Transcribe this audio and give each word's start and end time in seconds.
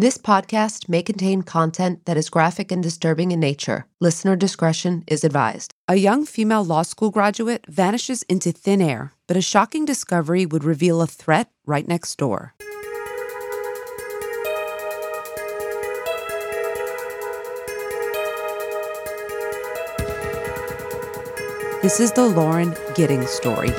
This 0.00 0.16
podcast 0.16 0.88
may 0.88 1.02
contain 1.02 1.42
content 1.42 2.06
that 2.06 2.16
is 2.16 2.30
graphic 2.30 2.72
and 2.72 2.82
disturbing 2.82 3.32
in 3.32 3.40
nature. 3.40 3.84
Listener 4.00 4.34
discretion 4.34 5.04
is 5.06 5.24
advised. 5.24 5.74
A 5.88 5.96
young 5.96 6.24
female 6.24 6.64
law 6.64 6.80
school 6.80 7.10
graduate 7.10 7.66
vanishes 7.68 8.22
into 8.22 8.50
thin 8.50 8.80
air, 8.80 9.12
but 9.26 9.36
a 9.36 9.42
shocking 9.42 9.84
discovery 9.84 10.46
would 10.46 10.64
reveal 10.64 11.02
a 11.02 11.06
threat 11.06 11.50
right 11.66 11.86
next 11.86 12.16
door. 12.16 12.54
This 21.82 22.00
is 22.00 22.12
the 22.12 22.26
Lauren 22.26 22.74
Giddings 22.94 23.28
story. 23.28 23.74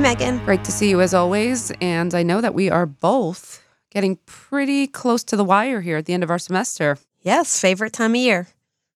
Meghan. 0.00 0.42
Great 0.46 0.64
to 0.64 0.72
see 0.72 0.88
you 0.88 1.00
as 1.02 1.12
always. 1.12 1.70
And 1.80 2.14
I 2.14 2.22
know 2.22 2.40
that 2.40 2.54
we 2.54 2.70
are 2.70 2.86
both 2.86 3.62
getting 3.90 4.16
pretty 4.24 4.86
close 4.86 5.22
to 5.24 5.36
the 5.36 5.44
wire 5.44 5.82
here 5.82 5.98
at 5.98 6.06
the 6.06 6.14
end 6.14 6.22
of 6.22 6.30
our 6.30 6.38
semester. 6.38 6.96
Yes, 7.20 7.60
favorite 7.60 7.92
time 7.92 8.12
of 8.12 8.16
year. 8.16 8.48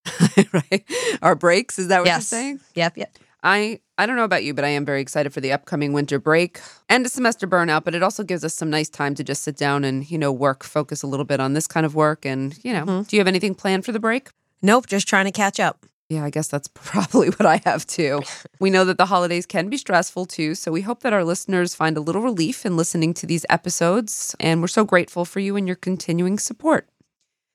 right? 0.53 0.83
Our 1.21 1.35
breaks, 1.35 1.79
is 1.79 1.89
that 1.89 1.99
what 2.01 2.07
yes. 2.07 2.33
you're 2.33 2.41
saying? 2.41 2.61
Yep, 2.75 2.97
yep. 2.97 3.19
I 3.43 3.81
I 3.99 4.07
don't 4.07 4.17
know 4.17 4.25
about 4.25 4.45
you, 4.45 4.55
but 4.55 4.65
I 4.65 4.69
am 4.69 4.85
very 4.87 5.03
excited 5.03 5.33
for 5.35 5.41
the 5.41 5.53
upcoming 5.53 5.93
winter 5.93 6.19
break 6.19 6.61
and 6.89 7.05
a 7.05 7.09
semester 7.11 7.47
burnout, 7.47 7.85
but 7.85 7.95
it 7.95 8.03
also 8.03 8.25
gives 8.25 8.43
us 8.43 8.55
some 8.55 8.71
nice 8.71 8.89
time 8.89 9.15
to 9.17 9.23
just 9.23 9.43
sit 9.43 9.57
down 9.57 9.85
and, 9.85 10.11
you 10.11 10.17
know, 10.19 10.33
work, 10.33 10.65
focus 10.65 11.03
a 11.03 11.07
little 11.07 11.27
bit 11.27 11.39
on 11.39 11.53
this 11.53 11.67
kind 11.67 11.85
of 11.85 11.95
work 11.95 12.25
and, 12.25 12.59
you 12.65 12.73
know, 12.73 12.85
Mhm. 12.87 13.07
do 13.09 13.17
you 13.17 13.21
have 13.21 13.29
anything 13.29 13.55
planned 13.55 13.85
for 13.85 13.93
the 13.93 14.01
break? 14.01 14.31
Nope, 14.63 14.87
just 14.87 15.07
trying 15.07 15.27
to 15.27 15.31
catch 15.33 15.61
up. 15.61 15.85
Yeah, 16.09 16.25
I 16.25 16.31
guess 16.31 16.49
that's 16.49 16.69
probably 16.75 17.31
what 17.31 17.47
I 17.47 17.61
have 17.65 17.87
too. 17.87 18.23
we 18.61 18.71
know 18.71 18.85
that 18.85 18.99
the 18.99 19.07
holidays 19.07 19.47
can 19.47 19.69
be 19.69 19.77
stressful 19.77 20.27
too, 20.27 20.55
so 20.55 20.71
we 20.71 20.83
hope 20.83 21.01
that 21.01 21.13
our 21.13 21.25
listeners 21.25 21.75
find 21.75 21.97
a 21.97 22.01
little 22.01 22.23
relief 22.23 22.67
in 22.67 22.77
listening 22.77 23.15
to 23.15 23.27
these 23.27 23.47
episodes, 23.49 24.35
and 24.41 24.61
we're 24.61 24.69
so 24.69 24.85
grateful 24.85 25.25
for 25.25 25.41
you 25.41 25.57
and 25.57 25.67
your 25.67 25.77
continuing 25.77 26.39
support. 26.39 26.89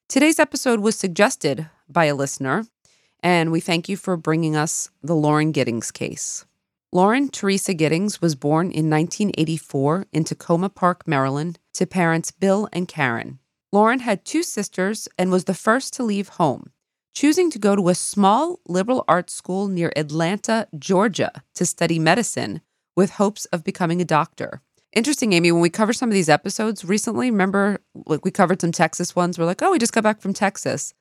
Today's 0.07 0.39
episode 0.39 0.79
was 0.79 0.95
suggested 0.95 1.69
by 1.87 2.05
a 2.05 2.15
listener, 2.15 2.65
and 3.21 3.51
we 3.51 3.59
thank 3.59 3.87
you 3.87 3.97
for 3.97 4.17
bringing 4.17 4.55
us 4.55 4.89
the 5.03 5.15
Lauren 5.15 5.51
Giddings 5.51 5.91
case. 5.91 6.45
Lauren 6.91 7.29
Teresa 7.29 7.75
Giddings 7.75 8.19
was 8.19 8.33
born 8.33 8.71
in 8.71 8.89
1984 8.89 10.07
in 10.11 10.23
Takoma 10.23 10.73
Park, 10.73 11.07
Maryland, 11.07 11.59
to 11.73 11.85
parents 11.85 12.31
Bill 12.31 12.67
and 12.73 12.87
Karen. 12.87 13.37
Lauren 13.71 13.99
had 13.99 14.25
two 14.25 14.41
sisters 14.41 15.07
and 15.15 15.29
was 15.29 15.43
the 15.43 15.53
first 15.53 15.93
to 15.93 16.03
leave 16.03 16.29
home 16.29 16.71
choosing 17.19 17.51
to 17.51 17.59
go 17.59 17.75
to 17.75 17.89
a 17.89 17.95
small 17.95 18.61
liberal 18.65 19.03
arts 19.05 19.33
school 19.33 19.67
near 19.67 19.91
Atlanta, 19.97 20.65
Georgia, 20.77 21.43
to 21.53 21.65
study 21.65 21.99
medicine 21.99 22.61
with 22.95 23.09
hopes 23.09 23.43
of 23.47 23.61
becoming 23.61 23.99
a 23.99 24.05
doctor. 24.05 24.61
Interesting, 24.95 25.33
Amy, 25.33 25.51
when 25.51 25.59
we 25.59 25.69
cover 25.69 25.91
some 25.91 26.07
of 26.07 26.13
these 26.13 26.29
episodes 26.29 26.85
recently, 26.85 27.29
remember 27.29 27.81
like 28.05 28.23
we 28.23 28.31
covered 28.31 28.61
some 28.61 28.71
Texas 28.71 29.17
ones, 29.17 29.37
we're 29.37 29.43
like, 29.43 29.61
oh, 29.61 29.71
we 29.71 29.79
just 29.79 29.91
got 29.91 30.05
back 30.05 30.21
from 30.21 30.33
Texas. 30.33 30.93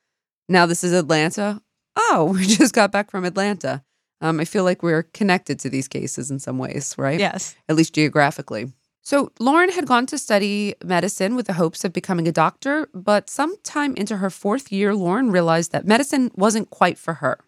Now 0.48 0.66
this 0.66 0.82
is 0.82 0.92
Atlanta. 0.92 1.62
Oh, 1.94 2.32
we 2.34 2.46
just 2.46 2.74
got 2.74 2.90
back 2.90 3.12
from 3.12 3.24
Atlanta. 3.24 3.84
Um, 4.20 4.40
I 4.40 4.44
feel 4.44 4.64
like 4.64 4.82
we're 4.82 5.04
connected 5.04 5.60
to 5.60 5.70
these 5.70 5.86
cases 5.86 6.32
in 6.32 6.40
some 6.40 6.58
ways, 6.58 6.96
right? 6.98 7.20
Yes. 7.20 7.54
at 7.68 7.76
least 7.76 7.94
geographically. 7.94 8.72
So, 9.08 9.32
Lauren 9.40 9.70
had 9.70 9.86
gone 9.86 10.04
to 10.08 10.18
study 10.18 10.74
medicine 10.84 11.34
with 11.34 11.46
the 11.46 11.54
hopes 11.54 11.82
of 11.82 11.94
becoming 11.94 12.28
a 12.28 12.30
doctor, 12.44 12.90
but 12.92 13.30
sometime 13.30 13.94
into 13.94 14.18
her 14.18 14.28
fourth 14.28 14.70
year, 14.70 14.94
Lauren 14.94 15.30
realized 15.30 15.72
that 15.72 15.86
medicine 15.86 16.30
wasn't 16.34 16.68
quite 16.68 16.98
for 16.98 17.14
her. 17.14 17.38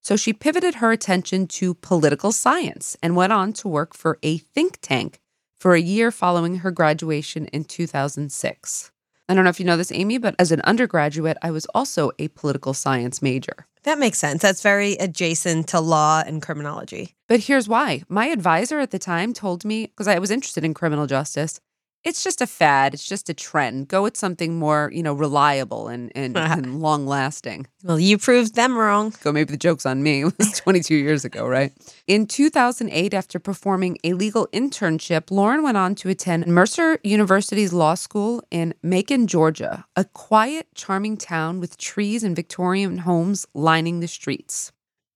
So, 0.00 0.16
she 0.16 0.32
pivoted 0.32 0.74
her 0.74 0.90
attention 0.90 1.46
to 1.58 1.74
political 1.74 2.32
science 2.32 2.96
and 3.00 3.14
went 3.14 3.32
on 3.32 3.52
to 3.52 3.68
work 3.68 3.94
for 3.94 4.18
a 4.24 4.38
think 4.38 4.78
tank 4.82 5.20
for 5.56 5.74
a 5.74 5.80
year 5.80 6.10
following 6.10 6.56
her 6.56 6.72
graduation 6.72 7.46
in 7.46 7.62
2006. 7.62 8.90
I 9.28 9.34
don't 9.34 9.44
know 9.44 9.50
if 9.50 9.60
you 9.60 9.66
know 9.66 9.76
this, 9.76 9.92
Amy, 9.92 10.18
but 10.18 10.34
as 10.36 10.50
an 10.50 10.62
undergraduate, 10.62 11.38
I 11.42 11.52
was 11.52 11.64
also 11.76 12.10
a 12.18 12.26
political 12.26 12.74
science 12.74 13.22
major. 13.22 13.68
That 13.84 14.00
makes 14.00 14.18
sense. 14.18 14.42
That's 14.42 14.62
very 14.62 14.94
adjacent 14.94 15.68
to 15.68 15.78
law 15.78 16.24
and 16.26 16.42
criminology. 16.42 17.13
But 17.28 17.40
here's 17.40 17.68
why. 17.68 18.02
My 18.08 18.26
advisor 18.26 18.80
at 18.80 18.90
the 18.90 18.98
time 18.98 19.32
told 19.32 19.64
me, 19.64 19.86
because 19.86 20.08
I 20.08 20.18
was 20.18 20.30
interested 20.30 20.64
in 20.64 20.74
criminal 20.74 21.06
justice, 21.06 21.58
it's 22.04 22.22
just 22.22 22.42
a 22.42 22.46
fad. 22.46 22.92
It's 22.92 23.08
just 23.08 23.30
a 23.30 23.34
trend. 23.34 23.88
Go 23.88 24.02
with 24.02 24.14
something 24.14 24.58
more, 24.58 24.90
you 24.92 25.02
know, 25.02 25.14
reliable 25.14 25.88
and, 25.88 26.12
and, 26.14 26.36
and 26.36 26.80
long 26.80 27.06
lasting. 27.06 27.66
Well, 27.82 27.98
you 27.98 28.18
proved 28.18 28.54
them 28.54 28.76
wrong. 28.76 29.12
So 29.12 29.32
maybe 29.32 29.52
the 29.52 29.56
joke's 29.56 29.86
on 29.86 30.02
me. 30.02 30.20
It 30.20 30.38
was 30.38 30.52
22 30.60 30.94
years 30.94 31.24
ago, 31.24 31.46
right? 31.46 31.72
In 32.06 32.26
2008, 32.26 33.14
after 33.14 33.38
performing 33.38 33.96
a 34.04 34.12
legal 34.12 34.46
internship, 34.52 35.30
Lauren 35.30 35.62
went 35.62 35.78
on 35.78 35.94
to 35.96 36.10
attend 36.10 36.46
Mercer 36.46 36.98
University's 37.02 37.72
law 37.72 37.94
school 37.94 38.42
in 38.50 38.74
Macon, 38.82 39.26
Georgia, 39.26 39.86
a 39.96 40.04
quiet, 40.04 40.66
charming 40.74 41.16
town 41.16 41.58
with 41.58 41.78
trees 41.78 42.22
and 42.22 42.36
Victorian 42.36 42.98
homes 42.98 43.46
lining 43.54 44.00
the 44.00 44.08
streets. 44.08 44.72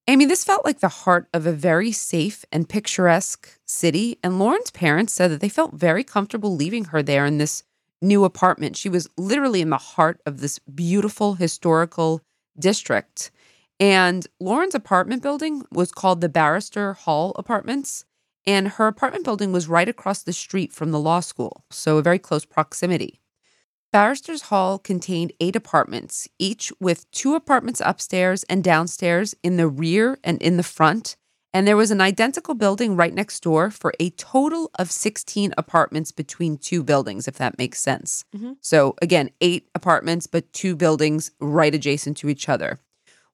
Amy, 0.08 0.24
this 0.24 0.42
felt 0.42 0.64
like 0.64 0.80
the 0.80 0.88
heart 0.88 1.28
of 1.34 1.44
a 1.44 1.52
very 1.52 1.92
safe 1.92 2.42
and 2.50 2.66
picturesque 2.66 3.60
city. 3.66 4.18
And 4.24 4.38
Lauren's 4.38 4.70
parents 4.70 5.12
said 5.12 5.30
that 5.30 5.42
they 5.42 5.50
felt 5.50 5.74
very 5.74 6.02
comfortable 6.02 6.56
leaving 6.56 6.86
her 6.86 7.02
there 7.02 7.26
in 7.26 7.36
this 7.36 7.62
new 8.00 8.24
apartment. 8.24 8.74
She 8.74 8.88
was 8.88 9.06
literally 9.18 9.60
in 9.60 9.68
the 9.68 9.76
heart 9.76 10.22
of 10.24 10.40
this 10.40 10.60
beautiful 10.60 11.34
historical 11.34 12.22
district. 12.58 13.30
And 13.78 14.26
Lauren's 14.40 14.74
apartment 14.74 15.22
building 15.22 15.64
was 15.70 15.92
called 15.92 16.22
the 16.22 16.30
Barrister 16.30 16.94
Hall 16.94 17.32
Apartments. 17.36 18.06
And 18.46 18.66
her 18.68 18.86
apartment 18.86 19.26
building 19.26 19.52
was 19.52 19.68
right 19.68 19.90
across 19.90 20.22
the 20.22 20.32
street 20.32 20.72
from 20.72 20.90
the 20.90 20.98
law 20.98 21.20
school, 21.20 21.64
so 21.70 21.98
a 21.98 22.02
very 22.02 22.18
close 22.18 22.46
proximity. 22.46 23.20
Barrister's 23.92 24.42
Hall 24.42 24.78
contained 24.78 25.32
eight 25.40 25.56
apartments, 25.56 26.28
each 26.38 26.70
with 26.78 27.10
two 27.10 27.34
apartments 27.34 27.80
upstairs 27.84 28.44
and 28.44 28.62
downstairs 28.62 29.34
in 29.42 29.56
the 29.56 29.68
rear 29.68 30.18
and 30.22 30.40
in 30.42 30.58
the 30.58 30.62
front. 30.62 31.16
And 31.54 31.66
there 31.66 31.76
was 31.78 31.90
an 31.90 32.02
identical 32.02 32.54
building 32.54 32.96
right 32.96 33.14
next 33.14 33.42
door 33.42 33.70
for 33.70 33.94
a 33.98 34.10
total 34.10 34.70
of 34.78 34.90
16 34.90 35.54
apartments 35.56 36.12
between 36.12 36.58
two 36.58 36.82
buildings, 36.82 37.26
if 37.26 37.38
that 37.38 37.56
makes 37.56 37.80
sense. 37.80 38.24
Mhm. 38.36 38.56
So, 38.60 38.94
again, 39.00 39.30
eight 39.40 39.70
apartments, 39.74 40.26
but 40.26 40.52
two 40.52 40.76
buildings 40.76 41.30
right 41.40 41.74
adjacent 41.74 42.18
to 42.18 42.28
each 42.28 42.50
other. 42.50 42.80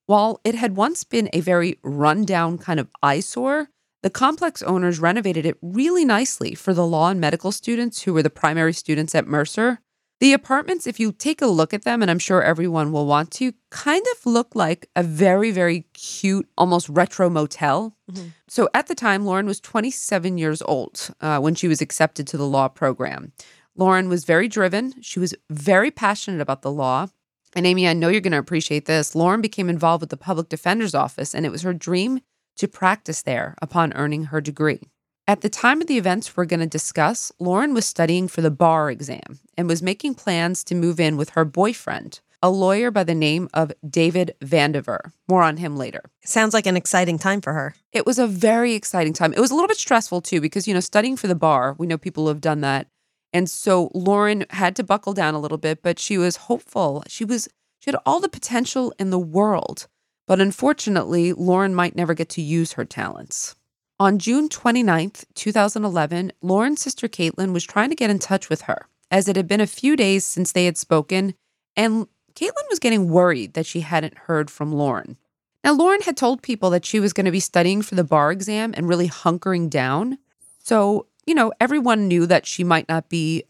While 0.07 0.41
it 0.45 0.55
had 0.55 0.77
once 0.77 1.03
been 1.03 1.29
a 1.33 1.41
very 1.41 1.81
rundown 1.83 2.59
kind 2.59 2.79
of 2.79 2.89
eyesore, 3.03 3.71
the 4.05 4.11
complex 4.11 4.63
owners 4.63 5.01
renovated 5.01 5.45
it 5.45 5.59
really 5.61 6.05
nicely 6.05 6.55
for 6.55 6.73
the 6.73 6.87
law 6.87 7.09
and 7.09 7.21
medical 7.21 7.51
students 7.51 8.03
who 8.03 8.13
were 8.13 8.23
the 8.23 8.31
primary 8.31 8.73
students 8.73 9.15
at 9.15 9.27
Mercer. 9.27 9.81
The 10.21 10.33
apartments, 10.33 10.87
if 10.87 11.01
you 11.01 11.13
take 11.13 11.43
a 11.43 11.47
look 11.47 11.75
at 11.75 11.83
them, 11.83 12.01
and 12.01 12.11
I'm 12.11 12.19
sure 12.21 12.43
everyone 12.43 12.93
will 12.93 13.07
want 13.07 13.31
to, 13.33 13.53
kind 13.71 14.05
of 14.13 14.27
look 14.27 14.55
like 14.55 14.89
a 14.95 15.03
very, 15.03 15.51
very 15.51 15.87
cute, 15.93 16.49
almost 16.57 16.89
retro 16.89 17.29
motel. 17.29 17.97
Mhm. 18.11 18.31
So 18.49 18.69
at 18.75 18.87
the 18.87 18.95
time, 18.95 19.25
Lauren 19.27 19.47
was 19.47 19.61
27 19.61 20.39
years 20.39 20.63
old 20.63 21.11
uh, 21.21 21.41
when 21.41 21.55
she 21.55 21.69
was 21.69 21.81
accepted 21.83 22.27
to 22.29 22.37
the 22.37 22.47
law 22.47 22.69
program. 22.69 23.33
Lauren 23.77 24.09
was 24.09 24.25
very 24.25 24.47
driven. 24.47 24.95
She 25.03 25.19
was 25.19 25.35
very 25.51 25.91
passionate 25.91 26.41
about 26.41 26.63
the 26.63 26.71
law. 26.71 27.09
And 27.57 27.67
Amy, 27.67 27.87
I 27.89 27.93
know 27.93 28.09
you're 28.09 28.21
going 28.21 28.33
to 28.33 28.39
appreciate 28.39 28.87
this. 28.87 29.15
Lauren 29.15 29.41
became 29.41 29.69
involved 29.69 30.01
with 30.01 30.11
the 30.11 30.17
public 30.17 30.49
defender's 30.49 30.95
office, 30.95 31.35
and 31.35 31.45
it 31.45 31.51
was 31.53 31.63
her 31.63 31.75
dream 31.75 32.21
to 32.57 32.69
practice 32.69 33.23
there 33.23 33.57
upon 33.61 33.93
earning 33.95 34.25
her 34.27 34.41
degree. 34.41 34.81
At 35.27 35.41
the 35.41 35.49
time 35.49 35.81
of 35.81 35.87
the 35.87 35.97
events 35.97 36.37
we're 36.37 36.45
going 36.45 36.61
to 36.61 36.67
discuss, 36.67 37.33
Lauren 37.39 37.73
was 37.73 37.87
studying 37.87 38.29
for 38.29 38.43
the 38.43 38.51
bar 38.51 38.91
exam 38.91 39.41
and 39.57 39.67
was 39.67 39.83
making 39.83 40.17
plans 40.17 40.63
to 40.65 40.75
move 40.75 41.01
in 41.01 41.17
with 41.17 41.31
her 41.31 41.47
boyfriend, 41.47 42.21
a 42.43 42.51
lawyer 42.51 42.91
by 42.91 43.05
the 43.05 43.15
name 43.15 43.49
of 43.55 43.73
David 43.89 44.35
Vandiver. 44.43 45.13
More 45.27 45.43
on 45.43 45.57
him 45.57 45.79
later. 45.79 46.03
Sounds 46.27 46.53
like 46.53 46.67
an 46.67 46.77
exciting 46.77 47.19
time 47.19 47.41
for 47.41 47.55
her. 47.55 47.75
It 47.91 48.05
was 48.05 48.19
a 48.19 48.27
very 48.27 48.75
exciting 48.75 49.15
time. 49.15 49.33
It 49.33 49.41
was 49.41 49.51
a 49.51 49.55
little 49.55 49.69
bit 49.69 49.79
stressful 49.79 50.21
too 50.21 50.43
because, 50.43 50.69
you 50.69 50.75
know, 50.75 50.81
studying 50.81 51.17
for 51.17 51.27
the 51.27 51.35
bar, 51.35 51.75
we 51.79 51.87
know 51.87 51.97
people 51.97 52.25
who 52.25 52.29
have 52.29 52.43
done 52.43 52.61
that. 52.61 52.87
And 53.33 53.49
so 53.49 53.91
Lauren 53.95 54.45
had 54.51 54.77
to 54.77 54.85
buckle 54.85 55.15
down 55.15 55.33
a 55.33 55.41
little 55.41 55.57
bit, 55.57 55.83
but 55.83 55.99
she 55.99 56.19
was 56.19 56.37
hopeful. 56.37 57.03
She 57.09 57.25
was 57.25 57.49
she 57.81 57.91
had 57.91 57.99
all 58.05 58.21
the 58.21 58.29
potential 58.29 58.93
in 58.99 59.09
the 59.09 59.19
world. 59.19 59.89
But 60.27 60.43
unfortunately, 60.43 61.33
Lauren 61.33 61.75
might 61.75 61.97
never 61.97 62.13
get 62.13 62.29
to 62.31 62.43
use 62.43 62.75
her 62.75 62.85
talents. 62.85 63.57
On 64.01 64.19
June 64.19 64.49
29th, 64.49 65.25
2011, 65.35 66.33
Lauren's 66.43 66.81
sister 66.81 67.07
Caitlin 67.07 67.53
was 67.53 67.63
trying 67.63 67.91
to 67.91 67.95
get 67.95 68.11
in 68.11 68.19
touch 68.19 68.49
with 68.49 68.63
her, 68.63 68.89
as 69.09 69.29
it 69.29 69.37
had 69.37 69.47
been 69.47 69.61
a 69.61 69.69
few 69.69 69.95
days 69.95 70.27
since 70.27 70.51
they 70.51 70.65
had 70.65 70.77
spoken, 70.77 71.35
and 71.77 72.09
Caitlin 72.35 72.69
was 72.69 72.81
getting 72.81 73.09
worried 73.09 73.55
that 73.55 73.67
she 73.67 73.81
hadn't 73.81 74.19
heard 74.19 74.51
from 74.51 74.73
Lauren. 74.73 75.17
Now, 75.63 75.75
Lauren 75.75 76.01
had 76.03 76.17
told 76.17 76.43
people 76.43 76.71
that 76.71 76.85
she 76.85 76.99
was 76.99 77.13
going 77.13 77.27
to 77.27 77.31
be 77.31 77.39
studying 77.39 77.83
for 77.83 77.95
the 77.95 78.03
bar 78.03 78.33
exam 78.33 78.75
and 78.77 78.89
really 78.89 79.09
hunkering 79.09 79.71
down. 79.71 80.19
So, 80.59 81.07
you 81.25 81.35
know, 81.35 81.53
everyone 81.61 82.09
knew 82.09 82.27
that 82.27 82.47
she 82.47 82.65
might 82.65 82.89
not 82.89 83.09
be 83.09 83.45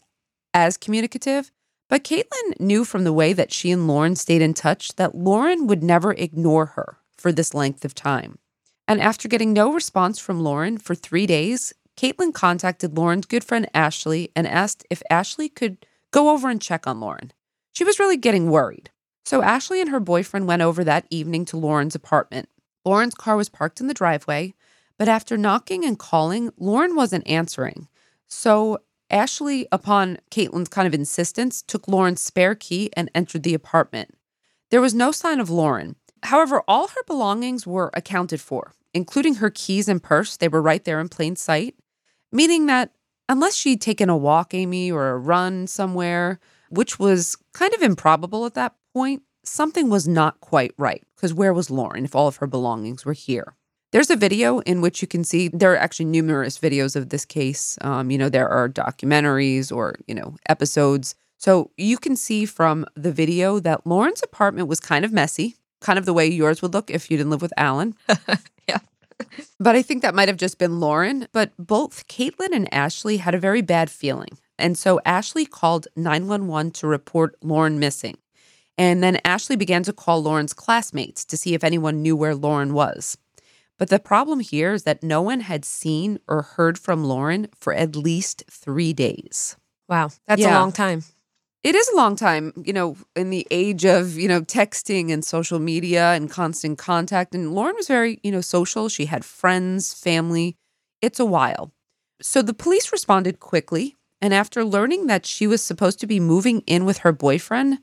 as 0.53 0.77
communicative. 0.77 1.51
But 1.89 2.03
Caitlin 2.03 2.59
knew 2.59 2.85
from 2.85 3.03
the 3.03 3.13
way 3.13 3.33
that 3.33 3.51
she 3.51 3.71
and 3.71 3.87
Lauren 3.87 4.15
stayed 4.15 4.41
in 4.41 4.53
touch 4.53 4.95
that 4.95 5.15
Lauren 5.15 5.67
would 5.67 5.83
never 5.83 6.13
ignore 6.13 6.67
her 6.67 6.97
for 7.17 7.31
this 7.31 7.53
length 7.53 7.83
of 7.83 7.95
time. 7.95 8.37
And 8.87 9.01
after 9.01 9.27
getting 9.27 9.53
no 9.53 9.73
response 9.73 10.19
from 10.19 10.41
Lauren 10.41 10.77
for 10.77 10.95
three 10.95 11.25
days, 11.25 11.73
Caitlin 11.97 12.33
contacted 12.33 12.97
Lauren's 12.97 13.25
good 13.25 13.43
friend 13.43 13.67
Ashley 13.73 14.31
and 14.35 14.47
asked 14.47 14.85
if 14.89 15.01
Ashley 15.09 15.49
could 15.49 15.85
go 16.11 16.29
over 16.29 16.49
and 16.49 16.61
check 16.61 16.85
on 16.85 16.99
Lauren. 16.99 17.31
She 17.73 17.83
was 17.83 17.99
really 17.99 18.17
getting 18.17 18.49
worried. 18.49 18.91
So 19.25 19.41
Ashley 19.41 19.81
and 19.81 19.89
her 19.89 19.99
boyfriend 19.99 20.47
went 20.47 20.61
over 20.61 20.83
that 20.83 21.07
evening 21.09 21.45
to 21.45 21.57
Lauren's 21.57 21.95
apartment. 21.95 22.47
Lauren's 22.85 23.15
car 23.15 23.35
was 23.35 23.49
parked 23.49 23.81
in 23.81 23.87
the 23.87 23.93
driveway, 23.93 24.53
but 24.97 25.09
after 25.09 25.35
knocking 25.35 25.83
and 25.83 25.97
calling, 25.97 26.51
Lauren 26.57 26.95
wasn't 26.95 27.27
answering. 27.27 27.87
So 28.27 28.79
Ashley, 29.09 29.67
upon 29.71 30.19
Caitlin's 30.31 30.69
kind 30.69 30.87
of 30.87 30.93
insistence, 30.93 31.61
took 31.61 31.87
Lauren's 31.87 32.21
spare 32.21 32.55
key 32.55 32.91
and 32.95 33.09
entered 33.15 33.43
the 33.43 33.53
apartment. 33.53 34.15
There 34.71 34.81
was 34.81 34.93
no 34.93 35.11
sign 35.11 35.39
of 35.39 35.49
Lauren. 35.49 35.95
However, 36.25 36.63
all 36.67 36.87
her 36.87 37.03
belongings 37.05 37.67
were 37.67 37.91
accounted 37.93 38.41
for, 38.41 38.73
including 38.93 39.35
her 39.35 39.49
keys 39.49 39.87
and 39.87 40.01
purse. 40.01 40.37
They 40.37 40.47
were 40.47 40.61
right 40.61 40.83
there 40.83 40.99
in 40.99 41.09
plain 41.09 41.35
sight, 41.35 41.75
meaning 42.31 42.65
that 42.65 42.91
unless 43.29 43.55
she'd 43.55 43.81
taken 43.81 44.09
a 44.09 44.17
walk, 44.17 44.53
Amy, 44.53 44.91
or 44.91 45.09
a 45.09 45.17
run 45.17 45.67
somewhere, 45.67 46.39
which 46.69 46.99
was 46.99 47.37
kind 47.53 47.73
of 47.73 47.81
improbable 47.81 48.45
at 48.45 48.55
that 48.55 48.75
point, 48.93 49.21
something 49.43 49.89
was 49.89 50.07
not 50.07 50.39
quite 50.41 50.73
right. 50.77 51.03
Because 51.15 51.33
where 51.33 51.53
was 51.53 51.69
Lauren 51.69 52.05
if 52.05 52.15
all 52.15 52.27
of 52.27 52.37
her 52.37 52.47
belongings 52.47 53.05
were 53.05 53.13
here? 53.13 53.55
There's 53.91 54.09
a 54.09 54.15
video 54.15 54.59
in 54.59 54.81
which 54.81 55.01
you 55.01 55.07
can 55.07 55.23
see 55.23 55.47
there 55.47 55.71
are 55.73 55.77
actually 55.77 56.05
numerous 56.05 56.57
videos 56.57 56.95
of 56.95 57.09
this 57.09 57.23
case. 57.23 57.77
Um, 57.81 58.11
you 58.11 58.17
know, 58.17 58.29
there 58.29 58.49
are 58.49 58.67
documentaries 58.67 59.71
or, 59.71 59.95
you 60.07 60.15
know, 60.15 60.35
episodes. 60.49 61.15
So 61.37 61.71
you 61.77 61.97
can 61.97 62.15
see 62.15 62.45
from 62.45 62.85
the 62.95 63.11
video 63.11 63.59
that 63.59 63.85
Lauren's 63.85 64.23
apartment 64.23 64.67
was 64.67 64.79
kind 64.79 65.05
of 65.05 65.13
messy, 65.13 65.55
kind 65.85 65.99
of 65.99 66.05
the 66.05 66.13
way 66.13 66.25
yours 66.27 66.61
would 66.61 66.73
look 66.73 66.89
if 66.89 67.09
you 67.11 67.17
didn't 67.17 67.29
live 67.29 67.41
with 67.43 67.53
Alan. 67.57 67.95
Yeah. 68.67 68.79
But 69.59 69.75
I 69.75 69.83
think 69.83 70.01
that 70.01 70.15
might 70.15 70.27
have 70.27 70.37
just 70.45 70.57
been 70.57 70.79
Lauren. 70.79 71.27
But 71.31 71.51
both 71.59 72.07
Caitlin 72.07 72.51
and 72.51 72.67
Ashley 72.73 73.17
had 73.17 73.35
a 73.35 73.39
very 73.47 73.61
bad 73.61 73.89
feeling. 73.91 74.33
And 74.57 74.75
so 74.77 74.99
Ashley 75.05 75.45
called 75.45 75.87
911 75.95 76.71
to 76.79 76.87
report 76.87 77.35
Lauren 77.43 77.77
missing. 77.79 78.17
And 78.77 79.03
then 79.03 79.19
Ashley 79.23 79.55
began 79.55 79.83
to 79.83 79.93
call 79.93 80.23
Lauren's 80.23 80.53
classmates 80.53 81.23
to 81.25 81.37
see 81.37 81.53
if 81.53 81.63
anyone 81.63 82.01
knew 82.01 82.15
where 82.17 82.33
Lauren 82.35 82.73
was. 82.73 83.17
But 83.77 83.89
the 83.89 83.99
problem 83.99 84.39
here 84.39 84.73
is 84.73 84.83
that 84.83 85.03
no 85.03 85.21
one 85.21 85.41
had 85.41 85.63
seen 85.63 86.17
or 86.27 86.41
heard 86.41 86.77
from 86.79 87.03
Lauren 87.03 87.47
for 87.59 87.71
at 87.73 87.95
least 87.95 88.43
three 88.49 88.93
days. 88.93 89.55
Wow. 89.87 90.09
That's 90.27 90.41
Yeah. 90.41 90.57
a 90.57 90.59
long 90.59 90.71
time. 90.71 91.03
It 91.65 91.73
is 91.73 91.89
a 91.89 91.95
long 91.95 92.15
time, 92.15 92.53
you 92.63 92.73
know, 92.73 92.95
in 93.15 93.31
the 93.31 93.47
age 93.49 93.85
of, 93.85 94.19
you 94.19 94.27
know, 94.27 94.41
texting 94.41 95.11
and 95.11 95.25
social 95.25 95.57
media 95.57 96.13
and 96.13 96.29
constant 96.29 96.77
contact. 96.77 97.33
And 97.33 97.55
Lauren 97.55 97.75
was 97.75 97.87
very, 97.87 98.19
you 98.21 98.31
know, 98.31 98.41
social. 98.41 98.87
She 98.87 99.07
had 99.07 99.25
friends, 99.25 99.91
family. 99.91 100.57
It's 101.01 101.19
a 101.19 101.25
while. 101.25 101.71
So 102.21 102.43
the 102.43 102.53
police 102.53 102.91
responded 102.91 103.39
quickly. 103.39 103.95
And 104.21 104.31
after 104.31 104.63
learning 104.63 105.07
that 105.07 105.25
she 105.25 105.47
was 105.47 105.63
supposed 105.63 105.99
to 106.01 106.05
be 106.05 106.19
moving 106.19 106.61
in 106.67 106.85
with 106.85 106.99
her 106.99 107.11
boyfriend, 107.11 107.79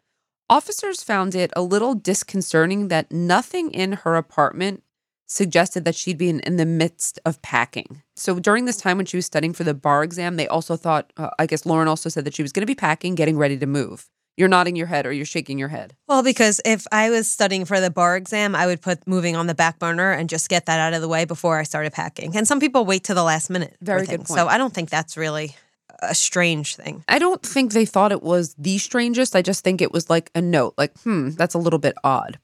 officers 0.48 1.02
found 1.02 1.34
it 1.34 1.50
a 1.56 1.62
little 1.62 1.96
disconcerting 1.96 2.86
that 2.86 3.10
nothing 3.10 3.72
in 3.72 3.94
her 4.04 4.14
apartment 4.14 4.84
suggested 5.26 5.84
that 5.84 5.94
she'd 5.94 6.18
be 6.18 6.28
in, 6.28 6.40
in 6.40 6.56
the 6.56 6.66
midst 6.66 7.18
of 7.24 7.40
packing. 7.42 8.02
So 8.16 8.38
during 8.38 8.64
this 8.64 8.76
time 8.76 8.96
when 8.96 9.06
she 9.06 9.16
was 9.16 9.26
studying 9.26 9.52
for 9.52 9.64
the 9.64 9.74
bar 9.74 10.04
exam, 10.04 10.36
they 10.36 10.46
also 10.48 10.76
thought, 10.76 11.12
uh, 11.16 11.30
I 11.38 11.46
guess 11.46 11.64
Lauren 11.64 11.88
also 11.88 12.08
said 12.08 12.24
that 12.24 12.34
she 12.34 12.42
was 12.42 12.52
going 12.52 12.62
to 12.62 12.66
be 12.66 12.74
packing, 12.74 13.14
getting 13.14 13.38
ready 13.38 13.56
to 13.58 13.66
move. 13.66 14.08
You're 14.36 14.48
nodding 14.48 14.76
your 14.76 14.86
head 14.86 15.04
or 15.04 15.12
you're 15.12 15.26
shaking 15.26 15.58
your 15.58 15.68
head. 15.68 15.94
Well, 16.08 16.22
because 16.22 16.60
if 16.64 16.86
I 16.90 17.10
was 17.10 17.30
studying 17.30 17.66
for 17.66 17.80
the 17.80 17.90
bar 17.90 18.16
exam, 18.16 18.54
I 18.54 18.66
would 18.66 18.80
put 18.80 19.06
moving 19.06 19.36
on 19.36 19.46
the 19.46 19.54
back 19.54 19.78
burner 19.78 20.10
and 20.10 20.28
just 20.28 20.48
get 20.48 20.66
that 20.66 20.80
out 20.80 20.94
of 20.94 21.02
the 21.02 21.08
way 21.08 21.26
before 21.26 21.58
I 21.58 21.64
started 21.64 21.92
packing. 21.92 22.34
And 22.36 22.48
some 22.48 22.58
people 22.58 22.86
wait 22.86 23.04
to 23.04 23.14
the 23.14 23.22
last 23.22 23.50
minute. 23.50 23.76
Very 23.82 24.06
good 24.06 24.24
point. 24.24 24.28
So 24.28 24.46
I 24.46 24.56
don't 24.56 24.72
think 24.72 24.88
that's 24.88 25.18
really 25.18 25.54
a 26.00 26.14
strange 26.14 26.76
thing. 26.76 27.04
I 27.08 27.18
don't 27.18 27.42
think 27.42 27.72
they 27.72 27.84
thought 27.84 28.10
it 28.10 28.22
was 28.22 28.54
the 28.54 28.78
strangest. 28.78 29.36
I 29.36 29.42
just 29.42 29.64
think 29.64 29.82
it 29.82 29.92
was 29.92 30.08
like 30.08 30.30
a 30.34 30.40
note, 30.40 30.74
like, 30.78 30.98
hmm, 31.00 31.30
that's 31.30 31.54
a 31.54 31.58
little 31.58 31.78
bit 31.78 31.94
odd. 32.02 32.38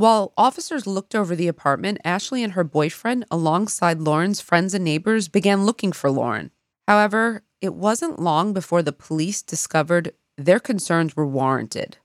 While 0.00 0.32
officers 0.34 0.86
looked 0.86 1.14
over 1.14 1.36
the 1.36 1.46
apartment, 1.46 1.98
Ashley 2.06 2.42
and 2.42 2.54
her 2.54 2.64
boyfriend, 2.64 3.26
alongside 3.30 4.00
Lauren's 4.00 4.40
friends 4.40 4.72
and 4.72 4.82
neighbors, 4.82 5.28
began 5.28 5.66
looking 5.66 5.92
for 5.92 6.10
Lauren. 6.10 6.52
However, 6.88 7.42
it 7.60 7.74
wasn't 7.74 8.18
long 8.18 8.54
before 8.54 8.80
the 8.80 8.94
police 8.94 9.42
discovered 9.42 10.14
their 10.38 10.58
concerns 10.58 11.14
were 11.14 11.26
warranted. 11.26 11.98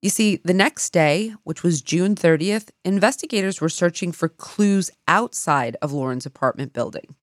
You 0.00 0.08
see, 0.08 0.36
the 0.46 0.54
next 0.54 0.94
day, 0.94 1.34
which 1.44 1.62
was 1.62 1.82
June 1.82 2.14
30th, 2.14 2.70
investigators 2.86 3.60
were 3.60 3.68
searching 3.68 4.12
for 4.12 4.30
clues 4.30 4.90
outside 5.06 5.76
of 5.82 5.92
Lauren's 5.92 6.24
apartment 6.24 6.72
building. 6.72 7.16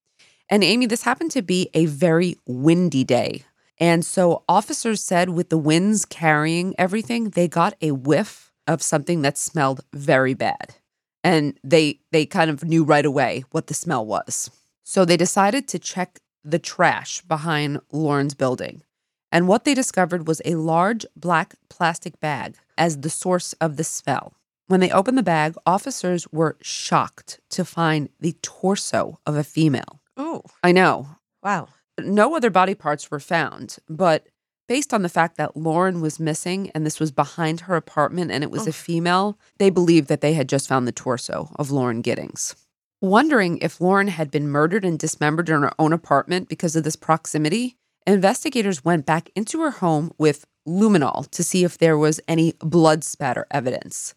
And 0.47 0.63
Amy, 0.63 0.85
this 0.85 1.01
happened 1.01 1.31
to 1.31 1.41
be 1.41 1.71
a 1.73 1.87
very 1.87 2.35
windy 2.45 3.03
day. 3.03 3.45
And 3.79 4.05
so 4.05 4.43
officers 4.47 5.01
said 5.01 5.29
with 5.29 5.49
the 5.49 5.57
winds 5.57 6.05
carrying 6.05 6.75
everything, 6.77 7.31
they 7.31 7.47
got 7.47 7.73
a 7.81 7.89
whiff 7.89 8.42
of 8.67 8.81
something 8.81 9.21
that 9.21 9.37
smelled 9.37 9.81
very 9.93 10.33
bad. 10.33 10.75
And 11.23 11.57
they 11.63 11.99
they 12.11 12.25
kind 12.25 12.49
of 12.49 12.63
knew 12.63 12.83
right 12.83 13.05
away 13.05 13.43
what 13.51 13.67
the 13.67 13.73
smell 13.73 14.05
was. 14.05 14.49
So 14.83 15.05
they 15.05 15.17
decided 15.17 15.67
to 15.69 15.79
check 15.79 16.19
the 16.43 16.59
trash 16.59 17.21
behind 17.21 17.79
Lauren's 17.91 18.33
building. 18.33 18.83
And 19.31 19.47
what 19.47 19.63
they 19.63 19.73
discovered 19.73 20.27
was 20.27 20.41
a 20.45 20.55
large 20.55 21.05
black 21.15 21.55
plastic 21.69 22.19
bag 22.19 22.55
as 22.77 22.99
the 23.01 23.09
source 23.09 23.53
of 23.53 23.77
the 23.77 23.83
smell. 23.83 24.33
When 24.67 24.79
they 24.79 24.91
opened 24.91 25.17
the 25.17 25.23
bag, 25.23 25.55
officers 25.65 26.27
were 26.31 26.57
shocked 26.61 27.39
to 27.51 27.65
find 27.65 28.09
the 28.19 28.35
torso 28.41 29.19
of 29.25 29.35
a 29.35 29.43
female. 29.43 30.01
Oh, 30.17 30.43
I 30.61 30.71
know. 30.71 31.07
wow. 31.41 31.69
No 31.99 32.35
other 32.35 32.49
body 32.49 32.73
parts 32.75 33.11
were 33.11 33.19
found, 33.19 33.77
but 33.87 34.27
based 34.67 34.93
on 34.93 35.01
the 35.01 35.09
fact 35.09 35.37
that 35.37 35.57
Lauren 35.57 36.01
was 36.01 36.19
missing 36.19 36.71
and 36.71 36.85
this 36.85 36.99
was 36.99 37.11
behind 37.11 37.61
her 37.61 37.75
apartment 37.75 38.31
and 38.31 38.43
it 38.43 38.51
was 38.51 38.65
a 38.65 38.69
oh. 38.69 38.73
female, 38.73 39.37
they 39.57 39.69
believed 39.69 40.07
that 40.07 40.21
they 40.21 40.33
had 40.33 40.49
just 40.49 40.67
found 40.67 40.87
the 40.87 40.91
torso 40.91 41.49
of 41.55 41.71
Lauren 41.71 42.01
Giddings. 42.01 42.55
Wondering 43.01 43.57
if 43.57 43.81
Lauren 43.81 44.07
had 44.07 44.31
been 44.31 44.47
murdered 44.47 44.85
and 44.85 44.97
dismembered 44.97 45.49
in 45.49 45.61
her 45.61 45.73
own 45.77 45.91
apartment 45.91 46.47
because 46.47 46.75
of 46.75 46.83
this 46.83 46.95
proximity, 46.95 47.77
investigators 48.07 48.85
went 48.85 49.05
back 49.05 49.29
into 49.35 49.61
her 49.61 49.71
home 49.71 50.11
with 50.17 50.45
luminol 50.67 51.29
to 51.31 51.43
see 51.43 51.63
if 51.63 51.77
there 51.77 51.97
was 51.97 52.21
any 52.27 52.53
blood 52.59 53.03
spatter 53.03 53.45
evidence. 53.51 54.15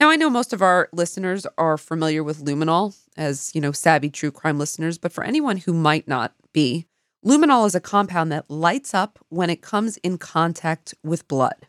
Now, 0.00 0.10
I 0.10 0.16
know 0.16 0.30
most 0.30 0.52
of 0.52 0.62
our 0.62 0.88
listeners 0.92 1.46
are 1.56 1.76
familiar 1.76 2.22
with 2.22 2.44
luminol 2.44 2.96
as, 3.16 3.50
you 3.54 3.60
know, 3.60 3.72
savvy 3.72 4.10
true 4.10 4.30
crime 4.30 4.58
listeners, 4.58 4.96
but 4.96 5.12
for 5.12 5.24
anyone 5.24 5.56
who 5.56 5.72
might 5.72 6.06
not 6.06 6.34
be, 6.52 6.86
luminol 7.24 7.66
is 7.66 7.74
a 7.74 7.80
compound 7.80 8.32
that 8.32 8.50
lights 8.50 8.94
up 8.94 9.18
when 9.28 9.50
it 9.50 9.62
comes 9.62 9.96
in 9.98 10.18
contact 10.18 10.94
with 11.02 11.28
blood. 11.28 11.66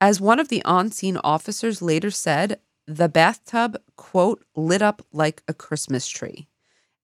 As 0.00 0.20
one 0.20 0.40
of 0.40 0.48
the 0.48 0.64
on 0.64 0.90
scene 0.90 1.18
officers 1.22 1.80
later 1.80 2.10
said, 2.10 2.58
the 2.86 3.08
bathtub, 3.08 3.76
quote, 3.96 4.44
lit 4.56 4.82
up 4.82 5.06
like 5.12 5.42
a 5.46 5.54
Christmas 5.54 6.08
tree. 6.08 6.48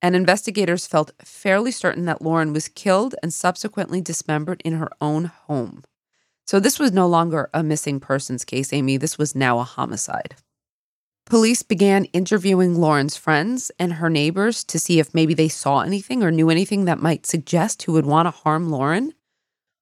And 0.02 0.14
investigators 0.14 0.86
felt 0.86 1.12
fairly 1.24 1.70
certain 1.70 2.04
that 2.06 2.22
Lauren 2.22 2.52
was 2.52 2.68
killed 2.68 3.14
and 3.22 3.32
subsequently 3.32 4.00
dismembered 4.00 4.60
in 4.64 4.74
her 4.74 4.90
own 5.00 5.26
home. 5.26 5.84
So 6.46 6.60
this 6.60 6.78
was 6.78 6.92
no 6.92 7.06
longer 7.06 7.50
a 7.52 7.62
missing 7.62 8.00
persons 8.00 8.44
case, 8.44 8.72
Amy. 8.72 8.96
This 8.96 9.18
was 9.18 9.34
now 9.34 9.58
a 9.58 9.64
homicide. 9.64 10.36
Police 11.28 11.62
began 11.62 12.06
interviewing 12.06 12.76
Lauren's 12.76 13.18
friends 13.18 13.70
and 13.78 13.92
her 13.92 14.08
neighbors 14.08 14.64
to 14.64 14.78
see 14.78 14.98
if 14.98 15.12
maybe 15.12 15.34
they 15.34 15.48
saw 15.48 15.80
anything 15.80 16.22
or 16.22 16.30
knew 16.30 16.48
anything 16.48 16.86
that 16.86 17.02
might 17.02 17.26
suggest 17.26 17.82
who 17.82 17.92
would 17.92 18.06
want 18.06 18.24
to 18.24 18.30
harm 18.30 18.70
Lauren. 18.70 19.12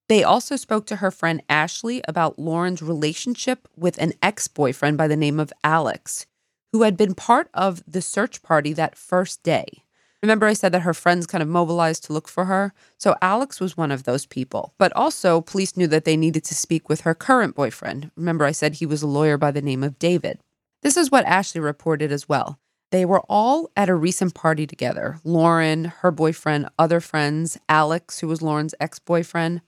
They 0.09 0.25
also 0.25 0.57
spoke 0.57 0.87
to 0.87 0.97
her 0.97 1.13
friend 1.13 1.41
Ashley 1.49 2.03
about 2.09 2.37
Lauren's 2.37 2.83
relationship 2.83 3.69
with 3.77 3.97
an 3.99 4.15
ex 4.21 4.49
boyfriend 4.49 4.99
by 4.99 5.07
the 5.07 5.17
name 5.17 5.39
of 5.39 5.53
Alex, 5.63 6.27
who 6.73 6.83
had 6.83 6.97
been 6.97 7.15
part 7.15 7.49
of 7.55 7.81
the 7.87 8.03
search 8.03 8.43
party 8.43 8.73
that 8.73 8.97
first 8.97 9.45
day. 9.45 9.85
Remember, 10.25 10.47
I 10.47 10.53
said 10.53 10.73
that 10.73 10.83
her 10.83 10.95
friends 10.95 11.29
kind 11.29 11.43
of 11.43 11.49
mobilized 11.49 12.03
to 12.05 12.13
look 12.13 12.27
for 12.27 12.47
her? 12.47 12.75
So 12.99 13.15
Alex 13.23 13.61
was 13.61 13.77
one 13.77 13.93
of 13.93 14.03
those 14.03 14.27
people. 14.27 14.75
But 14.79 14.93
also, 14.97 15.43
police 15.43 15.77
knew 15.77 15.87
that 15.87 16.05
they 16.05 16.17
needed 16.17 16.43
to 16.45 16.57
speak 16.57 16.89
with 16.89 17.03
her 17.03 17.15
current 17.15 17.55
boyfriend. 17.55 18.11
Remember, 18.17 18.45
I 18.45 18.51
said 18.51 18.75
he 18.75 18.87
was 18.87 19.03
a 19.03 19.07
lawyer 19.07 19.39
by 19.39 19.53
the 19.53 19.63
name 19.63 19.85
of 19.85 20.01
David. 20.01 20.41
This 20.83 20.97
is 20.97 21.11
what 21.11 21.25
Ashley 21.25 21.61
reported 21.61 22.13
as 22.13 22.29
well. 22.29 22.59
They 22.93 23.05
were 23.05 23.23
all 23.29 23.71
at 23.77 23.89
a 23.89 23.95
recent 23.95 24.35
party 24.35 24.67
together 24.67 25.19
Lauren, 25.25 25.87
her 25.87 26.11
boyfriend, 26.11 26.69
other 26.79 27.01
friends, 27.01 27.59
Alex, 27.69 28.21
who 28.21 28.29
was 28.29 28.43
Lauren's 28.43 28.75
ex 28.81 28.99
boyfriend. 28.99 29.63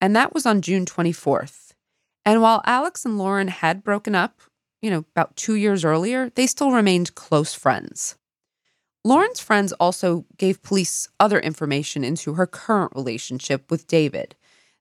And 0.00 0.16
that 0.16 0.32
was 0.32 0.46
on 0.46 0.62
June 0.62 0.86
24th. 0.86 1.72
And 2.24 2.40
while 2.40 2.62
Alex 2.64 3.04
and 3.04 3.18
Lauren 3.18 3.48
had 3.48 3.84
broken 3.84 4.14
up, 4.14 4.40
you 4.80 4.90
know, 4.90 5.04
about 5.14 5.36
two 5.36 5.54
years 5.54 5.84
earlier, 5.84 6.30
they 6.30 6.46
still 6.46 6.70
remained 6.70 7.14
close 7.14 7.54
friends. 7.54 8.16
Lauren's 9.04 9.40
friends 9.40 9.72
also 9.74 10.26
gave 10.36 10.62
police 10.62 11.08
other 11.18 11.40
information 11.40 12.04
into 12.04 12.34
her 12.34 12.46
current 12.46 12.92
relationship 12.94 13.70
with 13.70 13.86
David. 13.86 14.36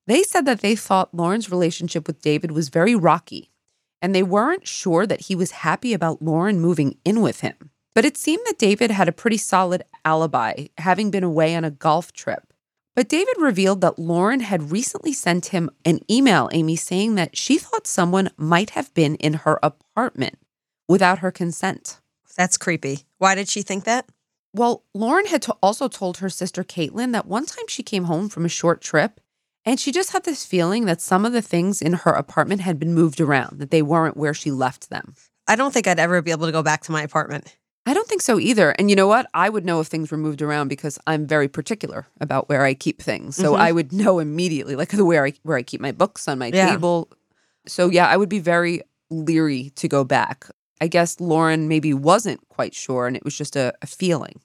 They 0.08 0.24
said 0.24 0.46
that 0.46 0.62
they 0.62 0.76
thought 0.76 1.14
Lauren's 1.14 1.52
relationship 1.52 2.08
with 2.08 2.22
David 2.22 2.52
was 2.52 2.70
very 2.70 2.96
rocky, 2.96 3.50
and 4.02 4.14
they 4.14 4.24
weren't 4.24 4.68
sure 4.68 5.06
that 5.06 5.22
he 5.22 5.36
was 5.36 5.52
happy 5.52 5.94
about 5.94 6.22
Lauren 6.22 6.60
moving 6.60 6.98
in 7.04 7.22
with 7.22 7.42
him. 7.42 7.72
But 7.96 8.06
it 8.06 8.18
seemed 8.18 8.44
that 8.46 8.60
David 8.60 8.92
had 8.92 9.08
a 9.08 9.14
pretty 9.14 9.38
solid 9.38 9.84
alibi, 10.06 10.68
having 10.78 11.12
been 11.12 11.24
away 11.24 11.56
on 11.56 11.64
a 11.64 11.72
golf 11.72 12.14
trip. 12.14 12.54
But 12.96 13.10
David 13.10 13.36
revealed 13.40 13.82
that 13.82 14.00
Lauren 14.00 14.42
had 14.42 14.72
recently 14.72 15.14
sent 15.14 15.48
him 15.48 15.70
an 15.86 16.00
email, 16.10 16.50
Amy, 16.52 16.76
saying 16.76 17.16
that 17.16 17.38
she 17.38 17.58
thought 17.58 17.88
someone 17.88 18.30
might 18.38 18.72
have 18.72 18.94
been 18.94 19.16
in 19.16 19.34
her 19.34 19.60
apartment 19.64 20.38
without 20.88 21.20
her 21.20 21.32
consent. 21.32 22.00
That's 22.36 22.58
creepy. 22.58 23.06
Why 23.18 23.36
did 23.36 23.50
she 23.50 23.62
think 23.62 23.84
that? 23.86 24.08
Well, 24.54 24.84
Lauren 24.94 25.28
had 25.28 25.42
to 25.44 25.56
also 25.62 25.88
told 25.88 26.18
her 26.18 26.30
sister 26.30 26.64
Caitlin 26.64 27.12
that 27.14 27.28
one 27.28 27.46
time 27.46 27.68
she 27.68 27.84
came 27.84 28.06
home 28.06 28.30
from 28.30 28.46
a 28.46 28.50
short 28.50 28.82
trip 28.82 29.20
and 29.66 29.80
she 29.80 29.92
just 29.92 30.12
had 30.12 30.24
this 30.24 30.46
feeling 30.46 30.86
that 30.86 31.02
some 31.02 31.26
of 31.26 31.34
the 31.34 31.42
things 31.42 31.82
in 31.82 31.94
her 31.94 32.12
apartment 32.12 32.62
had 32.62 32.80
been 32.80 32.94
moved 32.94 33.20
around, 33.22 33.60
that 33.60 33.72
they 33.72 33.82
weren't 33.82 34.18
where 34.18 34.34
she 34.34 34.52
left 34.52 34.90
them. 34.90 35.16
I 35.48 35.56
don't 35.56 35.74
think 35.74 35.88
I'd 35.88 36.00
ever 36.00 36.22
be 36.22 36.32
able 36.32 36.46
to 36.46 36.52
go 36.52 36.64
back 36.64 36.82
to 36.84 36.92
my 36.92 37.02
apartment. 37.04 37.56
I 37.86 37.94
don't 37.94 38.08
think 38.08 38.22
so 38.22 38.40
either. 38.40 38.72
And 38.72 38.90
you 38.90 38.96
know 38.96 39.08
what? 39.08 39.28
I 39.34 39.50
would 39.50 39.66
know 39.66 39.80
if 39.80 39.88
things 39.88 40.12
were 40.12 40.18
moved 40.18 40.42
around 40.42 40.68
because 40.68 41.00
I'm 41.08 41.26
very 41.26 41.48
particular 41.48 42.06
about 42.22 42.48
where 42.48 42.64
I 42.64 42.74
keep 42.76 43.02
things. 43.02 43.36
So 43.36 43.54
Mhm. 43.54 43.60
I 43.60 43.72
would 43.72 43.92
know 43.92 44.20
immediately, 44.20 44.76
like 44.76 44.90
the 44.90 45.04
where 45.06 45.26
I 45.26 45.34
where 45.44 45.58
I 45.58 45.64
keep 45.64 45.82
my 45.82 45.92
books 45.92 46.28
on 46.28 46.38
my 46.38 46.48
Yeah. 46.54 46.70
table. 46.72 47.10
So 47.68 47.90
yeah, 47.90 48.08
I 48.08 48.16
would 48.18 48.30
be 48.30 48.40
very 48.40 48.82
leery 49.10 49.72
to 49.78 49.88
go 49.88 50.04
back. 50.04 50.46
I 50.82 50.88
guess 50.88 51.20
Lauren 51.20 51.68
maybe 51.68 51.94
wasn't 51.94 52.48
quite 52.50 52.76
sure, 52.76 53.08
and 53.08 53.16
it 53.18 53.24
was 53.26 53.36
just 53.36 53.56
a, 53.56 53.74
a 53.82 53.88
feeling. 53.88 54.40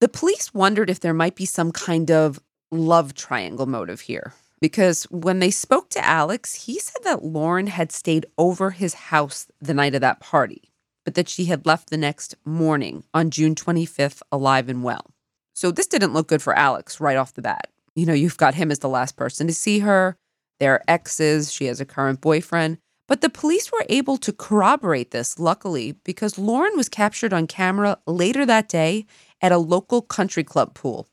The 0.00 0.08
police 0.08 0.52
wondered 0.52 0.90
if 0.90 1.00
there 1.00 1.14
might 1.14 1.34
be 1.34 1.46
some 1.46 1.72
kind 1.72 2.10
of 2.10 2.40
love 2.70 3.14
triangle 3.14 3.66
motive 3.66 4.02
here. 4.02 4.34
Because 4.62 5.04
when 5.10 5.40
they 5.40 5.50
spoke 5.50 5.90
to 5.90 6.06
Alex, 6.06 6.54
he 6.64 6.78
said 6.78 7.02
that 7.04 7.22
Lauren 7.22 7.66
had 7.66 7.92
stayed 7.92 8.24
over 8.38 8.70
his 8.70 8.94
house 8.94 9.46
the 9.60 9.74
night 9.74 9.94
of 9.94 10.00
that 10.00 10.20
party 10.20 10.72
but 11.04 11.14
that 11.14 11.28
she 11.28 11.46
had 11.46 11.66
left 11.66 11.90
the 11.90 11.96
next 11.96 12.34
morning 12.44 13.04
on 13.12 13.30
June 13.30 13.54
25th 13.54 14.22
alive 14.30 14.68
and 14.68 14.82
well. 14.82 15.10
So 15.54 15.70
this 15.70 15.86
didn't 15.86 16.14
look 16.14 16.28
good 16.28 16.42
for 16.42 16.56
Alex 16.56 17.00
right 17.00 17.16
off 17.16 17.34
the 17.34 17.42
bat. 17.42 17.68
You 17.94 18.06
know, 18.06 18.14
you've 18.14 18.36
got 18.36 18.54
him 18.54 18.70
as 18.70 18.78
the 18.78 18.88
last 18.88 19.16
person 19.16 19.46
to 19.46 19.54
see 19.54 19.80
her. 19.80 20.16
They're 20.60 20.82
exes. 20.88 21.52
She 21.52 21.66
has 21.66 21.80
a 21.80 21.84
current 21.84 22.20
boyfriend. 22.20 22.78
But 23.08 23.20
the 23.20 23.28
police 23.28 23.70
were 23.70 23.84
able 23.90 24.16
to 24.18 24.32
corroborate 24.32 25.10
this, 25.10 25.38
luckily, 25.38 25.96
because 26.04 26.38
Lauren 26.38 26.76
was 26.76 26.88
captured 26.88 27.32
on 27.32 27.46
camera 27.46 27.98
later 28.06 28.46
that 28.46 28.68
day 28.68 29.04
at 29.42 29.52
a 29.52 29.58
local 29.58 30.00
country 30.00 30.44
club 30.44 30.74
pool. 30.74 31.08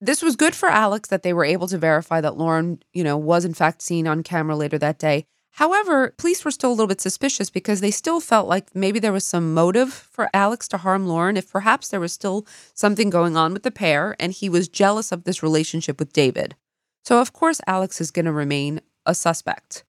This 0.00 0.22
was 0.22 0.36
good 0.36 0.54
for 0.54 0.68
Alex 0.68 1.08
that 1.08 1.22
they 1.24 1.32
were 1.32 1.44
able 1.44 1.66
to 1.68 1.78
verify 1.78 2.20
that 2.20 2.36
Lauren, 2.36 2.80
you 2.92 3.02
know, 3.02 3.16
was 3.16 3.44
in 3.44 3.54
fact 3.54 3.82
seen 3.82 4.06
on 4.06 4.22
camera 4.22 4.54
later 4.54 4.78
that 4.78 4.98
day. 4.98 5.26
However, 5.52 6.14
police 6.18 6.44
were 6.44 6.52
still 6.52 6.70
a 6.70 6.72
little 6.72 6.86
bit 6.86 7.00
suspicious 7.00 7.50
because 7.50 7.80
they 7.80 7.90
still 7.90 8.20
felt 8.20 8.46
like 8.46 8.76
maybe 8.76 9.00
there 9.00 9.12
was 9.12 9.26
some 9.26 9.54
motive 9.54 9.92
for 9.92 10.30
Alex 10.32 10.68
to 10.68 10.76
harm 10.76 11.08
Lauren, 11.08 11.36
if 11.36 11.50
perhaps 11.50 11.88
there 11.88 11.98
was 11.98 12.12
still 12.12 12.46
something 12.74 13.10
going 13.10 13.36
on 13.36 13.52
with 13.52 13.64
the 13.64 13.72
pair 13.72 14.14
and 14.20 14.32
he 14.32 14.48
was 14.48 14.68
jealous 14.68 15.10
of 15.10 15.24
this 15.24 15.42
relationship 15.42 15.98
with 15.98 16.12
David. 16.12 16.54
So, 17.04 17.20
of 17.20 17.32
course, 17.32 17.60
Alex 17.66 18.00
is 18.00 18.12
going 18.12 18.26
to 18.26 18.32
remain 18.32 18.80
a 19.04 19.16
suspect. 19.16 19.82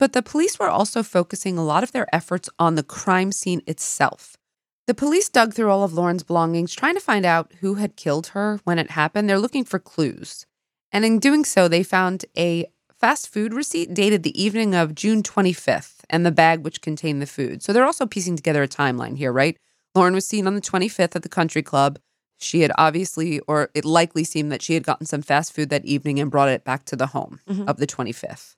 But 0.00 0.14
the 0.14 0.22
police 0.22 0.58
were 0.58 0.68
also 0.68 1.04
focusing 1.04 1.56
a 1.56 1.64
lot 1.64 1.84
of 1.84 1.92
their 1.92 2.12
efforts 2.12 2.48
on 2.58 2.74
the 2.74 2.82
crime 2.82 3.30
scene 3.30 3.62
itself. 3.68 4.36
The 4.86 4.94
police 4.94 5.28
dug 5.30 5.54
through 5.54 5.70
all 5.70 5.82
of 5.82 5.94
Lauren's 5.94 6.22
belongings, 6.22 6.74
trying 6.74 6.94
to 6.94 7.00
find 7.00 7.24
out 7.24 7.52
who 7.60 7.74
had 7.74 7.96
killed 7.96 8.28
her 8.28 8.60
when 8.64 8.78
it 8.78 8.90
happened. 8.90 9.28
They're 9.28 9.38
looking 9.38 9.64
for 9.64 9.78
clues. 9.78 10.46
And 10.92 11.04
in 11.04 11.18
doing 11.18 11.44
so, 11.44 11.68
they 11.68 11.82
found 11.82 12.26
a 12.36 12.66
fast 13.00 13.32
food 13.32 13.54
receipt 13.54 13.94
dated 13.94 14.22
the 14.22 14.40
evening 14.40 14.74
of 14.74 14.94
June 14.94 15.22
25th 15.22 16.04
and 16.10 16.24
the 16.24 16.30
bag 16.30 16.62
which 16.62 16.82
contained 16.82 17.22
the 17.22 17.26
food. 17.26 17.62
So 17.62 17.72
they're 17.72 17.84
also 17.86 18.06
piecing 18.06 18.36
together 18.36 18.62
a 18.62 18.68
timeline 18.68 19.16
here, 19.16 19.32
right? 19.32 19.56
Lauren 19.94 20.14
was 20.14 20.26
seen 20.26 20.46
on 20.46 20.54
the 20.54 20.60
25th 20.60 21.16
at 21.16 21.22
the 21.22 21.28
country 21.28 21.62
club. 21.62 21.98
She 22.38 22.60
had 22.60 22.72
obviously, 22.76 23.40
or 23.40 23.70
it 23.74 23.84
likely 23.84 24.24
seemed 24.24 24.52
that 24.52 24.62
she 24.62 24.74
had 24.74 24.82
gotten 24.82 25.06
some 25.06 25.22
fast 25.22 25.54
food 25.54 25.70
that 25.70 25.84
evening 25.84 26.20
and 26.20 26.30
brought 26.30 26.48
it 26.50 26.64
back 26.64 26.84
to 26.86 26.96
the 26.96 27.08
home 27.08 27.40
Mhm. 27.48 27.66
of 27.68 27.78
the 27.78 27.86
25th. 27.86 28.56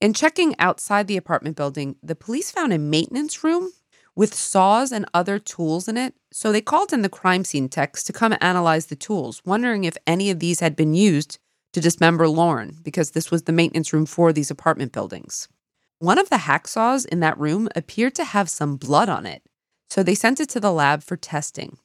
In 0.00 0.14
checking 0.14 0.58
outside 0.58 1.06
the 1.06 1.18
apartment 1.18 1.56
building, 1.56 1.96
the 2.02 2.14
police 2.14 2.50
found 2.50 2.72
a 2.72 2.78
maintenance 2.78 3.44
room 3.44 3.72
with 4.20 4.34
saws 4.34 4.92
and 4.92 5.06
other 5.14 5.38
tools 5.38 5.88
in 5.88 5.96
it. 5.96 6.12
So 6.30 6.52
they 6.52 6.60
called 6.60 6.92
in 6.92 7.00
the 7.00 7.08
crime 7.08 7.42
scene 7.42 7.70
techs 7.70 8.04
to 8.04 8.12
come 8.12 8.36
analyze 8.42 8.86
the 8.86 8.94
tools, 8.94 9.40
wondering 9.46 9.84
if 9.84 9.96
any 10.06 10.30
of 10.30 10.40
these 10.40 10.60
had 10.60 10.76
been 10.76 10.92
used 10.92 11.38
to 11.72 11.80
dismember 11.80 12.28
Lauren 12.28 12.76
because 12.82 13.12
this 13.12 13.30
was 13.30 13.44
the 13.44 13.52
maintenance 13.52 13.94
room 13.94 14.04
for 14.04 14.30
these 14.30 14.50
apartment 14.50 14.92
buildings. 14.92 15.48
One 16.00 16.18
of 16.18 16.28
the 16.28 16.36
hacksaws 16.36 17.06
in 17.06 17.20
that 17.20 17.38
room 17.38 17.70
appeared 17.74 18.14
to 18.16 18.24
have 18.24 18.50
some 18.50 18.76
blood 18.76 19.08
on 19.08 19.24
it, 19.24 19.42
so 19.88 20.02
they 20.02 20.14
sent 20.14 20.38
it 20.38 20.50
to 20.50 20.60
the 20.60 20.70
lab 20.70 21.02
for 21.02 21.16
testing. 21.16 21.78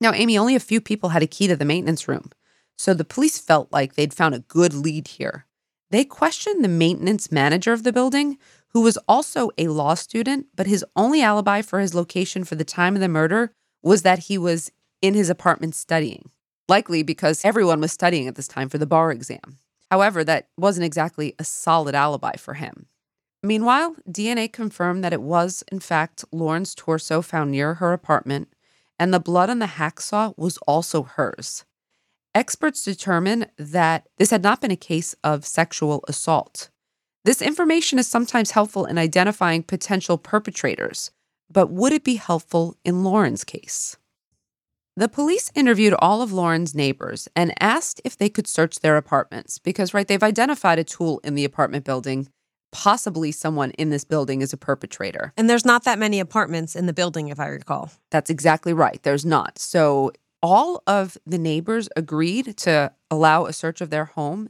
Now, 0.00 0.12
Amy, 0.12 0.38
only 0.38 0.54
a 0.54 0.60
few 0.60 0.80
people 0.80 1.08
had 1.08 1.24
a 1.24 1.26
key 1.26 1.48
to 1.48 1.56
the 1.56 1.64
maintenance 1.64 2.06
room, 2.06 2.30
so 2.78 2.94
the 2.94 3.04
police 3.04 3.38
felt 3.38 3.72
like 3.72 3.94
they'd 3.94 4.14
found 4.14 4.36
a 4.36 4.46
good 4.46 4.72
lead 4.72 5.08
here. 5.08 5.46
They 5.90 6.04
questioned 6.04 6.62
the 6.62 6.68
maintenance 6.68 7.32
manager 7.32 7.72
of 7.72 7.82
the 7.82 7.92
building, 7.92 8.38
who 8.72 8.80
was 8.80 8.98
also 9.08 9.50
a 9.58 9.68
law 9.68 9.94
student, 9.94 10.46
but 10.54 10.66
his 10.66 10.84
only 10.96 11.22
alibi 11.22 11.62
for 11.62 11.80
his 11.80 11.94
location 11.94 12.44
for 12.44 12.54
the 12.54 12.64
time 12.64 12.94
of 12.94 13.00
the 13.00 13.08
murder 13.08 13.52
was 13.82 14.02
that 14.02 14.20
he 14.20 14.38
was 14.38 14.70
in 15.00 15.14
his 15.14 15.28
apartment 15.28 15.74
studying 15.74 16.30
likely 16.72 17.02
because 17.02 17.44
everyone 17.44 17.80
was 17.80 17.92
studying 17.92 18.26
at 18.26 18.34
this 18.34 18.48
time 18.48 18.68
for 18.68 18.78
the 18.78 18.86
bar 18.86 19.10
exam. 19.12 19.58
However, 19.90 20.24
that 20.24 20.48
wasn't 20.56 20.86
exactly 20.86 21.34
a 21.38 21.44
solid 21.44 21.94
alibi 21.94 22.36
for 22.36 22.54
him. 22.54 22.86
Meanwhile, 23.42 23.96
DNA 24.08 24.50
confirmed 24.50 25.04
that 25.04 25.12
it 25.12 25.20
was, 25.20 25.62
in 25.70 25.80
fact, 25.80 26.24
Lauren's 26.32 26.74
torso 26.74 27.20
found 27.20 27.50
near 27.50 27.74
her 27.74 27.92
apartment, 27.92 28.48
and 28.98 29.12
the 29.12 29.20
blood 29.20 29.50
on 29.50 29.58
the 29.58 29.66
hacksaw 29.66 30.32
was 30.38 30.56
also 30.58 31.02
hers. 31.02 31.66
Experts 32.34 32.84
determined 32.84 33.50
that 33.58 34.08
this 34.16 34.30
had 34.30 34.42
not 34.42 34.62
been 34.62 34.70
a 34.70 34.76
case 34.76 35.14
of 35.22 35.44
sexual 35.44 36.02
assault. 36.08 36.70
This 37.24 37.40
information 37.40 38.00
is 38.00 38.08
sometimes 38.08 38.50
helpful 38.50 38.84
in 38.84 38.98
identifying 38.98 39.62
potential 39.62 40.18
perpetrators, 40.18 41.12
but 41.48 41.70
would 41.70 41.92
it 41.92 42.02
be 42.02 42.16
helpful 42.16 42.76
in 42.84 43.04
Lauren's 43.04 43.44
case? 43.44 43.96
The 44.96 45.08
police 45.08 45.52
interviewed 45.54 45.94
all 46.00 46.20
of 46.20 46.32
Lauren's 46.32 46.74
neighbors 46.74 47.28
and 47.36 47.54
asked 47.60 48.00
if 48.04 48.18
they 48.18 48.28
could 48.28 48.48
search 48.48 48.80
their 48.80 48.96
apartments 48.96 49.58
because, 49.58 49.94
right, 49.94 50.06
they've 50.06 50.22
identified 50.22 50.80
a 50.80 50.84
tool 50.84 51.20
in 51.22 51.36
the 51.36 51.44
apartment 51.44 51.84
building. 51.84 52.28
Possibly 52.72 53.30
someone 53.30 53.70
in 53.72 53.90
this 53.90 54.04
building 54.04 54.42
is 54.42 54.52
a 54.52 54.56
perpetrator. 54.56 55.32
And 55.36 55.48
there's 55.48 55.64
not 55.64 55.84
that 55.84 56.00
many 56.00 56.18
apartments 56.18 56.74
in 56.74 56.86
the 56.86 56.92
building, 56.92 57.28
if 57.28 57.38
I 57.38 57.46
recall. 57.46 57.92
That's 58.10 58.30
exactly 58.30 58.72
right. 58.72 59.00
There's 59.02 59.24
not. 59.24 59.58
So, 59.58 60.10
all 60.42 60.82
of 60.88 61.16
the 61.24 61.38
neighbors 61.38 61.88
agreed 61.94 62.56
to 62.58 62.92
allow 63.12 63.46
a 63.46 63.52
search 63.52 63.80
of 63.80 63.90
their 63.90 64.06
home, 64.06 64.48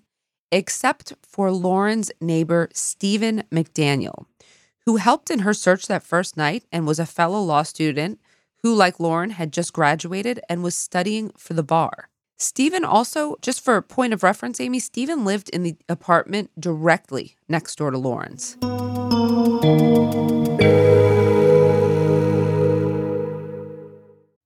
except 0.53 1.15
for 1.23 1.51
Lauren's 1.51 2.13
neighbor, 2.21 2.69
Stephen 2.75 3.43
McDaniel, 3.51 4.27
who 4.85 4.97
helped 4.97 5.31
in 5.31 5.41
her 5.41 5.55
search 5.55 5.87
that 5.87 6.03
first 6.03 6.37
night 6.37 6.65
and 6.71 6.87
was 6.87 6.99
a 6.99 7.07
fellow 7.07 7.41
law 7.41 7.63
student 7.63 8.21
who, 8.63 8.75
like 8.75 9.01
Lauren, 9.01 9.31
had 9.31 9.53
just 9.53 9.73
graduated 9.73 10.39
and 10.49 10.63
was 10.63 10.77
studying 10.77 11.31
for 11.37 11.55
the 11.55 11.63
bar. 11.65 12.11
Stephen 12.37 12.85
also, 12.85 13.37
just 13.41 13.65
for 13.65 13.81
point 13.81 14.13
of 14.13 14.23
reference, 14.23 14.61
Amy, 14.61 14.79
Stephen 14.79 15.25
lived 15.25 15.49
in 15.51 15.63
the 15.63 15.77
apartment 15.89 16.51
directly 16.61 17.37
next 17.49 17.77
door 17.77 17.91
to 17.91 17.99
Lauren's. 17.99 18.57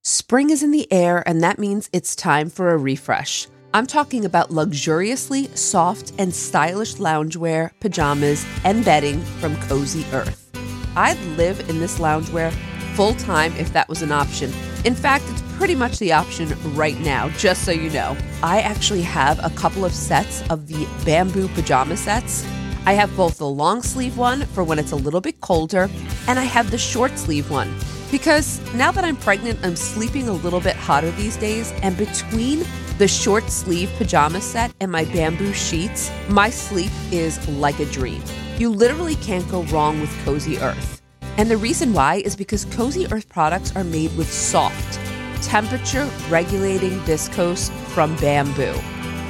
Spring 0.03 0.49
is 0.51 0.63
in 0.63 0.71
the 0.71 0.91
air, 0.91 1.27
and 1.27 1.41
that 1.41 1.59
means 1.59 1.89
it's 1.91 2.15
time 2.15 2.49
for 2.49 2.69
a 2.69 2.77
refresh. 2.77 3.47
I'm 3.73 3.85
talking 3.85 4.23
about 4.23 4.49
luxuriously 4.49 5.47
soft 5.55 6.13
and 6.17 6.33
stylish 6.33 6.95
loungewear, 6.95 7.71
pajamas, 7.81 8.45
and 8.63 8.83
bedding 8.85 9.21
from 9.39 9.57
Cozy 9.63 10.05
Earth. 10.13 10.49
I'd 10.95 11.19
live 11.37 11.69
in 11.69 11.79
this 11.79 11.99
loungewear 11.99 12.53
full 12.95 13.13
time 13.15 13.53
if 13.57 13.73
that 13.73 13.89
was 13.89 14.01
an 14.01 14.11
option. 14.11 14.53
In 14.85 14.95
fact, 14.95 15.25
it's 15.27 15.41
pretty 15.57 15.75
much 15.75 15.99
the 15.99 16.13
option 16.13 16.55
right 16.75 16.97
now, 17.01 17.27
just 17.29 17.65
so 17.65 17.71
you 17.71 17.89
know. 17.89 18.15
I 18.41 18.61
actually 18.61 19.01
have 19.01 19.43
a 19.43 19.49
couple 19.55 19.83
of 19.83 19.93
sets 19.93 20.47
of 20.49 20.67
the 20.67 20.87
bamboo 21.03 21.49
pajama 21.49 21.97
sets. 21.97 22.45
I 22.85 22.93
have 22.93 23.15
both 23.17 23.37
the 23.37 23.49
long 23.49 23.81
sleeve 23.81 24.17
one 24.17 24.45
for 24.45 24.63
when 24.63 24.79
it's 24.79 24.93
a 24.93 24.95
little 24.95 25.21
bit 25.21 25.41
colder, 25.41 25.89
and 26.27 26.39
I 26.39 26.43
have 26.43 26.71
the 26.71 26.77
short 26.77 27.19
sleeve 27.19 27.51
one. 27.51 27.75
Because 28.09 28.61
now 28.73 28.93
that 28.93 29.03
I'm 29.03 29.17
pregnant, 29.17 29.59
I'm 29.61 29.75
sleeping 29.75 30.29
a 30.29 30.33
little 30.33 30.61
bit 30.61 30.77
hotter 30.77 31.11
these 31.11 31.35
days, 31.35 31.73
and 31.83 31.97
between 31.97 32.65
the 32.97 33.07
short 33.07 33.49
sleeve 33.51 33.91
pajama 33.97 34.41
set 34.41 34.73
and 34.81 34.91
my 34.91 35.05
bamboo 35.05 35.53
sheets, 35.53 36.11
my 36.29 36.49
sleep 36.49 36.91
is 37.11 37.47
like 37.49 37.79
a 37.79 37.85
dream. 37.85 38.21
You 38.57 38.69
literally 38.69 39.15
can't 39.17 39.47
go 39.49 39.63
wrong 39.63 40.01
with 40.01 40.11
Cozy 40.25 40.57
Earth. 40.57 41.01
And 41.37 41.51
the 41.51 41.57
reason 41.57 41.93
why 41.93 42.15
is 42.15 42.35
because 42.35 42.65
Cozy 42.65 43.05
Earth 43.11 43.29
products 43.29 43.75
are 43.75 43.83
made 43.83 44.15
with 44.17 44.31
soft, 44.31 44.99
temperature 45.43 46.09
regulating 46.29 46.99
viscose 47.01 47.69
from 47.89 48.15
bamboo. 48.15 48.73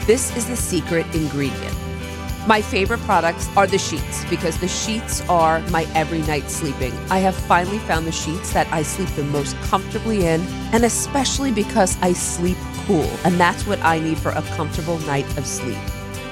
This 0.05 0.35
is 0.37 0.47
the 0.47 0.55
secret 0.55 1.05
ingredient. 1.13 1.86
My 2.47 2.61
favorite 2.61 3.01
products 3.01 3.49
are 3.57 3.67
the 3.67 3.77
sheets 3.77 4.23
because 4.29 4.57
the 4.57 4.69
sheets 4.69 5.19
are 5.27 5.59
my 5.69 5.85
every 5.93 6.21
night 6.21 6.49
sleeping. 6.49 6.93
I 7.09 7.19
have 7.19 7.35
finally 7.35 7.79
found 7.79 8.07
the 8.07 8.13
sheets 8.13 8.53
that 8.53 8.71
I 8.71 8.83
sleep 8.83 9.09
the 9.17 9.25
most 9.25 9.57
comfortably 9.63 10.25
in, 10.25 10.39
and 10.71 10.85
especially 10.85 11.51
because 11.51 11.97
I 12.01 12.13
sleep 12.13 12.55
cool, 12.85 13.09
and 13.25 13.37
that's 13.37 13.67
what 13.67 13.83
I 13.83 13.99
need 13.99 14.17
for 14.17 14.31
a 14.31 14.41
comfortable 14.55 14.97
night 14.99 15.25
of 15.37 15.45
sleep. 15.45 15.77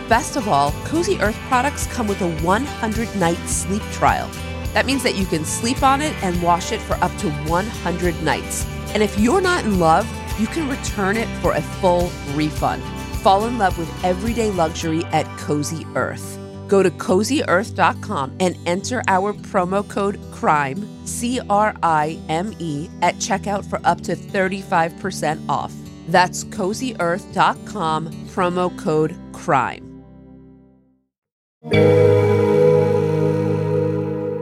Best 0.08 0.38
of 0.38 0.48
all, 0.48 0.72
Cozy 0.86 1.20
Earth 1.20 1.38
products 1.50 1.86
come 1.88 2.08
with 2.08 2.22
a 2.22 2.32
100 2.38 3.16
night 3.18 3.50
sleep 3.50 3.84
trial. 3.92 4.30
That 4.74 4.86
means 4.86 5.04
that 5.04 5.18
you 5.18 5.26
can 5.26 5.44
sleep 5.44 5.84
on 5.84 6.02
it 6.02 6.14
and 6.24 6.42
wash 6.42 6.72
it 6.72 6.80
for 6.80 6.94
up 7.04 7.14
to 7.18 7.30
100 7.30 8.24
nights. 8.24 8.66
And 8.94 9.04
if 9.04 9.20
you're 9.20 9.42
not 9.42 9.66
in 9.66 9.80
love, 9.82 10.08
you 10.40 10.48
can 10.48 10.70
return 10.70 11.18
it 11.18 11.28
for 11.42 11.52
a 11.52 11.62
full 11.62 12.10
refund. 12.36 12.82
Fall 13.26 13.48
in 13.48 13.58
love 13.58 13.76
with 13.80 13.90
everyday 14.06 14.52
luxury 14.52 15.04
at 15.06 15.26
Cozy 15.40 15.84
Earth. 15.96 16.38
Go 16.68 16.84
to 16.84 16.92
cozyearth.com 16.92 18.38
and 18.40 18.56
enter 18.68 19.02
our 19.08 19.34
promo 19.34 19.90
code 19.90 20.20
CRIME, 20.32 20.88
C 21.08 21.42
R 21.50 21.74
I 21.82 22.20
M 22.30 22.54
E, 22.60 22.88
at 23.02 23.16
checkout 23.16 23.68
for 23.68 23.82
up 23.84 24.02
to 24.02 24.16
35% 24.16 25.44
off. 25.50 25.74
That's 26.08 26.44
cozyearth.com, 26.44 28.12
promo 28.28 28.78
code 28.78 29.18
CRIME. 29.34 30.04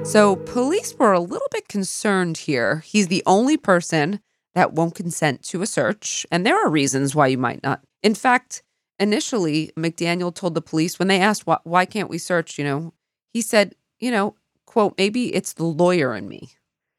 So, 0.06 0.36
police 0.36 0.94
were 1.00 1.14
a 1.14 1.22
little 1.22 1.48
bit 1.52 1.70
concerned 1.70 2.40
here. 2.40 2.80
He's 2.80 3.08
the 3.08 3.24
only 3.26 3.56
person 3.56 4.20
that 4.56 4.74
won't 4.74 4.94
consent 4.94 5.42
to 5.44 5.62
a 5.62 5.66
search, 5.66 6.26
and 6.30 6.46
there 6.46 6.62
are 6.62 6.70
reasons 6.70 7.16
why 7.16 7.28
you 7.28 7.38
might 7.38 7.64
not. 7.64 7.80
In 8.04 8.14
fact, 8.14 8.62
initially, 9.00 9.72
McDaniel 9.78 10.34
told 10.34 10.56
the 10.56 10.62
police 10.62 11.00
when 11.00 11.08
they 11.08 11.20
asked 11.20 11.46
why, 11.46 11.58
why 11.64 11.86
can't 11.86 12.10
we 12.10 12.18
search, 12.18 12.58
you 12.58 12.64
know, 12.64 12.94
he 13.32 13.42
said, 13.42 13.76
you 14.00 14.12
know, 14.12 14.36
quote, 14.66 14.96
maybe 14.98 15.34
it's 15.34 15.54
the 15.54 15.66
lawyer 15.66 16.16
in 16.16 16.28
me. 16.28 16.52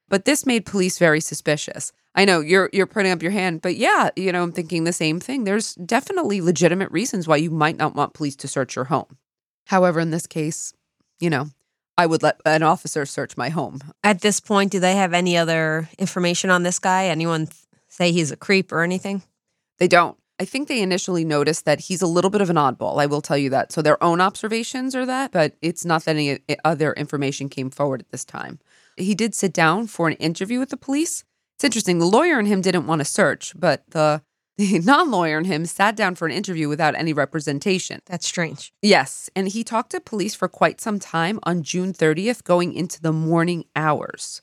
But 0.09 0.25
this 0.25 0.47
made 0.47 0.67
police 0.67 0.99
very 0.99 1.21
suspicious. 1.21 1.93
I 2.15 2.25
know 2.25 2.41
you're 2.41 2.71
you're 2.73 2.87
putting 2.87 3.11
up 3.11 3.23
your 3.23 3.33
hand, 3.33 3.63
but 3.63 3.77
yeah, 3.77 4.11
you 4.15 4.31
know, 4.31 4.43
I'm 4.43 4.53
thinking 4.53 4.85
the 4.85 4.93
same 4.93 5.19
thing. 5.19 5.45
There's 5.45 5.75
definitely 5.75 6.41
legitimate 6.41 6.93
reasons 6.93 7.27
why 7.27 7.37
you 7.37 7.51
might 7.51 7.77
not 7.77 7.97
want 7.97 8.15
police 8.15 8.37
to 8.37 8.49
search 8.49 8.77
your 8.77 8.85
home. 8.85 9.19
However, 9.67 9.99
in 9.99 10.11
this 10.11 10.27
case, 10.27 10.73
you 11.19 11.31
know, 11.31 11.49
I 11.97 12.07
would 12.07 12.23
let 12.23 12.41
an 12.45 12.63
officer 12.63 13.07
search 13.07 13.37
my 13.37 13.49
home. 13.49 13.81
At 14.03 14.21
this 14.21 14.41
point, 14.41 14.71
do 14.71 14.79
they 14.79 14.95
have 14.97 15.13
any 15.13 15.37
other 15.37 15.89
information 15.99 16.51
on 16.51 16.63
this 16.63 16.79
guy? 16.79 17.07
Anyone 17.07 17.47
th- 17.47 17.57
say 17.89 18.13
he's 18.13 18.31
a 18.31 18.37
creep 18.37 18.73
or 18.73 18.83
anything? 18.83 19.23
They 19.79 19.89
don't. 19.89 20.17
I 20.41 20.45
think 20.45 20.67
they 20.67 20.83
initially 20.83 21.25
noticed 21.25 21.65
that 21.65 21.81
he's 21.81 22.03
a 22.03 22.07
little 22.07 22.31
bit 22.31 22.41
of 22.41 22.51
an 22.51 22.57
oddball. 22.57 23.01
I 23.01 23.07
will 23.07 23.21
tell 23.21 23.39
you 23.39 23.51
that. 23.51 23.71
So 23.71 23.83
their 23.83 24.03
own 24.03 24.21
observations 24.21 24.97
are 24.97 25.07
that, 25.07 25.31
but 25.31 25.55
it's 25.63 25.85
not 25.85 26.05
that 26.05 26.17
any 26.17 26.33
uh, 26.33 26.55
other 26.65 26.93
information 26.95 27.49
came 27.49 27.71
forward 27.71 28.01
at 28.01 28.11
this 28.11 28.25
time. 28.25 28.59
He 28.97 29.15
did 29.15 29.35
sit 29.35 29.53
down 29.53 29.87
for 29.87 30.09
an 30.09 30.15
interview 30.15 30.59
with 30.59 30.71
the 30.71 30.77
police. 30.77 31.25
It's 31.57 31.65
interesting. 31.65 31.99
The 31.99 32.07
lawyer 32.07 32.39
and 32.39 32.49
him 32.49 32.61
didn't 32.61 32.87
want 32.87 33.01
to 33.01 33.05
search, 33.05 33.53
but 33.57 33.85
the 33.91 34.23
the 34.59 34.79
non 34.79 35.11
lawyer 35.11 35.37
and 35.37 35.47
him 35.47 35.67
sat 35.67 35.97
down 35.97 36.15
for 36.15 36.27
an 36.27 36.33
interview 36.33 36.69
without 36.69 36.95
any 36.95 37.13
representation. 37.13 38.01
That's 38.07 38.27
strange. 38.27 38.73
Yes. 38.83 39.29
And 39.35 39.49
he 39.49 39.65
talked 39.65 39.91
to 39.91 40.01
police 40.01 40.35
for 40.37 40.49
quite 40.49 40.81
some 40.81 41.01
time 41.01 41.41
on 41.43 41.65
June 41.65 41.93
30th, 41.93 42.45
going 42.45 42.73
into 42.73 43.01
the 43.03 43.13
morning 43.13 43.65
hours. 43.75 44.43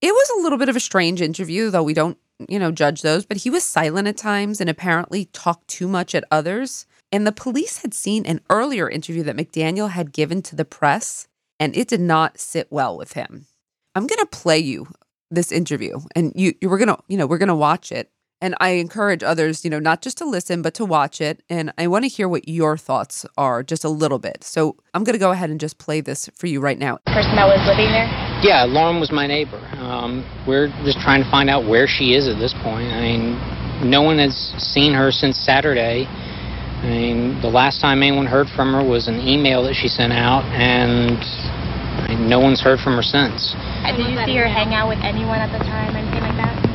It 0.00 0.12
was 0.12 0.30
a 0.30 0.42
little 0.42 0.56
bit 0.56 0.70
of 0.70 0.76
a 0.76 0.80
strange 0.80 1.20
interview, 1.20 1.68
though 1.68 1.82
we 1.82 1.92
don't, 1.92 2.16
you 2.48 2.58
know, 2.58 2.70
judge 2.70 3.02
those, 3.02 3.24
but 3.24 3.38
he 3.38 3.50
was 3.50 3.64
silent 3.64 4.08
at 4.08 4.16
times 4.16 4.60
and 4.60 4.70
apparently 4.70 5.26
talked 5.26 5.68
too 5.68 5.88
much 5.88 6.14
at 6.14 6.24
others. 6.30 6.86
And 7.12 7.26
the 7.26 7.32
police 7.32 7.78
had 7.78 7.92
seen 7.92 8.24
an 8.26 8.40
earlier 8.50 8.88
interview 8.88 9.22
that 9.24 9.36
McDaniel 9.36 9.90
had 9.90 10.12
given 10.12 10.42
to 10.42 10.56
the 10.56 10.64
press, 10.64 11.26
and 11.58 11.76
it 11.76 11.88
did 11.88 12.00
not 12.00 12.38
sit 12.38 12.68
well 12.70 12.96
with 12.96 13.14
him. 13.14 13.46
I'm 13.94 14.06
going 14.06 14.20
to 14.20 14.26
play 14.26 14.58
you 14.58 14.88
this 15.30 15.52
interview 15.52 15.98
and 16.16 16.32
you, 16.34 16.54
you 16.60 16.68
we're 16.68 16.78
going 16.78 16.88
to, 16.88 16.98
you 17.08 17.16
know, 17.16 17.26
we're 17.26 17.38
going 17.38 17.48
to 17.48 17.54
watch 17.54 17.92
it 17.92 18.10
and 18.40 18.54
I 18.58 18.70
encourage 18.70 19.22
others, 19.22 19.64
you 19.64 19.70
know, 19.70 19.78
not 19.78 20.02
just 20.02 20.18
to 20.18 20.24
listen, 20.24 20.62
but 20.62 20.74
to 20.74 20.84
watch 20.84 21.20
it. 21.20 21.42
And 21.50 21.72
I 21.76 21.86
want 21.86 22.04
to 22.04 22.08
hear 22.08 22.28
what 22.28 22.48
your 22.48 22.76
thoughts 22.76 23.26
are 23.36 23.62
just 23.62 23.84
a 23.84 23.88
little 23.88 24.18
bit. 24.18 24.42
So 24.44 24.76
I'm 24.94 25.04
going 25.04 25.14
to 25.14 25.20
go 25.20 25.30
ahead 25.30 25.50
and 25.50 25.60
just 25.60 25.78
play 25.78 26.00
this 26.00 26.28
for 26.34 26.46
you 26.46 26.60
right 26.60 26.78
now. 26.78 26.98
Person 27.06 27.36
that 27.36 27.46
was 27.46 27.60
living 27.68 27.92
there? 27.92 28.08
Yeah, 28.42 28.64
Lauren 28.64 28.98
was 28.98 29.12
my 29.12 29.26
neighbor. 29.26 29.58
Um, 29.76 30.24
we're 30.48 30.68
just 30.84 30.98
trying 31.00 31.22
to 31.22 31.30
find 31.30 31.50
out 31.50 31.68
where 31.68 31.86
she 31.86 32.14
is 32.14 32.28
at 32.28 32.38
this 32.38 32.54
point. 32.62 32.88
I 32.88 33.00
mean, 33.00 33.90
no 33.90 34.02
one 34.02 34.18
has 34.18 34.34
seen 34.58 34.94
her 34.94 35.10
since 35.12 35.38
Saturday. 35.38 36.06
I 36.08 36.86
mean, 36.88 37.42
the 37.42 37.48
last 37.48 37.80
time 37.80 38.02
anyone 38.02 38.24
heard 38.24 38.48
from 38.56 38.72
her 38.72 38.82
was 38.82 39.06
an 39.08 39.20
email 39.20 39.62
that 39.64 39.74
she 39.74 39.88
sent 39.88 40.14
out, 40.14 40.44
and 40.56 41.20
I 41.20 42.16
mean, 42.16 42.28
no 42.28 42.40
one's 42.40 42.62
heard 42.62 42.80
from 42.80 42.96
her 42.96 43.02
since. 43.02 43.52
Did 43.84 44.08
you 44.08 44.16
see 44.24 44.36
her 44.36 44.48
hang 44.48 44.72
out 44.72 44.88
with 44.88 44.98
anyone 45.04 45.44
at 45.44 45.52
the 45.52 45.62
time, 45.64 45.94
anything 45.94 46.22
like 46.22 46.36
that? 46.40 46.69